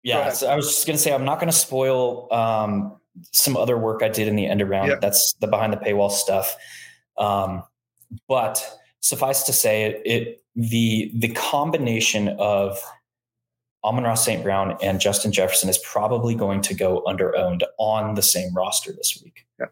yeah, 0.03 0.29
so 0.29 0.47
I 0.47 0.55
was 0.55 0.67
just 0.67 0.85
going 0.85 0.95
to 0.95 1.01
say 1.01 1.13
I'm 1.13 1.25
not 1.25 1.39
going 1.39 1.51
to 1.51 1.57
spoil 1.57 2.31
um, 2.31 2.95
some 3.31 3.57
other 3.57 3.77
work 3.77 4.03
I 4.03 4.09
did 4.09 4.27
in 4.27 4.35
the 4.35 4.45
end 4.45 4.61
around. 4.61 4.89
Yep. 4.89 5.01
That's 5.01 5.33
the 5.33 5.47
behind 5.47 5.73
the 5.73 5.77
paywall 5.77 6.11
stuff. 6.11 6.55
Um, 7.17 7.63
but 8.27 8.63
suffice 8.99 9.43
to 9.43 9.53
say, 9.53 9.83
it, 9.83 10.01
it 10.05 10.43
the 10.55 11.11
the 11.15 11.29
combination 11.29 12.29
of 12.39 12.79
Amon-Ra 13.85 14.15
St. 14.15 14.43
Brown 14.43 14.77
and 14.81 14.99
Justin 14.99 15.31
Jefferson 15.31 15.69
is 15.69 15.77
probably 15.77 16.33
going 16.35 16.61
to 16.61 16.73
go 16.73 17.03
under 17.05 17.35
owned 17.37 17.63
on 17.77 18.15
the 18.15 18.21
same 18.21 18.53
roster 18.53 18.91
this 18.91 19.21
week. 19.23 19.45
Yeah. 19.59 19.67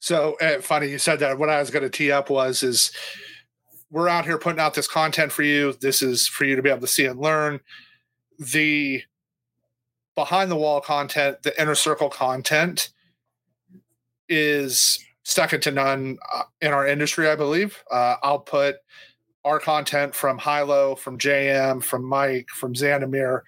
So 0.00 0.36
uh, 0.40 0.60
funny 0.60 0.88
you 0.88 0.98
said 0.98 1.20
that. 1.20 1.38
What 1.38 1.50
I 1.50 1.60
was 1.60 1.70
going 1.70 1.82
to 1.82 1.90
tee 1.90 2.10
up 2.10 2.30
was 2.30 2.62
is 2.62 2.90
we're 3.90 4.08
out 4.08 4.24
here 4.24 4.38
putting 4.38 4.60
out 4.60 4.74
this 4.74 4.88
content 4.88 5.30
for 5.30 5.42
you. 5.42 5.74
This 5.80 6.00
is 6.00 6.26
for 6.26 6.44
you 6.44 6.56
to 6.56 6.62
be 6.62 6.70
able 6.70 6.80
to 6.80 6.86
see 6.86 7.04
and 7.04 7.20
learn. 7.20 7.60
The 8.38 9.02
behind 10.14 10.50
the 10.50 10.56
wall 10.56 10.80
content, 10.80 11.42
the 11.42 11.60
inner 11.60 11.74
circle 11.74 12.08
content 12.08 12.90
is 14.28 15.04
second 15.24 15.62
to 15.62 15.70
none 15.70 16.18
uh, 16.34 16.42
in 16.60 16.72
our 16.72 16.86
industry, 16.86 17.28
I 17.28 17.36
believe. 17.36 17.82
Uh, 17.90 18.16
I'll 18.22 18.38
put 18.38 18.76
our 19.44 19.58
content 19.58 20.14
from 20.14 20.38
Hilo, 20.38 20.94
from 20.94 21.18
JM, 21.18 21.82
from 21.82 22.04
Mike, 22.04 22.48
from 22.50 22.74
Xanamir, 22.74 23.40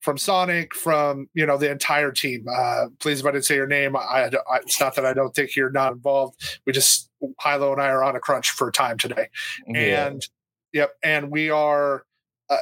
from 0.00 0.18
Sonic, 0.18 0.74
from 0.74 1.28
you 1.34 1.46
know 1.46 1.56
the 1.56 1.70
entire 1.70 2.12
team. 2.12 2.46
Uh, 2.50 2.86
please, 2.98 3.20
if 3.20 3.26
I 3.26 3.32
didn't 3.32 3.44
say 3.44 3.54
your 3.54 3.66
name, 3.66 3.96
I, 3.96 4.30
I, 4.50 4.56
it's 4.56 4.80
not 4.80 4.96
that 4.96 5.06
I 5.06 5.12
don't 5.12 5.34
think 5.34 5.54
you're 5.54 5.70
not 5.70 5.92
involved. 5.92 6.60
We 6.66 6.72
just 6.72 7.10
Hilo 7.42 7.72
and 7.72 7.80
I 7.80 7.88
are 7.88 8.02
on 8.02 8.16
a 8.16 8.20
crunch 8.20 8.50
for 8.50 8.70
time 8.70 8.98
today, 8.98 9.28
yeah. 9.66 10.06
and 10.06 10.26
yep, 10.72 10.92
and 11.02 11.30
we 11.30 11.50
are 11.50 12.04
uh, 12.50 12.56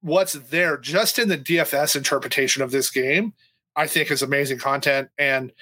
what's 0.00 0.32
there 0.32 0.76
just 0.76 1.18
in 1.18 1.28
the 1.28 1.38
DFS 1.38 1.96
interpretation 1.96 2.62
of 2.62 2.70
this 2.70 2.90
game, 2.90 3.32
I 3.76 3.86
think 3.86 4.10
is 4.10 4.22
amazing 4.22 4.58
content. 4.58 5.08
And 5.18 5.52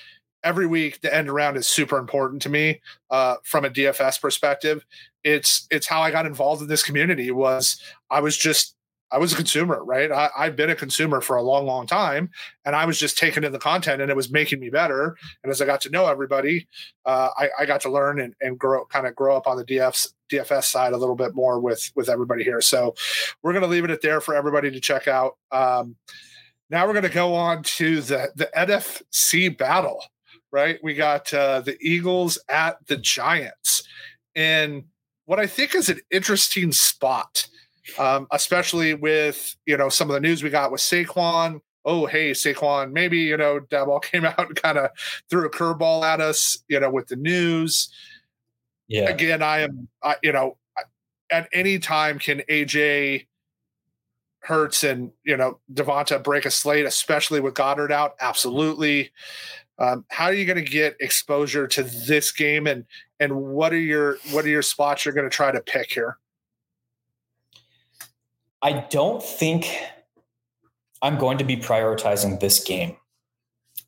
every 0.43 0.67
week, 0.67 1.01
the 1.03 1.15
end 1.15 1.29
around 1.29 1.57
is 1.57 1.67
super 1.67 1.99
important 1.99 2.41
to 2.43 2.49
me 2.49 2.81
uh, 3.11 3.37
from 3.45 3.65
a 3.65 3.71
DFS 3.71 4.21
perspective. 4.21 4.85
It's 5.27 5.67
it's 5.73 5.89
how 5.89 6.03
I 6.03 6.13
got 6.13 6.25
involved 6.25 6.63
in 6.63 6.69
this 6.69 6.85
community. 6.85 7.33
Was 7.33 7.83
I 8.11 8.21
was 8.21 8.37
just 8.37 8.77
I 9.11 9.19
was 9.19 9.33
a 9.33 9.37
consumer, 9.37 9.85
right? 9.85 10.11
I, 10.11 10.31
have 10.37 10.57
been 10.57 10.71
a 10.71 10.75
consumer 10.75 11.21
for 11.21 11.37
a 11.37 11.43
long, 11.43 11.65
long 11.65 11.87
time, 11.87 12.31
and 12.65 12.75
I 12.75 12.85
was 12.85 12.99
just 12.99 13.17
taking 13.17 13.45
in 13.45 13.53
the 13.53 13.59
content, 13.59 14.03
and 14.03 14.11
it 14.11 14.17
was 14.17 14.31
making 14.31 14.59
me 14.59 14.69
better. 14.69 15.17
And 15.43 15.51
as 15.51 15.63
I 15.63 15.67
got 15.67 15.81
to 15.83 15.91
know 15.91 16.07
everybody, 16.07 16.67
uh, 17.05 17.31
I, 17.37 17.51
I, 17.61 17.67
got 17.67 17.81
to 17.83 17.91
learn 17.91 18.21
and, 18.21 18.35
and 18.41 18.59
grow, 18.59 18.85
kind 18.87 19.07
of 19.07 19.15
grow 19.15 19.37
up 19.37 19.47
on 19.47 19.57
the 19.57 19.65
DFs, 19.65 20.09
DFS 20.31 20.65
side 20.65 20.93
a 20.93 20.97
little 20.97 21.15
bit 21.15 21.35
more 21.35 21.61
with 21.61 21.91
with 21.95 22.09
everybody 22.09 22.43
here. 22.43 22.61
So 22.61 22.95
we're 23.43 23.53
going 23.53 23.63
to 23.63 23.69
leave 23.69 23.85
it 23.85 23.91
at 23.91 24.03
there 24.03 24.21
for 24.21 24.35
everybody 24.35 24.71
to 24.71 24.81
check 24.81 25.07
out. 25.07 25.37
Um, 25.53 25.97
now 26.69 26.87
we're 26.87 26.93
going 26.93 27.05
to 27.05 27.09
go 27.09 27.35
on 27.35 27.63
to 27.63 28.01
the 28.01 28.31
the 28.35 28.51
NFC 28.57 29.57
battle. 29.57 30.03
Right, 30.53 30.79
we 30.83 30.95
got 30.95 31.33
uh, 31.35 31.61
the 31.61 31.77
Eagles 31.81 32.39
at 32.49 32.85
the 32.87 32.97
Giants, 32.97 33.87
and 34.35 34.85
what 35.27 35.39
I 35.39 35.47
think 35.47 35.75
is 35.75 35.89
an 35.89 36.01
interesting 36.11 36.73
spot 36.73 37.47
um, 37.99 38.27
especially 38.33 38.95
with 38.95 39.55
you 39.67 39.77
know 39.77 39.89
some 39.89 40.11
of 40.11 40.15
the 40.15 40.21
news 40.21 40.43
we 40.43 40.51
got 40.51 40.73
with 40.73 40.81
Saquon 40.81 41.61
oh, 41.87 42.05
hey, 42.05 42.33
Saquon, 42.33 42.93
maybe, 42.93 43.19
you 43.19 43.37
know, 43.37 43.61
Daboll 43.61 44.03
came 44.13 44.27
out 44.27 44.39
and 44.39 44.61
kind 44.61 44.77
of 44.77 44.91
threw 45.31 45.47
a 45.47 45.51
curveball 45.51 46.03
at 46.03 46.21
us, 46.21 46.59
you 46.69 46.79
know, 46.79 46.91
with 46.91 47.07
the 47.07 47.17
news. 47.17 47.89
Yeah. 48.89 49.09
Again, 49.09 49.41
I 49.41 49.61
am, 49.61 49.89
I, 50.03 50.17
you 50.23 50.33
know, 50.33 50.59
at 51.31 51.49
any 51.53 51.79
time 51.79 52.19
can 52.19 52.43
AJ 52.51 53.27
Hurts 54.41 54.85
and, 54.85 55.11
you 55.25 55.37
know, 55.37 55.59
Devonta 55.73 56.23
break 56.23 56.45
a 56.45 56.51
slate, 56.51 56.87
especially 56.87 57.41
with 57.41 57.55
Goedert 57.55 57.91
out? 57.91 58.15
Absolutely. 58.21 59.11
Um, 59.79 60.05
how 60.09 60.27
are 60.27 60.33
you 60.33 60.45
going 60.45 60.65
to 60.65 60.71
get 60.71 60.97
exposure 61.01 61.67
to 61.69 61.83
this 61.83 62.33
game 62.33 62.67
and 62.67 62.85
and 63.21 63.35
what 63.37 63.73
are 63.73 63.79
your 63.79 64.19
what 64.31 64.45
are 64.45 64.49
your 64.49 64.63
spots 64.63 65.05
you're 65.05 65.15
going 65.15 65.29
to 65.29 65.35
try 65.35 65.51
to 65.51 65.61
pick 65.61 65.93
here? 65.93 66.19
I 68.63 68.87
don't 68.91 69.23
think 69.23 69.69
I'm 71.03 71.19
going 71.19 71.39
to 71.39 71.45
be 71.45 71.57
prioritizing 71.57 72.41
this 72.41 72.63
game. 72.63 72.97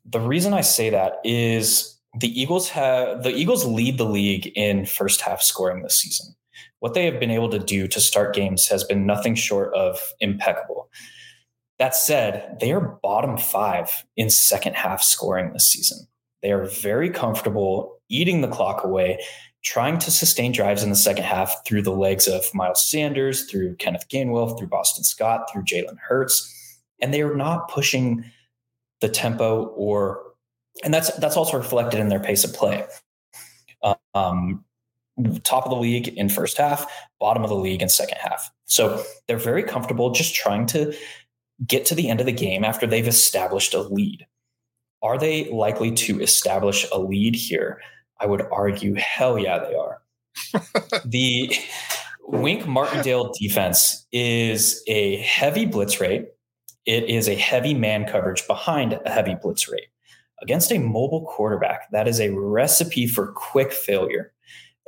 The 0.05 0.19
reason 0.19 0.53
I 0.53 0.61
say 0.61 0.89
that 0.89 1.19
is 1.23 1.97
the 2.19 2.39
Eagles 2.39 2.69
have 2.69 3.23
the 3.23 3.31
Eagles 3.35 3.65
lead 3.65 3.97
the 3.97 4.05
league 4.05 4.51
in 4.55 4.85
first 4.85 5.21
half 5.21 5.41
scoring 5.41 5.83
this 5.83 5.99
season. 5.99 6.35
What 6.79 6.93
they 6.93 7.05
have 7.05 7.19
been 7.19 7.31
able 7.31 7.49
to 7.49 7.59
do 7.59 7.87
to 7.87 7.99
start 7.99 8.33
games 8.33 8.67
has 8.67 8.83
been 8.83 9.05
nothing 9.05 9.35
short 9.35 9.73
of 9.73 9.99
impeccable. 10.19 10.89
That 11.77 11.95
said, 11.95 12.57
they 12.59 12.71
are 12.71 12.99
bottom 13.01 13.37
five 13.37 14.05
in 14.15 14.29
second 14.29 14.75
half 14.75 15.01
scoring 15.03 15.53
this 15.53 15.67
season. 15.67 16.07
They 16.41 16.51
are 16.51 16.65
very 16.65 17.09
comfortable 17.09 17.98
eating 18.09 18.41
the 18.41 18.47
clock 18.47 18.83
away, 18.83 19.23
trying 19.63 19.97
to 19.99 20.11
sustain 20.11 20.51
drives 20.51 20.83
in 20.83 20.89
the 20.89 20.95
second 20.95 21.23
half 21.23 21.65
through 21.65 21.81
the 21.81 21.91
legs 21.91 22.27
of 22.27 22.43
Miles 22.53 22.85
Sanders, 22.85 23.45
through 23.45 23.75
Kenneth 23.75 24.07
Gainwell, 24.09 24.57
through 24.57 24.67
Boston 24.67 25.03
Scott, 25.03 25.49
through 25.51 25.63
Jalen 25.63 25.97
Hurts. 25.97 26.55
And 27.01 27.13
they 27.13 27.21
are 27.21 27.35
not 27.35 27.69
pushing 27.69 28.25
the 29.01 29.09
tempo 29.09 29.67
or 29.75 30.23
and 30.83 30.93
that's 30.93 31.13
that's 31.17 31.37
also 31.37 31.57
reflected 31.57 31.99
in 31.99 32.09
their 32.09 32.19
pace 32.19 32.43
of 32.43 32.53
play. 32.53 32.85
Um, 34.13 34.63
top 35.43 35.65
of 35.65 35.71
the 35.71 35.77
league 35.77 36.07
in 36.09 36.29
first 36.29 36.57
half, 36.57 36.85
bottom 37.19 37.43
of 37.43 37.49
the 37.49 37.55
league 37.55 37.81
in 37.81 37.89
second 37.89 38.17
half. 38.19 38.49
So 38.65 39.03
they're 39.27 39.37
very 39.37 39.63
comfortable 39.63 40.11
just 40.11 40.35
trying 40.35 40.65
to 40.67 40.95
get 41.65 41.85
to 41.87 41.95
the 41.95 42.09
end 42.09 42.19
of 42.19 42.25
the 42.25 42.31
game 42.31 42.63
after 42.63 42.87
they've 42.87 43.07
established 43.07 43.73
a 43.73 43.81
lead. 43.81 44.25
Are 45.01 45.17
they 45.17 45.49
likely 45.49 45.91
to 45.91 46.21
establish 46.21 46.85
a 46.91 46.99
lead 46.99 47.35
here? 47.35 47.81
I 48.19 48.25
would 48.25 48.41
argue, 48.51 48.95
hell 48.95 49.39
yeah, 49.39 49.59
they 49.59 49.75
are. 49.75 50.01
the 51.05 51.53
Wink 52.27 52.67
Martindale 52.67 53.31
defense 53.39 54.05
is 54.11 54.83
a 54.87 55.17
heavy 55.17 55.65
blitz 55.65 55.99
rate. 55.99 56.25
It 56.85 57.05
is 57.09 57.27
a 57.27 57.35
heavy 57.35 57.73
man 57.73 58.05
coverage 58.05 58.45
behind 58.47 58.99
a 59.05 59.09
heavy 59.09 59.35
blitz 59.41 59.67
rate. 59.67 59.87
Against 60.41 60.71
a 60.71 60.79
mobile 60.79 61.25
quarterback, 61.25 61.91
that 61.91 62.07
is 62.07 62.19
a 62.19 62.29
recipe 62.29 63.07
for 63.07 63.33
quick 63.33 63.71
failure. 63.71 64.31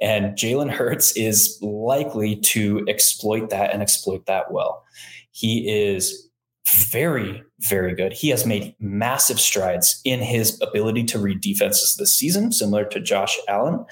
And 0.01 0.35
Jalen 0.37 0.71
Hurts 0.71 1.15
is 1.15 1.59
likely 1.61 2.35
to 2.37 2.85
exploit 2.87 3.49
that 3.49 3.71
and 3.71 3.81
exploit 3.81 4.25
that 4.25 4.51
well. 4.51 4.83
He 5.31 5.69
is 5.69 6.29
very, 6.67 7.43
very 7.59 7.95
good. 7.95 8.13
He 8.13 8.29
has 8.29 8.45
made 8.45 8.75
massive 8.79 9.39
strides 9.39 9.99
in 10.05 10.19
his 10.19 10.61
ability 10.61 11.03
to 11.05 11.19
read 11.19 11.41
defenses 11.41 11.95
this 11.97 12.15
season, 12.15 12.51
similar 12.51 12.85
to 12.85 12.99
Josh 12.99 13.37
Allen. 13.47 13.85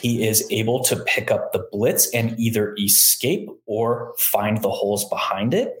He 0.00 0.26
is 0.26 0.46
able 0.50 0.82
to 0.84 0.96
pick 1.04 1.30
up 1.30 1.52
the 1.52 1.66
blitz 1.72 2.12
and 2.14 2.38
either 2.38 2.74
escape 2.76 3.48
or 3.66 4.14
find 4.18 4.62
the 4.62 4.70
holes 4.70 5.08
behind 5.08 5.54
it. 5.54 5.74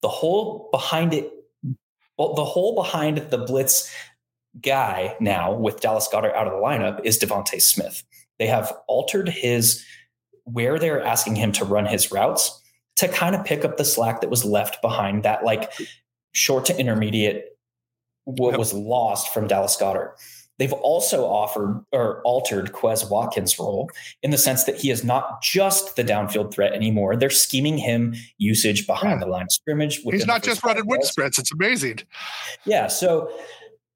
The 0.00 0.08
hole 0.08 0.68
behind 0.70 1.12
it, 1.12 1.30
well, 2.16 2.34
the 2.34 2.44
hole 2.44 2.74
behind 2.74 3.18
the 3.30 3.38
blitz 3.38 3.92
guy 4.62 5.16
now 5.20 5.52
with 5.52 5.80
Dallas 5.80 6.08
Goedert 6.10 6.34
out 6.34 6.46
of 6.46 6.52
the 6.52 6.58
lineup 6.58 7.00
is 7.04 7.18
DeVonta 7.18 7.60
Smith. 7.60 8.04
They 8.38 8.46
have 8.46 8.72
altered 8.86 9.28
his 9.28 9.84
where 10.44 10.78
they're 10.78 11.04
asking 11.04 11.36
him 11.36 11.52
to 11.52 11.64
run 11.64 11.84
his 11.84 12.10
routes 12.10 12.57
to 12.98 13.08
kind 13.08 13.34
of 13.34 13.44
pick 13.44 13.64
up 13.64 13.76
the 13.76 13.84
slack 13.84 14.20
that 14.20 14.30
was 14.30 14.44
left 14.44 14.82
behind 14.82 15.22
that 15.22 15.44
like 15.44 15.72
short 16.32 16.64
to 16.66 16.78
intermediate 16.78 17.44
what 18.24 18.58
was 18.58 18.72
lost 18.72 19.32
from 19.32 19.46
Dallas 19.46 19.76
Goedert. 19.76 20.12
They've 20.58 20.72
also 20.72 21.24
offered 21.24 21.84
or 21.92 22.20
altered 22.22 22.72
Quez 22.72 23.08
Watkins' 23.08 23.56
role 23.58 23.88
in 24.24 24.32
the 24.32 24.38
sense 24.38 24.64
that 24.64 24.76
he 24.76 24.90
is 24.90 25.04
not 25.04 25.40
just 25.40 25.94
the 25.94 26.02
downfield 26.02 26.52
threat 26.52 26.72
anymore. 26.72 27.14
They're 27.14 27.30
scheming 27.30 27.78
him 27.78 28.16
usage 28.38 28.84
behind 28.84 29.20
yeah. 29.20 29.26
the 29.26 29.30
line 29.30 29.44
of 29.44 29.52
scrimmage. 29.52 29.98
He's 29.98 30.26
not 30.26 30.42
just 30.42 30.64
running 30.64 30.86
wind 30.86 31.04
spreads. 31.04 31.38
It's 31.38 31.52
amazing. 31.52 32.00
Yeah. 32.64 32.88
So 32.88 33.30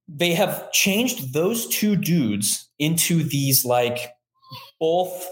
they 0.07 0.35
have 0.35 0.71
changed 0.71 1.33
those 1.33 1.67
two 1.67 1.97
dudes 1.97 2.71
into 2.79 3.25
these 3.25 3.65
like 3.65 4.13
both 4.79 5.29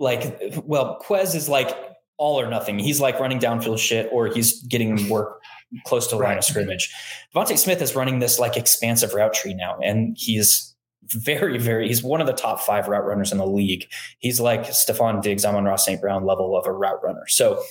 like 0.00 0.42
well, 0.64 0.98
Quez 1.06 1.36
is 1.36 1.48
like 1.48 1.70
all 2.18 2.40
or 2.40 2.48
nothing. 2.48 2.78
He's 2.78 3.00
like 3.00 3.18
running 3.18 3.38
downfield 3.38 3.78
shit 3.78 4.08
or 4.12 4.28
he's 4.28 4.62
getting 4.62 5.08
work 5.10 5.40
close 5.84 6.06
to 6.08 6.16
the 6.16 6.20
right. 6.20 6.28
line 6.30 6.38
of 6.38 6.44
scrimmage. 6.44 6.92
DeVonta 7.34 7.58
Smith 7.58 7.80
is 7.80 7.96
running 7.96 8.18
this 8.18 8.38
like 8.38 8.56
expansive 8.56 9.14
route 9.14 9.34
tree 9.34 9.54
now, 9.54 9.78
and 9.82 10.16
he's 10.18 10.74
very, 11.08 11.58
very, 11.58 11.88
he's 11.88 12.02
one 12.02 12.20
of 12.20 12.26
the 12.26 12.32
top 12.32 12.60
five 12.60 12.88
route 12.88 13.04
runners 13.04 13.32
in 13.32 13.38
the 13.38 13.46
league. 13.46 13.86
He's 14.18 14.40
like 14.40 14.62
Stefon 14.62 15.22
Diggs, 15.22 15.44
Amon-Ra 15.44 15.76
St. 15.76 16.00
Brown 16.00 16.24
level 16.24 16.56
of 16.56 16.66
a 16.66 16.72
route 16.72 17.02
runner. 17.02 17.26
So 17.26 17.62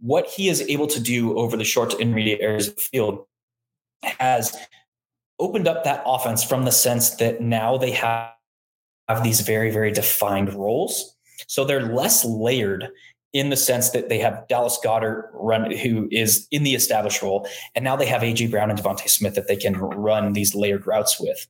what 0.00 0.26
he 0.26 0.48
is 0.48 0.60
able 0.62 0.86
to 0.88 1.00
do 1.00 1.36
over 1.36 1.56
the 1.56 1.64
short 1.64 1.90
to 1.90 1.98
intermediate 1.98 2.40
areas 2.40 2.68
of 2.68 2.76
the 2.76 2.82
field 2.82 3.26
has 4.02 4.56
opened 5.38 5.66
up 5.66 5.84
that 5.84 6.02
offense 6.06 6.44
from 6.44 6.64
the 6.64 6.72
sense 6.72 7.16
that 7.16 7.40
now 7.40 7.76
they 7.76 7.90
have, 7.90 8.30
have 9.08 9.22
these 9.22 9.40
very, 9.40 9.70
very 9.70 9.90
defined 9.90 10.52
roles. 10.54 11.16
So 11.46 11.64
they're 11.64 11.94
less 11.94 12.24
layered 12.24 12.88
in 13.32 13.50
the 13.50 13.56
sense 13.56 13.90
that 13.90 14.08
they 14.08 14.18
have 14.18 14.46
Dallas 14.48 14.78
Goedert 14.82 15.30
run, 15.34 15.70
who 15.70 16.08
is 16.10 16.46
in 16.50 16.62
the 16.62 16.74
established 16.74 17.22
role, 17.22 17.46
and 17.74 17.84
now 17.84 17.96
they 17.96 18.06
have 18.06 18.22
AJ 18.22 18.50
Brown 18.50 18.70
and 18.70 18.78
DeVonta 18.78 19.08
Smith 19.08 19.34
that 19.34 19.48
they 19.48 19.56
can 19.56 19.76
run 19.76 20.32
these 20.32 20.54
layered 20.54 20.86
routes 20.86 21.20
with. 21.20 21.46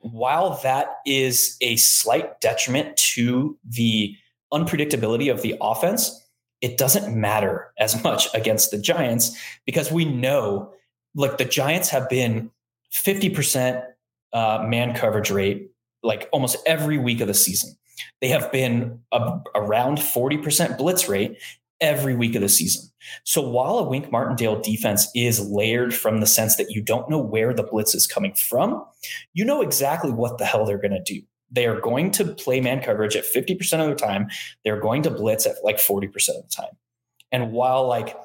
While 0.00 0.58
that 0.62 0.88
is 1.06 1.56
a 1.60 1.76
slight 1.76 2.40
detriment 2.40 2.96
to 2.96 3.58
the 3.68 4.16
unpredictability 4.52 5.30
of 5.30 5.42
the 5.42 5.54
offense, 5.60 6.18
it 6.60 6.78
doesn't 6.78 7.14
matter 7.14 7.72
as 7.78 8.02
much 8.02 8.28
against 8.34 8.70
the 8.70 8.78
Giants 8.78 9.36
because 9.66 9.92
we 9.92 10.04
know, 10.04 10.72
like 11.14 11.38
the 11.38 11.44
Giants 11.44 11.90
have 11.90 12.08
been 12.08 12.50
50% 12.92 13.84
uh, 14.32 14.64
man 14.66 14.94
coverage 14.94 15.30
rate 15.30 15.70
like 16.02 16.28
almost 16.32 16.56
every 16.66 16.98
week 16.98 17.20
of 17.20 17.28
the 17.28 17.34
season. 17.34 17.76
They 18.20 18.28
have 18.28 18.50
been 18.52 19.00
a, 19.12 19.38
around 19.54 19.98
40% 19.98 20.78
blitz 20.78 21.08
rate 21.08 21.38
every 21.80 22.14
week 22.14 22.34
of 22.34 22.42
the 22.42 22.48
season. 22.48 22.88
So 23.24 23.42
while 23.42 23.78
a 23.78 23.88
Wink 23.88 24.12
Martindale 24.12 24.60
defense 24.60 25.08
is 25.14 25.40
layered 25.40 25.92
from 25.92 26.20
the 26.20 26.26
sense 26.26 26.56
that 26.56 26.70
you 26.70 26.80
don't 26.80 27.10
know 27.10 27.18
where 27.18 27.52
the 27.52 27.64
blitz 27.64 27.94
is 27.94 28.06
coming 28.06 28.34
from, 28.34 28.84
you 29.34 29.44
know 29.44 29.62
exactly 29.62 30.12
what 30.12 30.38
the 30.38 30.44
hell 30.44 30.64
they're 30.64 30.78
going 30.78 30.92
to 30.92 31.02
do. 31.02 31.20
They 31.50 31.66
are 31.66 31.80
going 31.80 32.12
to 32.12 32.24
play 32.24 32.60
man 32.60 32.80
coverage 32.80 33.16
at 33.16 33.24
50% 33.24 33.60
of 33.80 33.88
the 33.88 33.94
time. 33.94 34.28
They're 34.64 34.80
going 34.80 35.02
to 35.02 35.10
blitz 35.10 35.46
at 35.46 35.56
like 35.62 35.76
40% 35.76 36.06
of 36.30 36.42
the 36.42 36.48
time. 36.48 36.76
And 37.32 37.52
while 37.52 37.86
like 37.86 38.16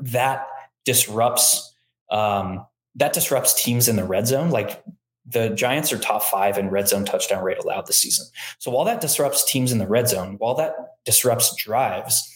that 0.00 0.46
disrupts 0.84 1.74
um, 2.10 2.66
that 2.96 3.12
disrupts 3.12 3.60
teams 3.60 3.88
in 3.88 3.96
the 3.96 4.04
red 4.04 4.26
zone, 4.26 4.50
like 4.50 4.82
the 5.26 5.50
Giants 5.50 5.92
are 5.92 5.98
top 5.98 6.22
five 6.22 6.58
in 6.58 6.70
red 6.70 6.88
zone 6.88 7.04
touchdown 7.04 7.42
rate 7.42 7.58
allowed 7.58 7.86
this 7.86 7.98
season. 7.98 8.26
So 8.58 8.70
while 8.70 8.84
that 8.84 9.00
disrupts 9.00 9.50
teams 9.50 9.72
in 9.72 9.78
the 9.78 9.88
red 9.88 10.08
zone, 10.08 10.36
while 10.38 10.54
that 10.54 10.74
disrupts 11.04 11.54
drives, 11.56 12.30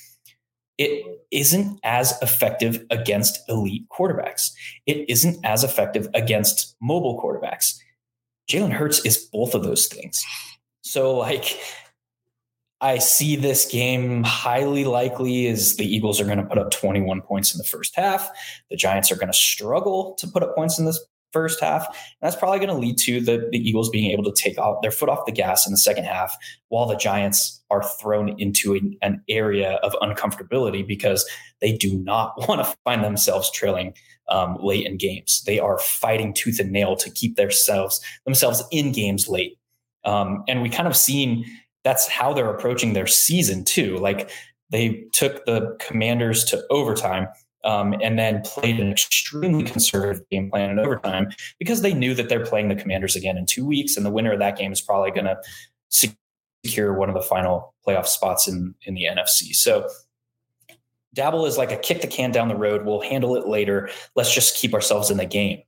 it 0.78 1.04
isn't 1.30 1.80
as 1.82 2.16
effective 2.22 2.84
against 2.90 3.40
elite 3.48 3.84
quarterbacks. 3.90 4.50
It 4.86 5.08
isn't 5.10 5.44
as 5.44 5.64
effective 5.64 6.08
against 6.14 6.76
mobile 6.80 7.20
quarterbacks. 7.20 7.78
Jalen 8.48 8.72
Hurts 8.72 9.04
is 9.04 9.18
both 9.18 9.54
of 9.54 9.64
those 9.64 9.86
things. 9.86 10.24
So, 10.80 11.16
like, 11.16 11.58
I 12.80 12.98
see 12.98 13.34
this 13.34 13.66
game 13.66 14.22
highly 14.22 14.84
likely 14.84 15.46
is 15.46 15.76
the 15.76 15.84
Eagles 15.84 16.20
are 16.20 16.24
going 16.24 16.38
to 16.38 16.46
put 16.46 16.58
up 16.58 16.70
21 16.70 17.22
points 17.22 17.52
in 17.52 17.58
the 17.58 17.64
first 17.64 17.96
half. 17.96 18.30
The 18.70 18.76
Giants 18.76 19.10
are 19.10 19.16
going 19.16 19.28
to 19.28 19.34
struggle 19.34 20.14
to 20.14 20.28
put 20.28 20.44
up 20.44 20.54
points 20.54 20.78
in 20.78 20.84
this 20.84 21.04
first 21.32 21.60
half. 21.60 21.86
And 21.86 21.96
that's 22.22 22.36
probably 22.36 22.58
going 22.58 22.70
to 22.70 22.76
lead 22.76 22.98
to 22.98 23.20
the, 23.20 23.48
the 23.50 23.58
Eagles 23.58 23.90
being 23.90 24.10
able 24.10 24.24
to 24.24 24.32
take 24.32 24.58
off 24.58 24.82
their 24.82 24.90
foot 24.90 25.08
off 25.08 25.26
the 25.26 25.32
gas 25.32 25.66
in 25.66 25.72
the 25.72 25.78
second 25.78 26.04
half 26.04 26.36
while 26.68 26.86
the 26.86 26.96
Giants 26.96 27.62
are 27.70 27.82
thrown 28.00 28.34
into 28.40 28.74
a, 28.74 28.80
an 29.02 29.22
area 29.28 29.74
of 29.82 29.92
uncomfortability 30.02 30.86
because 30.86 31.28
they 31.60 31.76
do 31.76 31.98
not 31.98 32.34
want 32.48 32.64
to 32.64 32.76
find 32.84 33.04
themselves 33.04 33.50
trailing 33.50 33.94
um, 34.28 34.56
late 34.60 34.86
in 34.86 34.96
games. 34.96 35.42
They 35.46 35.58
are 35.58 35.78
fighting 35.78 36.34
tooth 36.34 36.60
and 36.60 36.70
nail 36.70 36.96
to 36.96 37.10
keep 37.10 37.36
themselves 37.36 38.00
themselves 38.24 38.62
in 38.70 38.92
games 38.92 39.28
late. 39.28 39.58
Um, 40.04 40.44
and 40.48 40.62
we 40.62 40.68
kind 40.68 40.88
of 40.88 40.96
seen 40.96 41.44
that's 41.84 42.08
how 42.08 42.32
they're 42.32 42.50
approaching 42.50 42.92
their 42.92 43.06
season 43.06 43.64
too. 43.64 43.96
Like 43.98 44.30
they 44.70 45.04
took 45.12 45.44
the 45.46 45.76
commanders 45.80 46.44
to 46.44 46.62
overtime 46.70 47.28
um, 47.64 47.94
and 48.02 48.18
then 48.18 48.40
played 48.42 48.80
an 48.80 48.90
extremely 48.90 49.64
conservative 49.64 50.22
game 50.30 50.50
plan 50.50 50.70
in 50.70 50.78
overtime 50.78 51.30
because 51.58 51.82
they 51.82 51.94
knew 51.94 52.14
that 52.14 52.28
they're 52.28 52.44
playing 52.44 52.68
the 52.68 52.74
Commanders 52.74 53.16
again 53.16 53.36
in 53.36 53.46
two 53.46 53.66
weeks, 53.66 53.96
and 53.96 54.04
the 54.04 54.10
winner 54.10 54.32
of 54.32 54.38
that 54.38 54.56
game 54.56 54.72
is 54.72 54.80
probably 54.80 55.10
going 55.10 55.26
to 55.26 55.36
secure 55.88 56.92
one 56.92 57.08
of 57.08 57.14
the 57.14 57.22
final 57.22 57.74
playoff 57.86 58.06
spots 58.06 58.48
in 58.48 58.74
in 58.82 58.94
the 58.94 59.04
NFC. 59.04 59.54
So. 59.54 59.88
Daboll 61.16 61.48
is 61.48 61.56
like 61.56 61.72
a 61.72 61.76
kick 61.76 62.00
the 62.02 62.06
can 62.06 62.30
down 62.30 62.48
the 62.48 62.54
road. 62.54 62.84
We'll 62.84 63.00
handle 63.00 63.34
it 63.34 63.48
later. 63.48 63.88
Let's 64.14 64.32
just 64.32 64.56
keep 64.56 64.72
ourselves 64.74 65.10
in 65.10 65.16
the 65.16 65.24
game. 65.24 65.62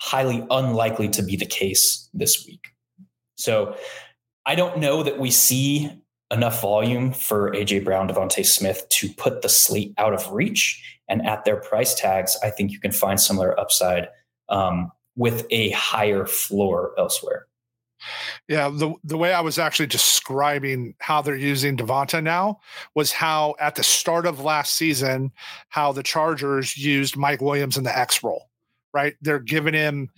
Highly 0.00 0.44
unlikely 0.50 1.08
to 1.10 1.22
be 1.22 1.36
the 1.36 1.46
case 1.46 2.10
this 2.12 2.44
week. 2.44 2.74
So 3.36 3.76
I 4.46 4.54
don't 4.54 4.78
know 4.78 5.02
that 5.02 5.18
we 5.18 5.30
see 5.30 5.90
enough 6.30 6.60
volume 6.60 7.12
for 7.12 7.52
AJ 7.52 7.84
Brown, 7.84 8.08
DeVonta 8.08 8.44
Smith 8.44 8.86
to 8.90 9.08
put 9.14 9.42
the 9.42 9.48
slate 9.48 9.94
out 9.98 10.12
of 10.12 10.30
reach. 10.32 10.93
And 11.08 11.26
at 11.26 11.44
their 11.44 11.56
price 11.56 11.94
tags, 11.94 12.36
I 12.42 12.50
think 12.50 12.72
you 12.72 12.80
can 12.80 12.92
find 12.92 13.20
similar 13.20 13.58
upside 13.58 14.08
um, 14.48 14.90
with 15.16 15.46
a 15.50 15.70
higher 15.70 16.26
floor 16.26 16.94
elsewhere. 16.98 17.46
Yeah, 18.48 18.68
the 18.68 18.94
the 19.02 19.16
way 19.16 19.32
I 19.32 19.40
was 19.40 19.58
actually 19.58 19.86
describing 19.86 20.94
how 20.98 21.22
they're 21.22 21.36
using 21.36 21.76
Devonta 21.76 22.22
now 22.22 22.60
was 22.94 23.12
how 23.12 23.54
at 23.58 23.76
the 23.76 23.82
start 23.82 24.26
of 24.26 24.40
last 24.40 24.74
season, 24.74 25.32
how 25.70 25.92
the 25.92 26.02
Chargers 26.02 26.76
used 26.76 27.16
Mike 27.16 27.40
Williams 27.40 27.78
in 27.78 27.84
the 27.84 27.96
X 27.96 28.22
role, 28.22 28.50
right? 28.92 29.14
They're 29.22 29.38
giving 29.38 29.74
him 29.74 30.10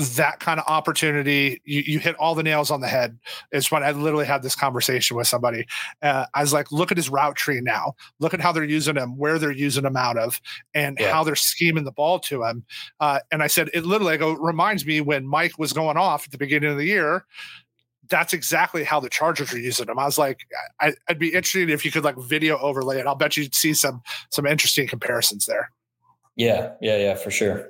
that 0.00 0.40
kind 0.40 0.58
of 0.58 0.66
opportunity, 0.66 1.60
you, 1.64 1.82
you 1.86 1.98
hit 1.98 2.16
all 2.16 2.34
the 2.34 2.42
nails 2.42 2.70
on 2.70 2.80
the 2.80 2.88
head. 2.88 3.18
It's 3.52 3.70
when 3.70 3.82
I 3.82 3.90
literally 3.92 4.26
had 4.26 4.42
this 4.42 4.56
conversation 4.56 5.16
with 5.16 5.26
somebody. 5.26 5.66
Uh, 6.02 6.26
I 6.34 6.40
was 6.40 6.52
like, 6.52 6.72
look 6.72 6.90
at 6.90 6.96
his 6.96 7.10
route 7.10 7.36
tree 7.36 7.60
now. 7.60 7.94
Look 8.18 8.34
at 8.34 8.40
how 8.40 8.52
they're 8.52 8.64
using 8.64 8.96
him, 8.96 9.16
where 9.16 9.38
they're 9.38 9.50
using 9.50 9.84
him 9.84 9.96
out 9.96 10.16
of, 10.16 10.40
and 10.74 10.96
yeah. 10.98 11.12
how 11.12 11.24
they're 11.24 11.36
scheming 11.36 11.84
the 11.84 11.92
ball 11.92 12.18
to 12.20 12.44
him. 12.44 12.64
Uh, 12.98 13.20
and 13.30 13.42
I 13.42 13.46
said, 13.46 13.70
it 13.74 13.84
literally 13.84 14.16
go, 14.16 14.32
reminds 14.32 14.86
me 14.86 15.00
when 15.00 15.26
Mike 15.26 15.58
was 15.58 15.72
going 15.72 15.96
off 15.96 16.24
at 16.24 16.32
the 16.32 16.38
beginning 16.38 16.70
of 16.70 16.78
the 16.78 16.86
year. 16.86 17.26
That's 18.08 18.32
exactly 18.32 18.82
how 18.82 18.98
the 18.98 19.08
Chargers 19.08 19.52
are 19.52 19.58
using 19.58 19.88
him. 19.88 19.98
I 19.98 20.04
was 20.04 20.18
like, 20.18 20.40
I, 20.80 20.94
would 21.08 21.20
be 21.20 21.28
interested 21.28 21.70
if 21.70 21.84
you 21.84 21.92
could 21.92 22.02
like 22.02 22.16
video 22.18 22.58
overlay 22.58 22.98
it. 22.98 23.06
I'll 23.06 23.14
bet 23.14 23.36
you'd 23.36 23.54
see 23.54 23.72
some 23.72 24.02
some 24.30 24.46
interesting 24.46 24.88
comparisons 24.88 25.46
there. 25.46 25.70
Yeah, 26.34 26.72
yeah, 26.80 26.96
yeah, 26.96 27.14
for 27.14 27.30
sure. 27.30 27.68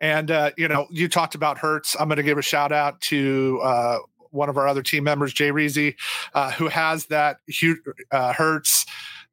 And 0.00 0.30
uh, 0.30 0.50
you 0.56 0.68
know, 0.68 0.86
you 0.90 1.08
talked 1.08 1.34
about 1.34 1.58
Hurts. 1.58 1.96
I'm 1.98 2.08
going 2.08 2.16
to 2.16 2.22
give 2.22 2.38
a 2.38 2.42
shout 2.42 2.72
out 2.72 3.00
to 3.02 3.60
uh, 3.62 3.98
one 4.30 4.48
of 4.48 4.56
our 4.56 4.68
other 4.68 4.82
team 4.82 5.04
members, 5.04 5.32
Jay 5.32 5.50
Reezy, 5.50 5.96
uh, 6.34 6.52
who 6.52 6.68
has 6.68 7.06
that 7.06 7.38
uh, 8.10 8.32
Hurts 8.32 8.86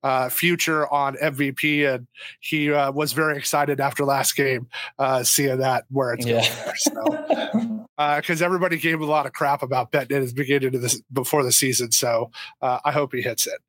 uh, 0.03 0.30
future 0.30 0.88
on 0.93 1.16
MVP, 1.16 1.91
and 1.91 2.07
he 2.39 2.72
uh, 2.72 2.91
was 2.91 3.13
very 3.13 3.38
excited 3.38 3.80
after 3.80 4.05
last 4.05 4.36
game, 4.36 4.68
uh, 4.99 5.24
seeing 5.24 5.57
that 5.57 5.86
where 5.89 6.13
it's 6.13 6.26
yeah. 6.26 6.47
going. 6.93 7.28
There, 7.28 7.86
so, 7.97 8.18
because 8.18 8.41
everybody 8.41 8.78
gave 8.78 9.01
a 9.01 9.05
lot 9.05 9.26
of 9.26 9.34
crap 9.34 9.63
about 9.63 9.91
betting 9.91 10.18
at 10.18 10.28
the 10.28 10.34
beginning 10.34 10.76
of 10.76 10.82
this 10.82 11.01
before 11.11 11.43
the 11.43 11.51
season, 11.51 11.91
so 11.91 12.30
uh, 12.61 12.80
I 12.86 12.91
hope 12.91 13.13
he 13.13 13.22
hits 13.22 13.47
it. 13.47 13.59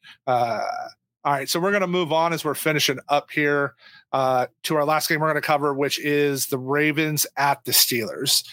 All 1.27 1.33
right, 1.33 1.49
so 1.49 1.59
we're 1.59 1.73
going 1.73 1.81
to 1.81 1.89
move 1.89 2.13
on 2.13 2.33
as 2.33 2.45
we're 2.45 2.55
finishing 2.55 3.01
up 3.09 3.33
here 3.33 3.75
uh, 4.13 4.47
to 4.63 4.77
our 4.77 4.85
last 4.85 5.09
game 5.09 5.19
we're 5.19 5.27
going 5.27 5.35
to 5.35 5.41
cover, 5.41 5.75
which 5.75 5.99
is 5.99 6.47
the 6.47 6.59
Ravens 6.59 7.27
at 7.37 7.65
the 7.65 7.73
Steelers. 7.73 8.47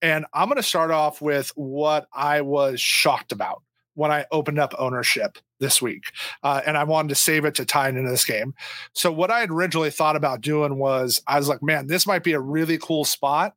And 0.00 0.24
I'm 0.32 0.46
going 0.46 0.56
to 0.56 0.62
start 0.62 0.92
off 0.92 1.20
with 1.20 1.50
what 1.56 2.06
I 2.12 2.42
was 2.42 2.80
shocked 2.80 3.32
about 3.32 3.64
when 3.94 4.12
I 4.12 4.26
opened 4.30 4.60
up 4.60 4.72
ownership 4.78 5.36
this 5.58 5.82
week. 5.82 6.04
Uh, 6.44 6.60
and 6.64 6.78
I 6.78 6.84
wanted 6.84 7.08
to 7.08 7.16
save 7.16 7.44
it 7.44 7.56
to 7.56 7.64
tie 7.64 7.88
into 7.88 8.08
this 8.08 8.24
game. 8.24 8.54
So, 8.92 9.10
what 9.10 9.32
I 9.32 9.40
had 9.40 9.50
originally 9.50 9.90
thought 9.90 10.14
about 10.14 10.42
doing 10.42 10.78
was 10.78 11.22
I 11.26 11.38
was 11.38 11.48
like, 11.48 11.60
man, 11.60 11.88
this 11.88 12.06
might 12.06 12.22
be 12.22 12.34
a 12.34 12.40
really 12.40 12.78
cool 12.78 13.04
spot. 13.04 13.56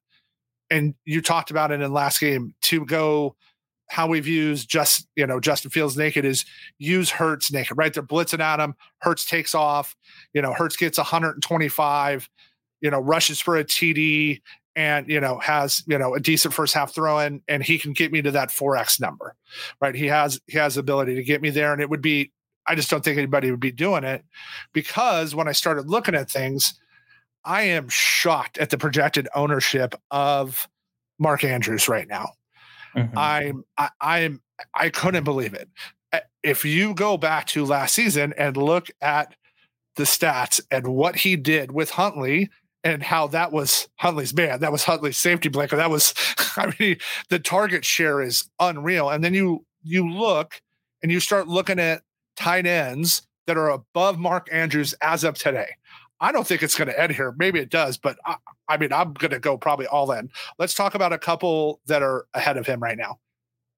And 0.71 0.95
you 1.05 1.21
talked 1.21 1.51
about 1.51 1.69
it 1.69 1.81
in 1.81 1.93
last 1.93 2.19
game 2.19 2.55
to 2.63 2.83
go 2.83 3.35
how 3.89 4.07
we've 4.07 4.27
used 4.27 4.69
just 4.69 5.07
you 5.15 5.27
know 5.27 5.39
Justin 5.39 5.71
Fields 5.71 5.97
naked 5.97 6.25
is 6.25 6.45
use 6.77 7.09
Hurts 7.09 7.51
naked, 7.51 7.77
right? 7.77 7.93
They're 7.93 8.03
blitzing 8.03 8.39
at 8.39 8.59
him. 8.59 8.75
Hurts 8.99 9.25
takes 9.25 9.53
off. 9.53 9.95
You 10.33 10.41
know, 10.41 10.53
Hurts 10.53 10.75
gets 10.75 10.97
125. 10.97 12.29
You 12.81 12.91
know, 12.91 12.99
rushes 12.99 13.39
for 13.39 13.57
a 13.57 13.63
TD 13.63 14.41
and 14.75 15.07
you 15.07 15.19
know 15.19 15.39
has 15.39 15.83
you 15.87 15.97
know 15.97 16.13
a 16.13 16.19
decent 16.19 16.53
first 16.53 16.73
half 16.73 16.93
throw 16.93 17.19
in, 17.19 17.41
and 17.47 17.63
he 17.63 17.79
can 17.79 17.93
get 17.93 18.11
me 18.11 18.21
to 18.21 18.31
that 18.31 18.49
4x 18.49 18.99
number, 18.99 19.35
right? 19.81 19.95
He 19.95 20.07
has 20.07 20.39
he 20.47 20.57
has 20.57 20.75
the 20.75 20.81
ability 20.81 21.15
to 21.15 21.23
get 21.23 21.41
me 21.41 21.49
there, 21.49 21.73
and 21.73 21.81
it 21.81 21.89
would 21.89 22.01
be. 22.01 22.31
I 22.67 22.73
just 22.73 22.89
don't 22.89 23.03
think 23.03 23.19
anybody 23.19 23.51
would 23.51 23.59
be 23.59 23.71
doing 23.71 24.03
it 24.03 24.25
because 24.73 25.35
when 25.35 25.47
I 25.47 25.51
started 25.51 25.87
looking 25.87 26.15
at 26.15 26.31
things, 26.31 26.73
I 27.43 27.61
am 27.61 27.89
shocked 27.89 28.57
at 28.57 28.71
the 28.71 28.77
projected 28.79 29.27
ownership 29.35 29.93
of 30.09 30.67
Mark 31.19 31.43
Andrews 31.43 31.87
right 31.87 32.07
now. 32.07 32.31
Mm-hmm. 32.95 33.17
I'm 33.17 33.63
I, 33.77 33.89
I'm 34.01 34.41
I 34.73 34.89
couldn't 34.89 35.23
believe 35.23 35.53
it. 35.53 35.69
If 36.43 36.63
you 36.63 36.93
go 36.93 37.17
back 37.17 37.47
to 37.47 37.65
last 37.65 37.95
season 37.95 38.33
and 38.37 38.55
look 38.55 38.87
at 39.01 39.35
the 39.95 40.03
stats 40.03 40.61
and 40.71 40.87
what 40.87 41.17
he 41.17 41.35
did 41.35 41.71
with 41.71 41.91
Huntley 41.91 42.49
and 42.83 43.01
how 43.03 43.27
that 43.27 43.51
was 43.51 43.89
Huntley's 43.97 44.33
man, 44.33 44.59
that 44.61 44.71
was 44.71 44.83
Huntley's 44.83 45.17
safety 45.17 45.49
blanket. 45.49 45.77
That 45.77 45.89
was, 45.89 46.13
I 46.55 46.73
mean, 46.79 46.97
the 47.29 47.39
target 47.39 47.83
share 47.83 48.21
is 48.21 48.49
unreal. 48.59 49.09
And 49.09 49.23
then 49.23 49.33
you 49.33 49.65
you 49.83 50.09
look 50.09 50.61
and 51.03 51.11
you 51.11 51.19
start 51.19 51.47
looking 51.47 51.79
at 51.79 52.01
tight 52.35 52.65
ends 52.65 53.21
that 53.47 53.57
are 53.57 53.69
above 53.69 54.17
Mark 54.17 54.47
Andrews 54.51 54.93
as 55.01 55.23
of 55.23 55.37
today. 55.37 55.75
I 56.25 56.31
don't 56.31 56.47
think 56.47 56.63
it's 56.63 56.75
going 56.75 56.87
to 56.87 56.99
end 56.99 57.11
here. 57.11 57.35
Maybe 57.37 57.59
it 57.59 57.69
does, 57.69 57.97
but 57.97 58.17
I, 58.25 58.37
I 58.67 58.77
mean, 58.77 58.91
I'm 58.91 59.13
going 59.13 59.29
to 59.29 59.39
go 59.39 59.59
probably 59.59 59.85
all 59.85 60.11
in. 60.11 60.31
Let's 60.57 60.73
talk 60.73 60.95
about 60.95 61.13
a 61.13 61.19
couple 61.19 61.81
that 61.85 62.01
are 62.01 62.25
ahead 62.33 62.57
of 62.57 62.65
him 62.65 62.81
right 62.81 62.97
now. 62.97 63.19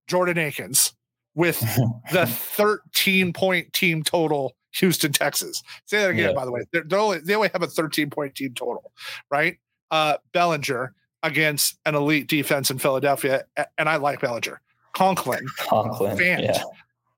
Jordan 0.08 0.38
Akins 0.38 0.94
with 1.36 1.60
the 2.14 2.26
13 2.26 3.34
point 3.34 3.74
team 3.74 4.02
total, 4.02 4.56
Houston, 4.76 5.12
Texas. 5.12 5.62
Say 5.88 6.00
that 6.00 6.12
again, 6.12 6.30
yeah. 6.30 6.34
by 6.34 6.46
the 6.46 6.52
way. 6.54 6.64
They're, 6.72 6.86
they're 6.86 7.00
only, 7.00 7.20
they 7.20 7.36
only 7.36 7.50
have 7.52 7.64
a 7.64 7.68
13 7.68 8.10
point 8.10 8.36
team 8.36 8.54
total, 8.54 8.94
right? 9.30 9.58
Uh, 9.92 10.16
Bellinger 10.32 10.94
against 11.24 11.78
an 11.86 11.96
elite 11.96 12.30
defense 12.30 12.72
in 12.72 12.80
Philadelphia, 12.80 13.44
and 13.78 13.90
I 13.90 13.98
like 13.98 14.22
Bellinger. 14.22 14.62
Conklin, 14.94 15.46
Conklin, 15.58 16.18
Fant, 16.18 16.44
yeah. 16.44 16.64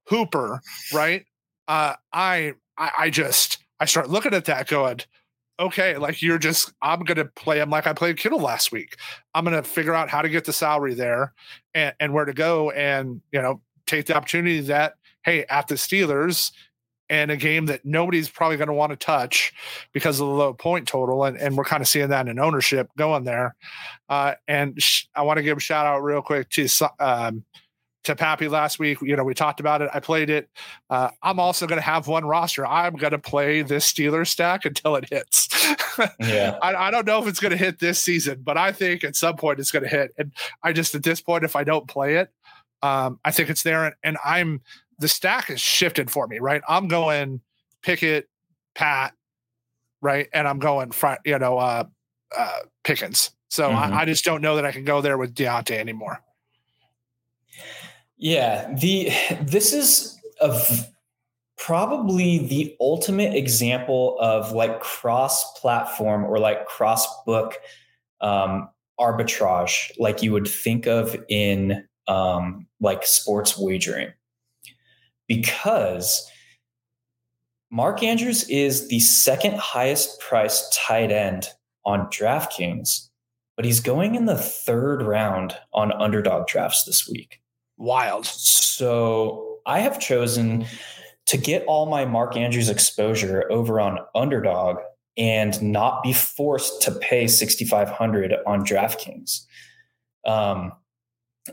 Hooper, 0.07 0.59
right? 0.91 1.23
Uh, 1.67 1.93
I, 2.11 2.53
I, 2.79 2.91
I 2.97 3.09
just 3.11 3.59
I 3.79 3.85
start 3.85 4.09
looking 4.09 4.33
at 4.33 4.45
that 4.45 4.67
going, 4.67 5.01
okay, 5.59 5.97
like 5.97 6.21
you're 6.21 6.39
just, 6.39 6.71
I'm 6.81 7.01
going 7.01 7.17
to 7.17 7.25
play 7.25 7.59
him 7.59 7.69
like 7.69 7.85
I 7.85 7.93
played 7.93 8.17
Kittle 8.17 8.39
last 8.39 8.71
week. 8.71 8.95
I'm 9.33 9.43
going 9.43 9.55
to 9.55 9.63
figure 9.63 9.93
out 9.93 10.09
how 10.09 10.21
to 10.21 10.29
get 10.29 10.45
the 10.45 10.53
salary 10.53 10.93
there 10.93 11.33
and, 11.73 11.93
and 11.99 12.13
where 12.13 12.25
to 12.25 12.33
go 12.33 12.71
and, 12.71 13.21
you 13.31 13.41
know, 13.41 13.61
take 13.85 14.05
the 14.05 14.15
opportunity 14.15 14.61
that, 14.61 14.93
hey, 15.23 15.45
at 15.49 15.67
the 15.67 15.75
Steelers, 15.75 16.51
and 17.11 17.31
a 17.31 17.37
game 17.37 17.65
that 17.65 17.83
nobody's 17.83 18.29
probably 18.29 18.55
going 18.55 18.67
to 18.67 18.73
want 18.73 18.91
to 18.91 18.95
touch 18.95 19.51
because 19.93 20.19
of 20.19 20.27
the 20.27 20.33
low 20.33 20.53
point 20.53 20.87
total. 20.87 21.23
And, 21.23 21.37
and 21.37 21.57
we're 21.57 21.63
kind 21.63 21.81
of 21.81 21.87
seeing 21.87 22.09
that 22.09 22.27
in 22.27 22.37
ownership 22.37 22.87
going 22.97 23.23
there. 23.23 23.55
Uh, 24.07 24.35
and 24.47 24.79
sh- 24.79 25.05
I 25.15 25.23
want 25.23 25.37
to 25.37 25.43
give 25.43 25.57
a 25.57 25.59
shout 25.59 25.87
out 25.87 26.03
real 26.03 26.21
quick 26.21 26.49
to 26.51 26.67
um, 26.99 27.43
to 28.09 28.15
Pappy 28.15 28.47
last 28.47 28.79
week. 28.79 29.01
You 29.01 29.15
know, 29.15 29.23
we 29.23 29.33
talked 29.33 29.59
about 29.59 29.81
it. 29.81 29.89
I 29.93 29.99
played 29.99 30.29
it. 30.29 30.49
Uh, 30.89 31.09
I'm 31.21 31.39
also 31.39 31.67
going 31.67 31.77
to 31.77 31.85
have 31.85 32.07
one 32.07 32.25
roster. 32.25 32.65
I'm 32.65 32.95
going 32.95 33.11
to 33.11 33.19
play 33.19 33.61
this 33.61 33.91
Steelers 33.91 34.27
stack 34.27 34.65
until 34.65 34.95
it 34.95 35.09
hits. 35.09 35.47
yeah. 36.19 36.57
I, 36.61 36.75
I, 36.75 36.91
don't 36.91 37.05
know 37.05 37.21
if 37.21 37.27
it's 37.27 37.39
going 37.39 37.51
to 37.51 37.57
hit 37.57 37.79
this 37.79 37.99
season, 37.99 38.41
but 38.43 38.57
I 38.57 38.71
think 38.71 39.03
at 39.03 39.15
some 39.15 39.35
point 39.35 39.59
it's 39.59 39.71
going 39.71 39.83
to 39.83 39.89
hit. 39.89 40.13
And 40.17 40.33
I 40.63 40.73
just, 40.73 40.95
at 40.95 41.03
this 41.03 41.21
point, 41.21 41.43
if 41.43 41.55
I 41.55 41.63
don't 41.63 41.87
play 41.87 42.15
it, 42.15 42.29
um, 42.81 43.19
I 43.23 43.31
think 43.31 43.49
it's 43.49 43.63
there. 43.63 43.85
And, 43.85 43.95
and 44.03 44.17
I'm, 44.25 44.61
the 44.97 45.07
stack 45.07 45.45
has 45.45 45.61
shifted 45.61 46.09
for 46.11 46.27
me, 46.27 46.39
right? 46.39 46.61
I'm 46.67 46.87
going 46.87 47.41
Pickett, 47.83 48.27
Pat, 48.75 49.13
right? 50.01 50.27
And 50.33 50.47
I'm 50.47 50.59
going, 50.59 50.91
front, 50.91 51.21
you 51.25 51.37
know, 51.37 51.57
uh, 51.57 51.83
uh, 52.37 52.59
Pickens. 52.83 53.31
So 53.49 53.69
mm-hmm. 53.69 53.93
I, 53.93 54.01
I 54.01 54.05
just 54.05 54.25
don't 54.25 54.41
know 54.41 54.55
that 54.55 54.65
I 54.65 54.71
can 54.71 54.83
go 54.83 55.01
there 55.01 55.17
with 55.17 55.35
Diontae 55.35 55.77
anymore. 55.77 56.21
Yeah, 58.19 58.71
the 58.75 59.09
this 59.41 59.73
is 59.73 60.19
of 60.41 60.87
probably 61.57 62.37
the 62.47 62.75
ultimate 62.79 63.35
example 63.35 64.17
of 64.19 64.53
like 64.53 64.79
cross-platform 64.79 66.23
or 66.23 66.39
like 66.39 66.65
cross-book 66.65 67.57
um, 68.21 68.69
arbitrage, 68.99 69.91
like 69.97 70.23
you 70.23 70.31
would 70.31 70.47
think 70.47 70.87
of 70.87 71.17
in 71.27 71.85
um, 72.07 72.65
like 72.79 73.05
sports 73.05 73.57
wagering, 73.57 74.09
because 75.27 76.29
Mark 77.71 78.01
Andrews 78.01 78.49
is 78.49 78.87
the 78.87 78.99
second 78.99 79.55
highest 79.57 80.19
priced 80.19 80.73
tight 80.73 81.11
end 81.11 81.49
on 81.85 82.07
DraftKings, 82.07 83.09
but 83.55 83.65
he's 83.65 83.79
going 83.79 84.15
in 84.15 84.25
the 84.25 84.37
third 84.37 85.01
round 85.01 85.55
on 85.73 85.91
underdog 85.91 86.47
drafts 86.47 86.85
this 86.85 87.07
week. 87.07 87.38
Wild. 87.79 88.25
So 88.25 89.59
I 89.65 89.79
have 89.79 89.99
chosen 89.99 90.65
to 91.27 91.37
get 91.37 91.63
all 91.65 91.85
my 91.85 92.05
Mark 92.05 92.35
Andrews 92.35 92.69
exposure 92.69 93.49
over 93.51 93.79
on 93.79 93.99
Underdog 94.13 94.77
and 95.17 95.61
not 95.61 96.03
be 96.03 96.13
forced 96.13 96.81
to 96.83 96.91
pay 96.91 97.27
6500 97.27 98.35
on 98.45 98.65
DraftKings. 98.65 99.45
Um, 100.25 100.73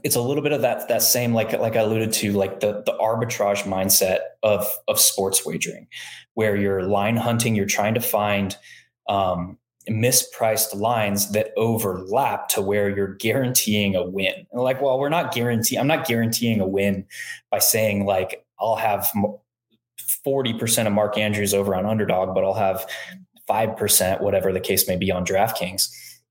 it's 0.03 0.17
a 0.17 0.21
little 0.21 0.43
bit 0.43 0.53
of 0.53 0.63
that 0.63 0.89
that 0.89 1.03
same 1.03 1.33
like 1.33 1.53
like 1.53 1.77
I 1.77 1.81
alluded 1.81 2.13
to 2.15 2.33
like 2.33 2.61
the 2.61 2.83
the 2.85 2.93
arbitrage 3.01 3.63
mindset 3.63 4.19
of 4.43 4.67
of 4.89 4.99
sports 5.01 5.47
wagering 5.47 5.87
where 6.35 6.57
you're 6.57 6.83
line 6.83 7.17
hunting 7.17 7.55
you're 7.55 7.67
trying 7.67 7.95
to 7.95 8.01
find 8.01 8.57
um, 9.09 9.59
mispriced 9.89 10.75
lines 10.75 11.31
that 11.33 11.53
overlap 11.57 12.49
to 12.49 12.61
where 12.61 12.89
you're 12.95 13.15
guaranteeing 13.15 13.95
a 13.95 14.05
win 14.05 14.47
and 14.51 14.63
like 14.63 14.83
well 14.83 14.99
we're 14.99 15.09
not 15.09 15.33
guaranteeing 15.33 15.81
I'm 15.81 15.87
not 15.87 16.07
guaranteeing 16.07 16.61
a 16.61 16.67
win 16.67 17.07
by 17.51 17.61
saying 17.61 18.05
like 18.05 18.45
I'll 18.59 18.77
have 18.77 19.11
40% 20.27 20.87
of 20.87 20.93
Mark 20.93 21.17
Andrews 21.19 21.55
over 21.55 21.75
on 21.75 21.87
underdog 21.87 22.35
but 22.35 22.43
I'll 22.43 22.55
have 22.55 22.87
5% 23.49 24.21
whatever 24.21 24.53
the 24.53 24.61
case 24.61 24.89
may 24.89 24.97
be 24.97 25.13
on 25.13 25.25
DraftKings 25.25 25.89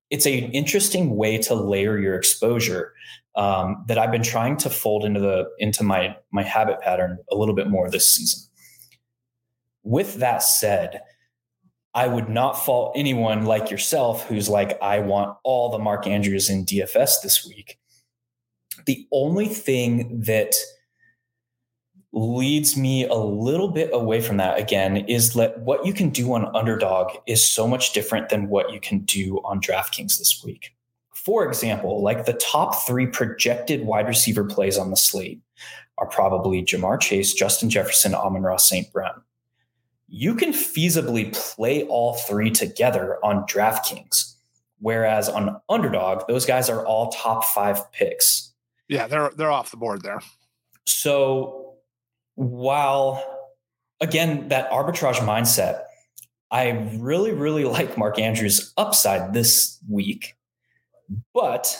it's 0.09 0.25
an 0.25 0.33
interesting 0.51 1.15
way 1.15 1.37
to 1.39 1.55
layer 1.55 1.97
your 1.97 2.15
exposure 2.15 2.93
um, 3.35 3.83
that 3.87 3.97
I've 3.97 4.11
been 4.11 4.23
trying 4.23 4.57
to 4.57 4.69
fold 4.69 5.03
into 5.03 5.19
the 5.19 5.49
into 5.59 5.83
my 5.83 6.15
my 6.31 6.43
habit 6.43 6.79
pattern 6.81 7.17
a 7.31 7.35
little 7.35 7.55
bit 7.55 7.69
more 7.69 7.89
this 7.89 8.13
season. 8.13 8.49
With 9.83 10.15
that 10.15 10.41
said, 10.41 11.01
I 11.95 12.07
would 12.07 12.27
not 12.27 12.53
fault 12.63 12.91
anyone 12.95 13.45
like 13.45 13.71
yourself 13.71 14.27
who's 14.27 14.49
like, 14.49 14.77
I 14.81 14.99
want 14.99 15.37
all 15.43 15.71
the 15.71 15.79
Mark 15.79 16.05
Andrews 16.05 16.49
in 16.49 16.65
DFS 16.65 17.21
this 17.23 17.47
week. 17.47 17.79
The 18.85 19.07
only 19.13 19.47
thing 19.47 20.21
that 20.21 20.53
leads 22.11 22.75
me 22.75 23.05
a 23.05 23.15
little 23.15 23.69
bit 23.69 23.89
away 23.93 24.19
from 24.19 24.37
that 24.37 24.59
again 24.59 24.97
is 24.97 25.33
that 25.33 25.59
what 25.61 25.85
you 25.85 25.93
can 25.93 26.09
do 26.09 26.33
on 26.33 26.53
underdog 26.53 27.11
is 27.27 27.45
so 27.45 27.65
much 27.65 27.93
different 27.93 28.27
than 28.27 28.49
what 28.49 28.71
you 28.73 28.79
can 28.79 28.99
do 28.99 29.41
on 29.45 29.61
DraftKings 29.61 30.17
this 30.17 30.41
week. 30.43 30.75
For 31.13 31.47
example, 31.47 32.03
like 32.03 32.25
the 32.25 32.33
top 32.33 32.75
three 32.85 33.07
projected 33.07 33.85
wide 33.85 34.07
receiver 34.07 34.43
plays 34.43 34.77
on 34.77 34.91
the 34.91 34.97
slate 34.97 35.41
are 35.97 36.07
probably 36.07 36.61
Ja'Marr 36.61 36.99
Chase, 36.99 37.33
Justin 37.33 37.69
Jefferson, 37.69 38.13
Amon-Ra 38.13 38.57
St. 38.57 38.91
Brown. 38.91 39.21
You 40.17 40.33
can 40.33 40.53
feasibly 40.53 41.33
play 41.33 41.83
all 41.83 42.13
three 42.13 42.49
together 42.49 43.17
on 43.21 43.45
DraftKings, 43.47 44.35
whereas 44.79 45.27
on 45.27 45.59
underdog, 45.67 46.25
those 46.29 46.45
guys 46.45 46.69
are 46.69 46.85
all 46.85 47.09
top 47.09 47.43
five 47.43 47.91
picks. 47.91 48.53
Yeah, 48.87 49.07
they're 49.07 49.31
they're 49.35 49.51
off 49.51 49.71
the 49.71 49.77
board 49.77 50.03
there. 50.03 50.21
So 50.85 51.75
while 52.35 53.21
again 54.01 54.49
that 54.49 54.69
arbitrage 54.71 55.15
mindset 55.15 55.83
i 56.51 56.69
really 56.97 57.31
really 57.31 57.63
like 57.63 57.97
mark 57.97 58.19
andrews 58.19 58.73
upside 58.77 59.33
this 59.33 59.79
week 59.89 60.35
but 61.33 61.77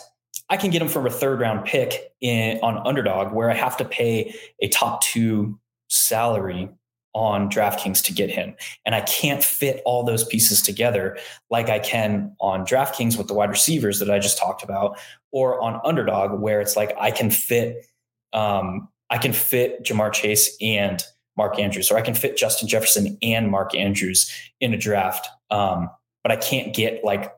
i 0.50 0.56
can 0.56 0.72
get 0.72 0.82
him 0.82 0.88
from 0.88 1.06
a 1.06 1.10
third 1.10 1.42
round 1.42 1.66
pick 1.66 2.14
in 2.22 2.58
on 2.64 2.86
underdog 2.88 3.34
where 3.34 3.52
i 3.52 3.54
have 3.54 3.76
to 3.76 3.84
pay 3.84 4.34
a 4.62 4.70
top 4.70 5.02
two 5.02 5.60
salary 5.90 6.70
on 7.16 7.50
DraftKings 7.50 8.04
to 8.04 8.14
get 8.14 8.30
him. 8.30 8.54
And 8.86 8.94
I 8.94 9.02
can't 9.02 9.44
fit 9.44 9.82
all 9.86 10.04
those 10.04 10.26
pieces 10.26 10.62
together 10.62 11.18
like 11.50 11.70
I 11.70 11.80
can 11.80 12.36
on 12.42 12.66
DraftKings 12.66 13.18
with 13.18 13.28
the 13.28 13.34
wide 13.34 13.50
receivers 13.50 14.00
that 14.00 14.12
I 14.12 14.20
just 14.20 14.38
talked 14.38 14.64
about, 14.64 15.00
or 15.32 15.60
on 15.62 15.80
Underdog, 15.84 16.40
where 16.40 16.62
it's 16.62 16.76
like 16.76 16.94
I 17.00 17.10
can 17.10 17.32
fit 17.32 17.88
um, 18.34 18.90
I 19.10 19.18
can 19.18 19.34
fit 19.34 19.84
Ja'Marr 19.84 20.12
Chase 20.12 20.56
and 20.62 21.02
Mark 21.38 21.58
Andrews, 21.58 21.90
or 21.90 21.98
I 21.98 22.02
can 22.02 22.14
fit 22.14 22.38
Justin 22.38 22.68
Jefferson 22.68 23.18
and 23.22 23.50
Mark 23.50 23.74
Andrews 23.74 24.30
in 24.60 24.74
a 24.74 24.78
draft. 24.78 25.28
Um, 25.50 25.90
but 26.22 26.32
I 26.32 26.36
can't 26.36 26.76
get 26.76 27.04
like 27.04 27.34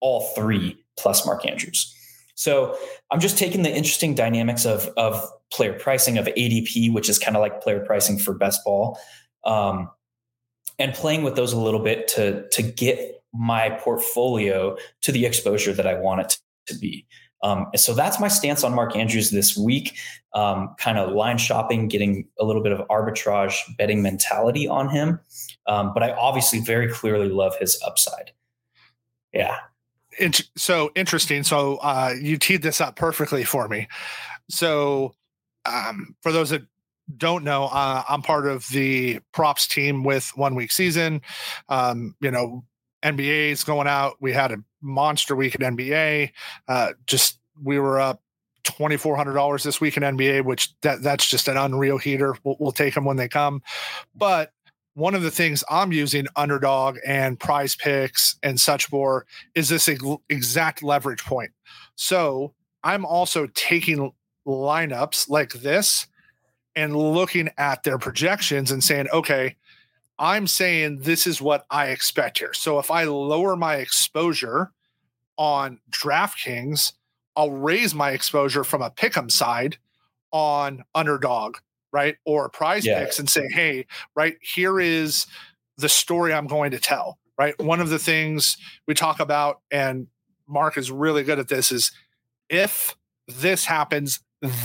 all 0.00 0.32
three 0.34 0.76
plus 0.98 1.24
Mark 1.24 1.46
Andrews. 1.46 1.94
So 2.34 2.76
I'm 3.10 3.20
just 3.20 3.38
taking 3.38 3.62
the 3.62 3.70
interesting 3.70 4.14
dynamics 4.14 4.66
of 4.66 4.88
of 4.98 5.26
player 5.50 5.72
pricing 5.72 6.18
of 6.18 6.26
ADP, 6.26 6.92
which 6.92 7.08
is 7.08 7.18
kind 7.18 7.36
of 7.36 7.40
like 7.40 7.62
player 7.62 7.80
pricing 7.80 8.18
for 8.18 8.34
best 8.34 8.64
ball, 8.64 8.98
um, 9.44 9.90
and 10.78 10.94
playing 10.94 11.22
with 11.22 11.36
those 11.36 11.52
a 11.52 11.58
little 11.58 11.82
bit 11.82 12.08
to 12.08 12.48
to 12.50 12.62
get 12.62 13.22
my 13.32 13.70
portfolio 13.70 14.76
to 15.00 15.12
the 15.12 15.24
exposure 15.24 15.72
that 15.72 15.86
I 15.86 15.94
want 15.94 16.20
it 16.20 16.38
to 16.66 16.78
be. 16.78 17.06
Um, 17.42 17.66
so 17.74 17.94
that's 17.94 18.20
my 18.20 18.28
stance 18.28 18.62
on 18.62 18.74
Mark 18.74 18.94
Andrews 18.94 19.30
this 19.30 19.56
week. 19.56 19.98
Um, 20.32 20.74
kind 20.78 20.96
of 20.98 21.12
line 21.12 21.38
shopping, 21.38 21.88
getting 21.88 22.28
a 22.38 22.44
little 22.44 22.62
bit 22.62 22.72
of 22.72 22.86
arbitrage 22.88 23.56
betting 23.76 24.00
mentality 24.00 24.68
on 24.68 24.88
him. 24.88 25.18
Um, 25.66 25.92
but 25.92 26.02
I 26.02 26.12
obviously 26.12 26.60
very 26.60 26.88
clearly 26.88 27.28
love 27.28 27.54
his 27.58 27.80
upside. 27.84 28.30
Yeah. 29.32 29.58
so 30.56 30.92
interesting. 30.94 31.42
So 31.42 31.76
uh, 31.76 32.14
you 32.20 32.36
teed 32.36 32.62
this 32.62 32.80
up 32.80 32.96
perfectly 32.96 33.44
for 33.44 33.68
me. 33.68 33.88
So 34.48 35.14
um, 35.66 36.14
for 36.20 36.32
those 36.32 36.50
that 36.50 36.62
don't 37.16 37.44
know, 37.44 37.64
uh, 37.64 38.02
I'm 38.08 38.22
part 38.22 38.46
of 38.46 38.66
the 38.68 39.20
props 39.32 39.66
team 39.66 40.04
with 40.04 40.30
One 40.36 40.54
Week 40.54 40.72
Season. 40.72 41.20
Um, 41.68 42.14
you 42.20 42.30
know, 42.30 42.64
NBA's 43.02 43.64
going 43.64 43.88
out. 43.88 44.16
We 44.20 44.32
had 44.32 44.52
a 44.52 44.58
monster 44.80 45.34
week 45.34 45.54
at 45.54 45.60
NBA. 45.60 46.30
Uh, 46.68 46.92
just 47.06 47.38
we 47.62 47.78
were 47.78 48.00
up 48.00 48.22
twenty 48.64 48.96
four 48.96 49.16
hundred 49.16 49.34
dollars 49.34 49.62
this 49.62 49.80
week 49.80 49.96
in 49.96 50.02
NBA, 50.02 50.44
which 50.44 50.72
that 50.82 51.02
that's 51.02 51.28
just 51.28 51.48
an 51.48 51.56
unreal 51.56 51.98
heater. 51.98 52.36
We'll, 52.44 52.56
we'll 52.58 52.72
take 52.72 52.94
them 52.94 53.04
when 53.04 53.16
they 53.16 53.28
come. 53.28 53.62
But 54.14 54.52
one 54.94 55.14
of 55.14 55.22
the 55.22 55.30
things 55.30 55.64
I'm 55.70 55.92
using 55.92 56.26
underdog 56.36 56.98
and 57.06 57.40
prize 57.40 57.74
picks 57.74 58.36
and 58.42 58.60
such 58.60 58.86
for 58.86 59.26
is 59.54 59.68
this 59.68 59.88
exact 60.28 60.82
leverage 60.82 61.24
point. 61.24 61.50
So 61.96 62.54
I'm 62.84 63.06
also 63.06 63.48
taking 63.54 64.12
lineups 64.46 65.30
like 65.30 65.52
this 65.52 66.06
and 66.74 66.96
looking 66.96 67.50
at 67.58 67.82
their 67.82 67.98
projections 67.98 68.70
and 68.70 68.82
saying, 68.82 69.08
okay, 69.12 69.56
I'm 70.18 70.46
saying 70.46 71.00
this 71.00 71.26
is 71.26 71.42
what 71.42 71.66
I 71.70 71.88
expect 71.88 72.38
here. 72.38 72.52
So 72.54 72.78
if 72.78 72.90
I 72.90 73.04
lower 73.04 73.56
my 73.56 73.76
exposure 73.76 74.70
on 75.36 75.80
DraftKings, 75.90 76.92
I'll 77.34 77.50
raise 77.50 77.94
my 77.94 78.10
exposure 78.10 78.64
from 78.64 78.82
a 78.82 78.90
pick'em 78.90 79.30
side 79.30 79.78
on 80.30 80.84
underdog, 80.94 81.56
right? 81.92 82.16
Or 82.24 82.48
prize 82.48 82.86
yeah. 82.86 83.00
picks 83.02 83.18
and 83.18 83.28
say, 83.28 83.48
hey, 83.48 83.86
right, 84.14 84.36
here 84.40 84.78
is 84.80 85.26
the 85.78 85.88
story 85.88 86.32
I'm 86.32 86.46
going 86.46 86.70
to 86.70 86.78
tell, 86.78 87.18
right? 87.38 87.58
One 87.58 87.80
of 87.80 87.88
the 87.88 87.98
things 87.98 88.56
we 88.86 88.94
talk 88.94 89.18
about, 89.20 89.60
and 89.70 90.06
Mark 90.46 90.76
is 90.76 90.90
really 90.90 91.24
good 91.24 91.38
at 91.38 91.48
this, 91.48 91.72
is 91.72 91.90
if 92.48 92.96
this 93.26 93.64
happens, 93.64 94.20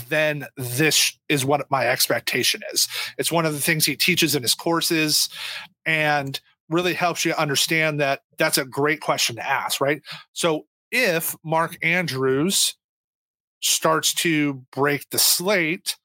then 0.09 0.45
this 0.57 1.17
is 1.29 1.45
what 1.45 1.69
my 1.69 1.87
expectation 1.87 2.61
is. 2.73 2.87
It's 3.17 3.31
one 3.31 3.45
of 3.45 3.53
the 3.53 3.61
things 3.61 3.85
he 3.85 3.95
teaches 3.95 4.35
in 4.35 4.41
his 4.41 4.55
courses 4.55 5.29
and 5.85 6.39
really 6.69 6.93
helps 6.93 7.23
you 7.23 7.33
understand 7.33 7.99
that 7.99 8.21
that's 8.37 8.57
a 8.57 8.65
great 8.65 9.01
question 9.01 9.35
to 9.37 9.47
ask, 9.47 9.79
right? 9.79 10.01
So 10.33 10.65
if 10.91 11.35
Mark 11.43 11.77
Andrews 11.81 12.75
starts 13.61 14.13
to 14.15 14.65
break 14.71 15.09
the 15.09 15.19
slate, 15.19 15.95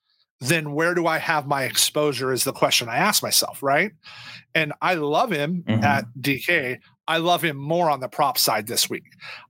then 0.40 0.72
where 0.72 0.94
do 0.94 1.06
I 1.06 1.18
have 1.18 1.46
my 1.46 1.64
exposure 1.64 2.32
is 2.32 2.44
the 2.44 2.52
question 2.52 2.88
I 2.88 2.96
ask 2.96 3.22
myself, 3.22 3.62
right? 3.62 3.92
And 4.54 4.72
I 4.82 4.94
love 4.94 5.30
him 5.30 5.64
mm-hmm. 5.66 5.84
at 5.84 6.04
DK. 6.20 6.78
I 7.06 7.18
love 7.18 7.42
him 7.42 7.56
more 7.56 7.90
on 7.90 8.00
the 8.00 8.08
prop 8.08 8.38
side 8.38 8.66
this 8.66 8.90
week. 8.90 9.04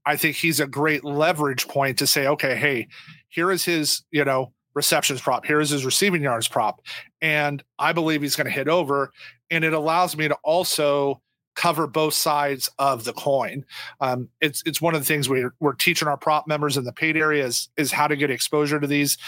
I 0.05 0.17
think 0.17 0.37
he's 0.37 0.61
a 0.61 0.67
great 0.67 1.05
leverage 1.05 1.67
point 1.69 1.99
to 1.99 2.07
say, 2.07 2.27
okay, 2.27 2.57
hey, 2.57 2.89
here 3.33 3.51
is 3.51 3.65
his, 3.65 4.03
you 4.11 4.25
know, 4.25 4.53
receptions 4.75 5.21
prop. 5.21 5.45
Here 5.45 5.61
is 5.61 5.71
his 5.71 5.85
receiving 5.85 6.23
yards 6.23 6.49
prop. 6.49 6.83
And 7.21 7.63
I 7.79 7.93
believe 7.93 8.23
he's 8.23 8.37
going 8.37 8.47
to 8.47 8.51
hit 8.51 8.69
over. 8.69 9.11
And 9.51 9.65
it 9.65 9.73
allows 9.73 10.17
me 10.17 10.29
to 10.29 10.37
also 10.45 11.21
cover 11.55 11.87
both 11.87 12.15
sides 12.15 12.71
of 12.79 13.05
the 13.05 13.13
coin. 13.13 13.65
Um, 14.01 14.29
it's 14.41 14.63
it's 14.65 14.81
one 14.81 14.95
of 14.95 15.01
the 15.01 15.05
things 15.05 15.29
we're, 15.29 15.55
we're 15.61 15.75
teaching 15.75 16.09
our 16.09 16.17
prop 16.17 16.47
members 16.47 16.77
in 16.77 16.85
the 16.85 16.93
paid 16.93 17.17
area 17.17 17.45
is, 17.45 17.69
is 17.77 17.93
how 17.93 18.07
to 18.07 18.17
get 18.17 18.31
exposure 18.31 18.81
to 18.81 18.87
these. 18.87 19.19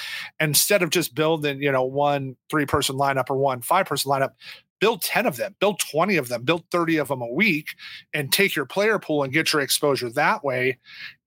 Instead 0.40 0.82
of 0.82 0.90
just 0.90 1.14
building, 1.14 1.62
you 1.62 1.72
know, 1.72 1.84
one 1.84 2.36
three 2.48 2.66
person 2.66 2.96
lineup 2.96 3.28
or 3.28 3.36
one 3.36 3.60
five 3.60 3.86
person 3.86 4.10
lineup, 4.10 4.32
build 4.80 5.02
10 5.02 5.26
of 5.26 5.36
them, 5.36 5.54
build 5.60 5.80
20 5.80 6.16
of 6.16 6.28
them, 6.28 6.42
build 6.42 6.64
30 6.70 6.98
of 6.98 7.08
them 7.08 7.22
a 7.22 7.32
week 7.32 7.68
and 8.12 8.32
take 8.32 8.54
your 8.54 8.66
player 8.66 8.98
pool 8.98 9.22
and 9.22 9.32
get 9.32 9.52
your 9.52 9.62
exposure 9.62 10.10
that 10.10 10.44
way. 10.44 10.78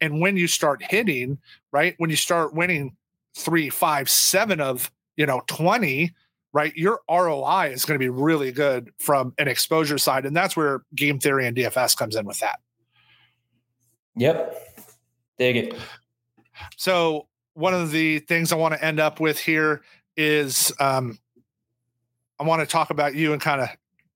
And 0.02 0.22
when 0.22 0.38
you 0.38 0.48
start 0.48 0.84
hitting, 0.84 1.40
right, 1.72 1.96
when 1.98 2.10
you 2.10 2.16
start 2.16 2.54
winning 2.54 2.96
three, 3.36 3.70
five, 3.70 4.10
seven 4.10 4.62
of, 4.62 4.92
you 5.16 5.26
know, 5.26 5.42
20, 5.48 6.14
right, 6.54 6.76
your 6.76 7.02
ROI 7.10 7.72
is 7.72 7.86
going 7.86 8.00
to 8.00 8.04
be 8.04 8.10
really 8.10 8.52
good 8.52 8.92
from 9.00 9.34
an 9.38 9.48
exposure 9.48 9.98
side. 9.98 10.26
And 10.26 10.36
that's 10.36 10.56
where 10.56 10.82
game 10.96 11.20
theory 11.20 11.48
and 11.48 11.56
DFS 11.56 11.96
comes 11.96 12.16
in 12.16 12.26
with 12.26 12.40
that. 12.40 12.60
Yep. 14.16 14.56
Dig 15.38 15.58
it. 15.58 15.76
So, 16.76 17.28
one 17.54 17.74
of 17.74 17.92
the 17.92 18.20
things 18.20 18.52
I 18.52 18.56
want 18.56 18.76
to 18.76 18.84
end 18.84 19.00
up 19.00 19.20
with 19.20 19.40
here 19.40 19.82
is 20.16 20.72
um, 20.80 21.18
I 22.40 22.44
want 22.44 22.62
to 22.62 22.66
talk 22.66 22.90
about 22.90 23.16
you 23.16 23.34
and 23.34 23.42
kind 23.42 23.62
of 23.62 23.70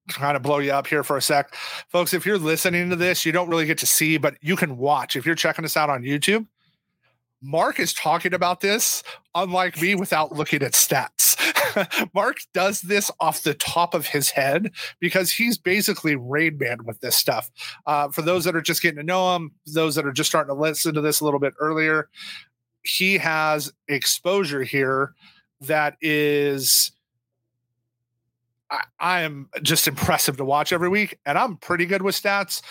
kind 0.10 0.36
of 0.36 0.44
blow 0.44 0.60
you 0.60 0.72
up 0.72 0.88
here 0.88 1.04
for 1.04 1.18
a 1.18 1.22
sec. 1.22 1.54
Folks, 1.90 2.14
if 2.14 2.26
you're 2.26 2.38
listening 2.38 2.90
to 2.90 2.96
this, 2.96 3.26
you 3.26 3.32
don't 3.32 3.50
really 3.50 3.66
get 3.66 3.78
to 3.80 3.86
see, 3.86 4.18
but 4.18 4.36
you 4.42 4.56
can 4.56 4.78
watch. 4.78 5.16
If 5.16 5.26
you're 5.26 5.36
checking 5.36 5.64
us 5.64 5.78
out 5.78 5.90
on 5.90 6.04
YouTube, 6.04 6.48
Mark 7.42 7.80
is 7.80 7.94
talking 7.94 8.34
about 8.34 8.62
this, 8.62 9.04
unlike 9.34 9.82
me, 9.82 9.96
without 9.96 10.32
looking 10.32 10.62
at 10.62 10.74
stats. 10.74 11.38
Mark 12.14 12.38
does 12.54 12.82
this 12.82 13.10
off 13.20 13.42
the 13.42 13.56
top 13.56 13.94
of 13.94 14.06
his 14.06 14.30
head 14.30 14.72
because 15.00 15.32
he's 15.32 15.58
basically 15.58 16.16
Rain 16.16 16.58
Man 16.60 16.86
with 16.86 17.00
this 17.00 17.16
stuff. 17.16 17.50
Uh, 17.88 18.10
for 18.10 18.22
those 18.22 18.44
that 18.44 18.56
are 18.56 18.62
just 18.62 18.82
getting 18.82 18.98
to 18.98 19.04
know 19.04 19.36
him, 19.36 19.52
those 19.66 19.96
that 19.96 20.06
are 20.06 20.12
just 20.12 20.30
starting 20.30 20.54
to 20.54 20.62
listen 20.62 20.94
to 20.94 21.02
this 21.02 21.20
a 21.20 21.26
little 21.26 21.40
bit 21.40 21.54
earlier, 21.60 22.10
he 22.84 23.18
has 23.18 23.72
exposure 23.88 24.64
here 24.64 25.14
that 25.62 25.96
is 26.02 26.92
I, 28.72 28.84
I 29.00 29.22
am 29.22 29.50
just 29.62 29.88
impressive 29.88 30.38
to 30.38 30.46
watch 30.46 30.72
every 30.72 30.90
week, 30.90 31.20
and 31.26 31.38
I'm 31.38 31.58
pretty 31.58 31.86
good 31.86 32.02
with 32.02 32.16
stats. 32.16 32.62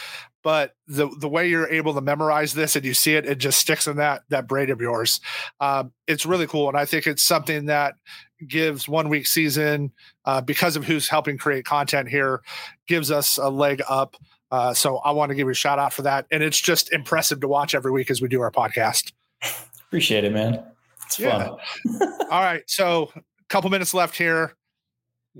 But 0.43 0.75
the 0.87 1.09
the 1.19 1.29
way 1.29 1.49
you're 1.49 1.69
able 1.69 1.93
to 1.93 2.01
memorize 2.01 2.55
this 2.55 2.75
and 2.75 2.85
you 2.85 2.95
see 2.95 3.15
it, 3.15 3.27
it 3.27 3.37
just 3.37 3.61
sticks 3.61 3.87
in 3.87 3.97
that 3.99 4.23
that 4.31 4.49
brain 4.49 4.71
of 4.71 4.81
yours. 4.81 5.21
Um, 5.61 5.93
it's 6.07 6.25
really 6.25 6.47
cool, 6.47 6.69
and 6.69 6.79
I 6.79 6.87
think 6.87 7.07
it's 7.07 7.23
something 7.23 7.67
that 7.67 7.95
gives 8.49 8.89
one 8.89 9.11
week 9.11 9.27
season 9.27 9.93
uh, 10.25 10.41
because 10.41 10.77
of 10.77 10.85
who's 10.85 11.09
helping 11.09 11.37
create 11.37 11.67
content 11.67 12.09
here, 12.09 12.41
gives 12.89 13.11
us 13.11 13.37
a 13.37 13.51
leg 13.51 13.83
up. 13.89 14.17
Uh, 14.51 14.73
so 14.73 14.97
I 14.99 15.13
want 15.13 15.29
to 15.29 15.35
give 15.35 15.47
you 15.47 15.53
a 15.53 15.55
shout 15.55 15.79
out 15.79 15.93
for 15.93 16.03
that, 16.03 16.27
and 16.31 16.43
it's 16.43 16.59
just 16.59 16.91
impressive 16.91 17.41
to 17.41 17.49
watch 17.49 17.75
every 17.75 17.93
week 17.93 18.11
as 18.11 18.23
we 18.23 18.29
do 18.29 18.41
our 18.41 18.51
podcast. 18.51 19.13
Appreciate 19.89 20.25
it, 20.25 20.33
man. 20.33 20.65
It's 21.05 21.19
yeah. 21.19 21.49
fun. 21.49 22.13
All 22.31 22.41
right, 22.41 22.63
so 22.67 23.11
a 23.15 23.23
couple 23.51 23.69
minutes 23.69 23.93
left 23.93 24.17
here 24.17 24.55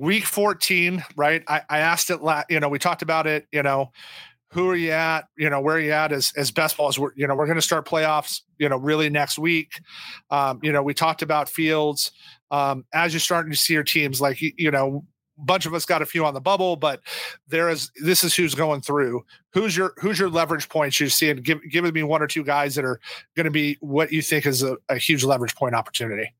week 0.01 0.24
14, 0.24 1.05
right? 1.14 1.42
I, 1.46 1.61
I 1.68 1.78
asked 1.80 2.11
it, 2.11 2.22
la- 2.22 2.44
you 2.48 2.59
know, 2.59 2.70
we 2.70 2.78
talked 2.78 3.03
about 3.03 3.26
it, 3.26 3.46
you 3.53 3.62
know, 3.62 3.92
who 4.53 4.68
are 4.70 4.76
you 4.76 4.90
at? 4.90 5.26
You 5.36 5.51
know, 5.51 5.61
where 5.61 5.76
are 5.76 5.80
you 5.80 5.92
at 5.92 6.11
as, 6.11 6.32
as 6.36 6.51
best 6.51 6.76
balls? 6.76 6.98
We're, 6.98 7.12
you 7.14 7.26
know, 7.26 7.36
we're 7.36 7.46
going 7.46 7.57
to 7.57 7.62
start 7.62 7.86
playoffs, 7.86 8.40
you 8.59 8.68
know, 8.68 8.78
really 8.78 9.11
next 9.11 9.38
week. 9.38 9.80
Um, 10.30 10.59
you 10.62 10.72
know, 10.72 10.82
we 10.82 10.94
talked 10.94 11.22
about 11.22 11.48
fields. 11.48 12.11
Um, 12.51 12.84
as 12.92 13.12
you're 13.12 13.20
starting 13.20 13.53
to 13.53 13.59
see 13.59 13.74
your 13.74 13.84
teams, 13.84 14.20
like, 14.20 14.40
you, 14.40 14.53
you 14.57 14.70
know, 14.70 15.05
a 15.38 15.44
bunch 15.44 15.66
of 15.66 15.74
us 15.74 15.84
got 15.84 16.03
a 16.03 16.07
few 16.07 16.24
on 16.24 16.34
the 16.34 16.40
bubble, 16.40 16.76
but 16.76 17.01
there 17.46 17.68
is, 17.68 17.92
this 18.03 18.24
is 18.24 18.34
who's 18.34 18.55
going 18.55 18.80
through. 18.80 19.22
Who's 19.53 19.76
your, 19.76 19.92
who's 19.98 20.18
your 20.18 20.30
leverage 20.30 20.68
points 20.68 20.98
you're 20.98 21.11
seeing? 21.11 21.36
give, 21.36 21.61
give 21.70 21.84
me 21.94 22.03
one 22.03 22.22
or 22.22 22.26
two 22.26 22.42
guys 22.42 22.74
that 22.74 22.84
are 22.84 23.01
going 23.36 23.44
to 23.44 23.51
be 23.51 23.76
what 23.80 24.12
you 24.12 24.22
think 24.22 24.46
is 24.46 24.62
a, 24.62 24.78
a 24.88 24.96
huge 24.96 25.24
leverage 25.24 25.55
point 25.55 25.74
opportunity. 25.74 26.32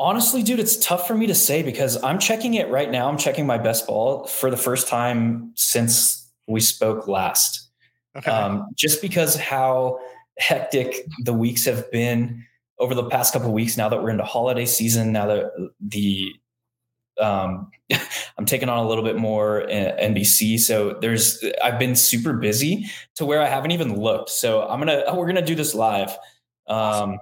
Honestly, 0.00 0.42
dude, 0.42 0.58
it's 0.58 0.78
tough 0.78 1.06
for 1.06 1.14
me 1.14 1.26
to 1.26 1.34
say 1.34 1.62
because 1.62 2.02
I'm 2.02 2.18
checking 2.18 2.54
it 2.54 2.70
right 2.70 2.90
now. 2.90 3.06
I'm 3.06 3.18
checking 3.18 3.46
my 3.46 3.58
best 3.58 3.86
ball 3.86 4.26
for 4.26 4.50
the 4.50 4.56
first 4.56 4.88
time 4.88 5.52
since 5.56 6.26
we 6.48 6.60
spoke 6.60 7.06
last. 7.06 7.68
Okay. 8.16 8.30
Um, 8.30 8.66
just 8.74 9.02
because 9.02 9.36
how 9.36 10.00
hectic 10.38 11.06
the 11.24 11.34
weeks 11.34 11.66
have 11.66 11.90
been 11.90 12.46
over 12.78 12.94
the 12.94 13.10
past 13.10 13.34
couple 13.34 13.52
weeks. 13.52 13.76
Now 13.76 13.90
that 13.90 14.02
we're 14.02 14.08
into 14.08 14.24
holiday 14.24 14.64
season, 14.64 15.12
now 15.12 15.26
that 15.26 15.70
the 15.80 16.32
um, 17.20 17.70
I'm 18.38 18.46
taking 18.46 18.70
on 18.70 18.78
a 18.78 18.88
little 18.88 19.04
bit 19.04 19.16
more 19.16 19.66
NBC. 19.68 20.58
So 20.60 20.98
there's 21.02 21.44
I've 21.62 21.78
been 21.78 21.94
super 21.94 22.32
busy 22.32 22.86
to 23.16 23.26
where 23.26 23.42
I 23.42 23.48
haven't 23.48 23.72
even 23.72 24.00
looked. 24.00 24.30
So 24.30 24.62
I'm 24.62 24.78
gonna 24.78 25.02
we're 25.14 25.26
gonna 25.26 25.44
do 25.44 25.54
this 25.54 25.74
live. 25.74 26.16
Um, 26.68 27.18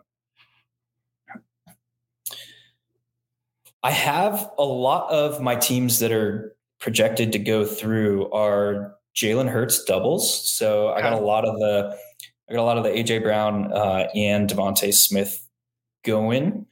I 3.83 3.91
have 3.91 4.51
a 4.59 4.65
lot 4.65 5.11
of 5.11 5.41
my 5.41 5.57
teams 5.57 5.99
that 6.01 6.13
are 6.13 6.55
projected 6.81 7.33
to 7.33 7.39
go 7.39 7.65
through 7.65 8.31
are 8.33 8.95
Jalen 9.15 9.49
Hurts 9.49 9.85
doubles. 9.85 10.51
So 10.51 10.89
I 10.89 11.01
got 11.01 11.13
a 11.13 11.19
lot 11.19 11.45
of 11.45 11.59
the 11.59 11.97
I 12.49 12.55
got 12.55 12.61
a 12.61 12.65
lot 12.65 12.79
of 12.79 12.85
the 12.85 12.91
AJ 12.91 13.23
Brown 13.23 13.73
uh, 13.73 14.09
and 14.15 14.49
DeVonta 14.49 14.93
Smith 14.93 15.47
going. 16.05 16.67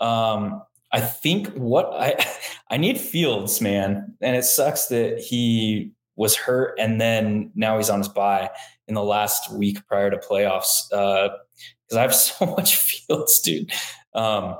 Um, 0.00 0.62
I 0.92 1.00
think 1.00 1.48
what 1.54 1.90
I 1.92 2.24
I 2.70 2.76
need 2.76 2.98
Fields, 3.00 3.60
man, 3.60 4.16
and 4.20 4.36
it 4.36 4.44
sucks 4.44 4.86
that 4.86 5.18
he 5.18 5.92
was 6.16 6.36
hurt 6.36 6.78
and 6.78 7.00
then 7.00 7.50
now 7.56 7.76
he's 7.76 7.90
on 7.90 7.98
his 7.98 8.08
bye 8.08 8.48
in 8.86 8.94
the 8.94 9.02
last 9.02 9.52
week 9.52 9.84
prior 9.88 10.10
to 10.10 10.16
playoffs 10.16 10.88
because 10.88 11.96
uh, 11.96 11.98
I 11.98 12.02
have 12.02 12.14
so 12.14 12.46
much 12.46 12.76
Fields, 12.76 13.40
dude. 13.40 13.72
Um, 14.14 14.56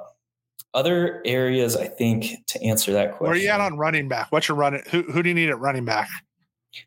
other 0.74 1.22
areas, 1.24 1.76
I 1.76 1.86
think, 1.86 2.46
to 2.48 2.62
answer 2.62 2.92
that 2.92 3.12
question. 3.12 3.24
Where 3.24 3.32
are 3.32 3.36
you 3.36 3.48
at 3.48 3.60
on 3.60 3.78
running 3.78 4.08
back? 4.08 4.30
What's 4.30 4.48
your 4.48 4.56
running? 4.56 4.82
Who 4.90 5.02
who 5.04 5.22
do 5.22 5.28
you 5.28 5.34
need 5.34 5.48
at 5.48 5.58
running 5.58 5.84
back? 5.84 6.08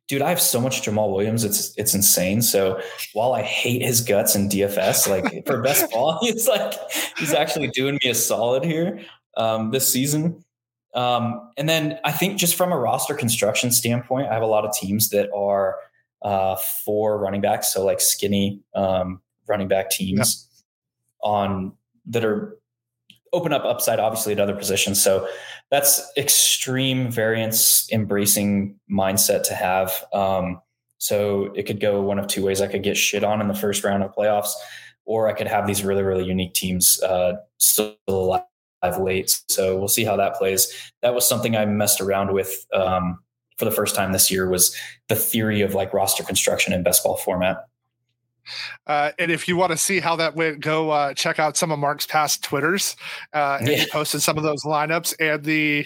Dude, 0.10 0.22
I 0.22 0.30
have 0.30 0.42
so 0.42 0.60
much 0.60 0.82
Jamaal 0.82 1.12
Williams. 1.12 1.44
It's 1.44 1.74
it's 1.78 1.96
insane. 1.96 2.42
So 2.42 2.82
while 3.14 3.34
I 3.34 3.42
hate 3.42 3.82
his 3.82 4.02
guts 4.02 4.36
in 4.36 4.50
DFS, 4.50 5.08
like 5.08 5.46
for 5.46 5.62
best 5.62 5.90
ball, 5.92 6.20
he's 6.22 6.48
like 6.48 6.74
he's 7.18 7.34
actually 7.34 7.70
doing 7.70 7.98
me 8.04 8.10
a 8.10 8.16
solid 8.16 8.64
here 8.64 9.00
um, 9.38 9.72
this 9.72 9.92
season. 9.92 10.44
Um, 10.94 11.52
and 11.58 11.70
then 11.70 12.00
I 12.04 12.12
think 12.12 12.38
just 12.38 12.56
from 12.56 12.72
a 12.72 12.78
roster 12.78 13.14
construction 13.14 13.72
standpoint, 13.72 14.28
I 14.28 14.34
have 14.34 14.44
a 14.44 14.48
lot 14.48 14.66
of 14.66 14.74
teams 14.74 15.10
that 15.10 15.30
are 15.34 15.76
uh, 16.22 16.56
for 16.84 17.18
running 17.20 17.42
backs, 17.42 17.72
so 17.72 17.86
like 17.86 18.02
skinny 18.02 18.62
um, 18.76 19.22
running 19.48 19.68
back 19.68 19.90
teams 19.92 20.48
yep. 20.50 20.66
on 21.22 21.74
that 22.08 22.26
are 22.26 22.58
open 23.34 23.54
up 23.54 23.66
upside 23.66 24.00
obviously 24.00 24.34
at 24.34 24.40
other 24.40 24.56
positions. 24.56 25.02
So 25.02 25.28
that's 25.72 26.02
extreme 26.18 27.12
variance 27.12 27.92
embracing 27.92 28.80
mindset 28.90 29.44
to 29.44 29.54
have. 29.54 30.06
Um, 30.14 30.62
so 30.98 31.54
it 31.56 31.64
could 31.64 31.80
go 31.80 32.02
one 32.02 32.20
of 32.20 32.28
two 32.28 32.44
ways. 32.44 32.62
I 32.62 32.68
could 32.68 32.84
get 32.84 32.98
shit 32.98 33.24
on 33.24 33.42
in 33.42 33.48
the 33.48 33.54
first 33.54 33.84
round 33.84 34.04
of 34.04 34.14
playoffs, 34.14 34.52
or 35.06 35.28
I 35.28 35.34
could 35.34 35.48
have 35.48 35.68
these 35.68 35.84
really, 35.84 36.04
really 36.04 36.26
unique 36.26 36.54
teams 36.54 37.02
uh, 37.04 37.34
still 37.58 37.96
alive 38.08 38.44
late. 39.00 39.42
So 39.48 39.78
we'll 39.78 39.88
see 39.88 40.04
how 40.04 40.16
that 40.18 40.36
plays. 40.36 40.74
That 41.02 41.14
was 41.14 41.28
something 41.28 41.56
I 41.56 41.66
messed 41.66 42.02
around 42.02 42.34
with 42.34 42.66
um, 42.74 43.20
for 43.58 43.66
the 43.66 43.72
first 43.72 43.96
time 43.96 44.12
this 44.12 44.32
year 44.32 44.50
was 44.50 44.76
the 45.08 45.16
theory 45.16 45.62
of 45.62 45.74
like 45.74 45.94
roster 45.94 46.24
construction 46.24 46.74
in 46.74 46.84
best 46.84 47.04
ball 47.04 47.18
format. 47.18 47.67
Uh, 48.86 49.12
and 49.20 49.32
if 49.32 49.48
you 49.48 49.58
want 49.58 49.72
to 49.72 49.78
see 49.78 50.00
how 50.00 50.16
that 50.16 50.36
went, 50.36 50.60
go 50.60 50.90
uh, 50.90 51.14
check 51.14 51.40
out 51.40 51.58
some 51.58 51.72
of 51.72 51.80
Mark's 51.80 52.06
past 52.06 52.44
Twitters. 52.44 52.96
Uh, 53.34 53.58
and 53.60 53.70
yeah. 53.70 53.78
he 53.78 53.86
posted 53.88 54.22
some 54.22 54.38
of 54.38 54.44
those 54.44 54.64
lineups 54.64 55.14
and 55.20 55.44
the 55.44 55.86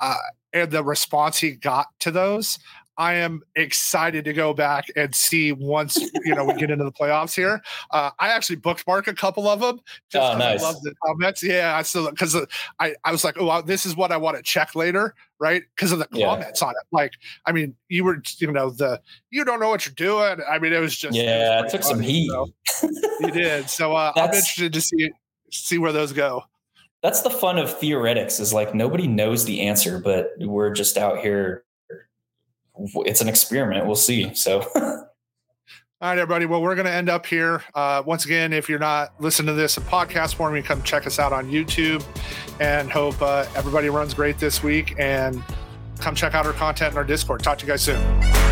uh, 0.00 0.16
and 0.52 0.70
the 0.70 0.84
response 0.84 1.38
he 1.38 1.52
got 1.52 1.86
to 2.00 2.10
those. 2.10 2.58
I 2.98 3.14
am 3.14 3.42
excited 3.56 4.24
to 4.26 4.32
go 4.32 4.52
back 4.52 4.86
and 4.96 5.14
see 5.14 5.52
once 5.52 5.98
you 6.24 6.34
know 6.34 6.44
we 6.44 6.54
get 6.54 6.70
into 6.70 6.84
the 6.84 6.92
playoffs 6.92 7.34
here. 7.34 7.62
Uh, 7.90 8.10
I 8.18 8.28
actually 8.28 8.56
bookmark 8.56 9.08
a 9.08 9.14
couple 9.14 9.48
of 9.48 9.60
them 9.60 9.80
just 10.10 10.34
oh, 10.34 10.36
nice. 10.36 10.62
I 10.62 10.66
love 10.66 10.82
the 10.82 10.94
comments. 11.04 11.42
Yeah, 11.42 11.76
I 11.76 11.82
still 11.82 12.10
because 12.10 12.36
I 12.78 12.94
I 13.04 13.12
was 13.12 13.24
like, 13.24 13.36
oh, 13.38 13.62
this 13.62 13.86
is 13.86 13.96
what 13.96 14.12
I 14.12 14.16
want 14.18 14.36
to 14.36 14.42
check 14.42 14.74
later, 14.74 15.14
right? 15.40 15.62
Because 15.74 15.92
of 15.92 15.98
the 16.00 16.06
comments 16.06 16.60
yeah. 16.60 16.68
on 16.68 16.74
it. 16.74 16.86
Like, 16.92 17.12
I 17.46 17.52
mean, 17.52 17.74
you 17.88 18.04
were 18.04 18.22
you 18.38 18.52
know 18.52 18.70
the 18.70 19.00
you 19.30 19.44
don't 19.44 19.60
know 19.60 19.70
what 19.70 19.86
you're 19.86 19.94
doing. 19.94 20.44
I 20.48 20.58
mean, 20.58 20.72
it 20.72 20.80
was 20.80 20.96
just 20.96 21.16
yeah, 21.16 21.60
it, 21.60 21.66
it 21.66 21.70
took 21.70 21.82
funny, 21.82 21.94
some 21.94 22.00
heat. 22.02 22.30
So 22.66 22.88
you 23.20 23.30
did. 23.30 23.70
So 23.70 23.94
uh, 23.94 24.12
I'm 24.16 24.24
interested 24.24 24.72
to 24.72 24.80
see 24.80 25.10
see 25.50 25.78
where 25.78 25.92
those 25.92 26.12
go. 26.12 26.44
That's 27.02 27.22
the 27.22 27.30
fun 27.30 27.58
of 27.58 27.76
theoretics 27.78 28.38
is 28.38 28.52
like 28.52 28.74
nobody 28.74 29.08
knows 29.08 29.44
the 29.44 29.62
answer, 29.62 29.98
but 29.98 30.32
we're 30.38 30.72
just 30.72 30.96
out 30.96 31.18
here 31.18 31.64
it's 33.06 33.20
an 33.20 33.28
experiment. 33.28 33.86
We'll 33.86 33.96
see. 33.96 34.34
So. 34.34 34.66
All 36.02 36.08
right, 36.08 36.18
everybody. 36.18 36.46
Well, 36.46 36.60
we're 36.60 36.74
going 36.74 36.86
to 36.86 36.92
end 36.92 37.08
up 37.08 37.26
here. 37.26 37.62
Uh, 37.76 38.02
once 38.04 38.24
again, 38.24 38.52
if 38.52 38.68
you're 38.68 38.80
not 38.80 39.14
listening 39.20 39.46
to 39.46 39.52
this 39.52 39.76
in 39.76 39.84
podcast 39.84 40.34
form, 40.34 40.56
you 40.56 40.62
come 40.62 40.82
check 40.82 41.06
us 41.06 41.20
out 41.20 41.32
on 41.32 41.48
YouTube 41.48 42.04
and 42.58 42.90
hope 42.90 43.22
uh, 43.22 43.46
everybody 43.54 43.88
runs 43.88 44.12
great 44.12 44.36
this 44.38 44.64
week 44.64 44.94
and 44.98 45.40
come 46.00 46.16
check 46.16 46.34
out 46.34 46.44
our 46.44 46.54
content 46.54 46.90
in 46.92 46.98
our 46.98 47.04
Discord. 47.04 47.44
Talk 47.44 47.58
to 47.58 47.66
you 47.66 47.70
guys 47.70 47.82
soon. 47.82 48.51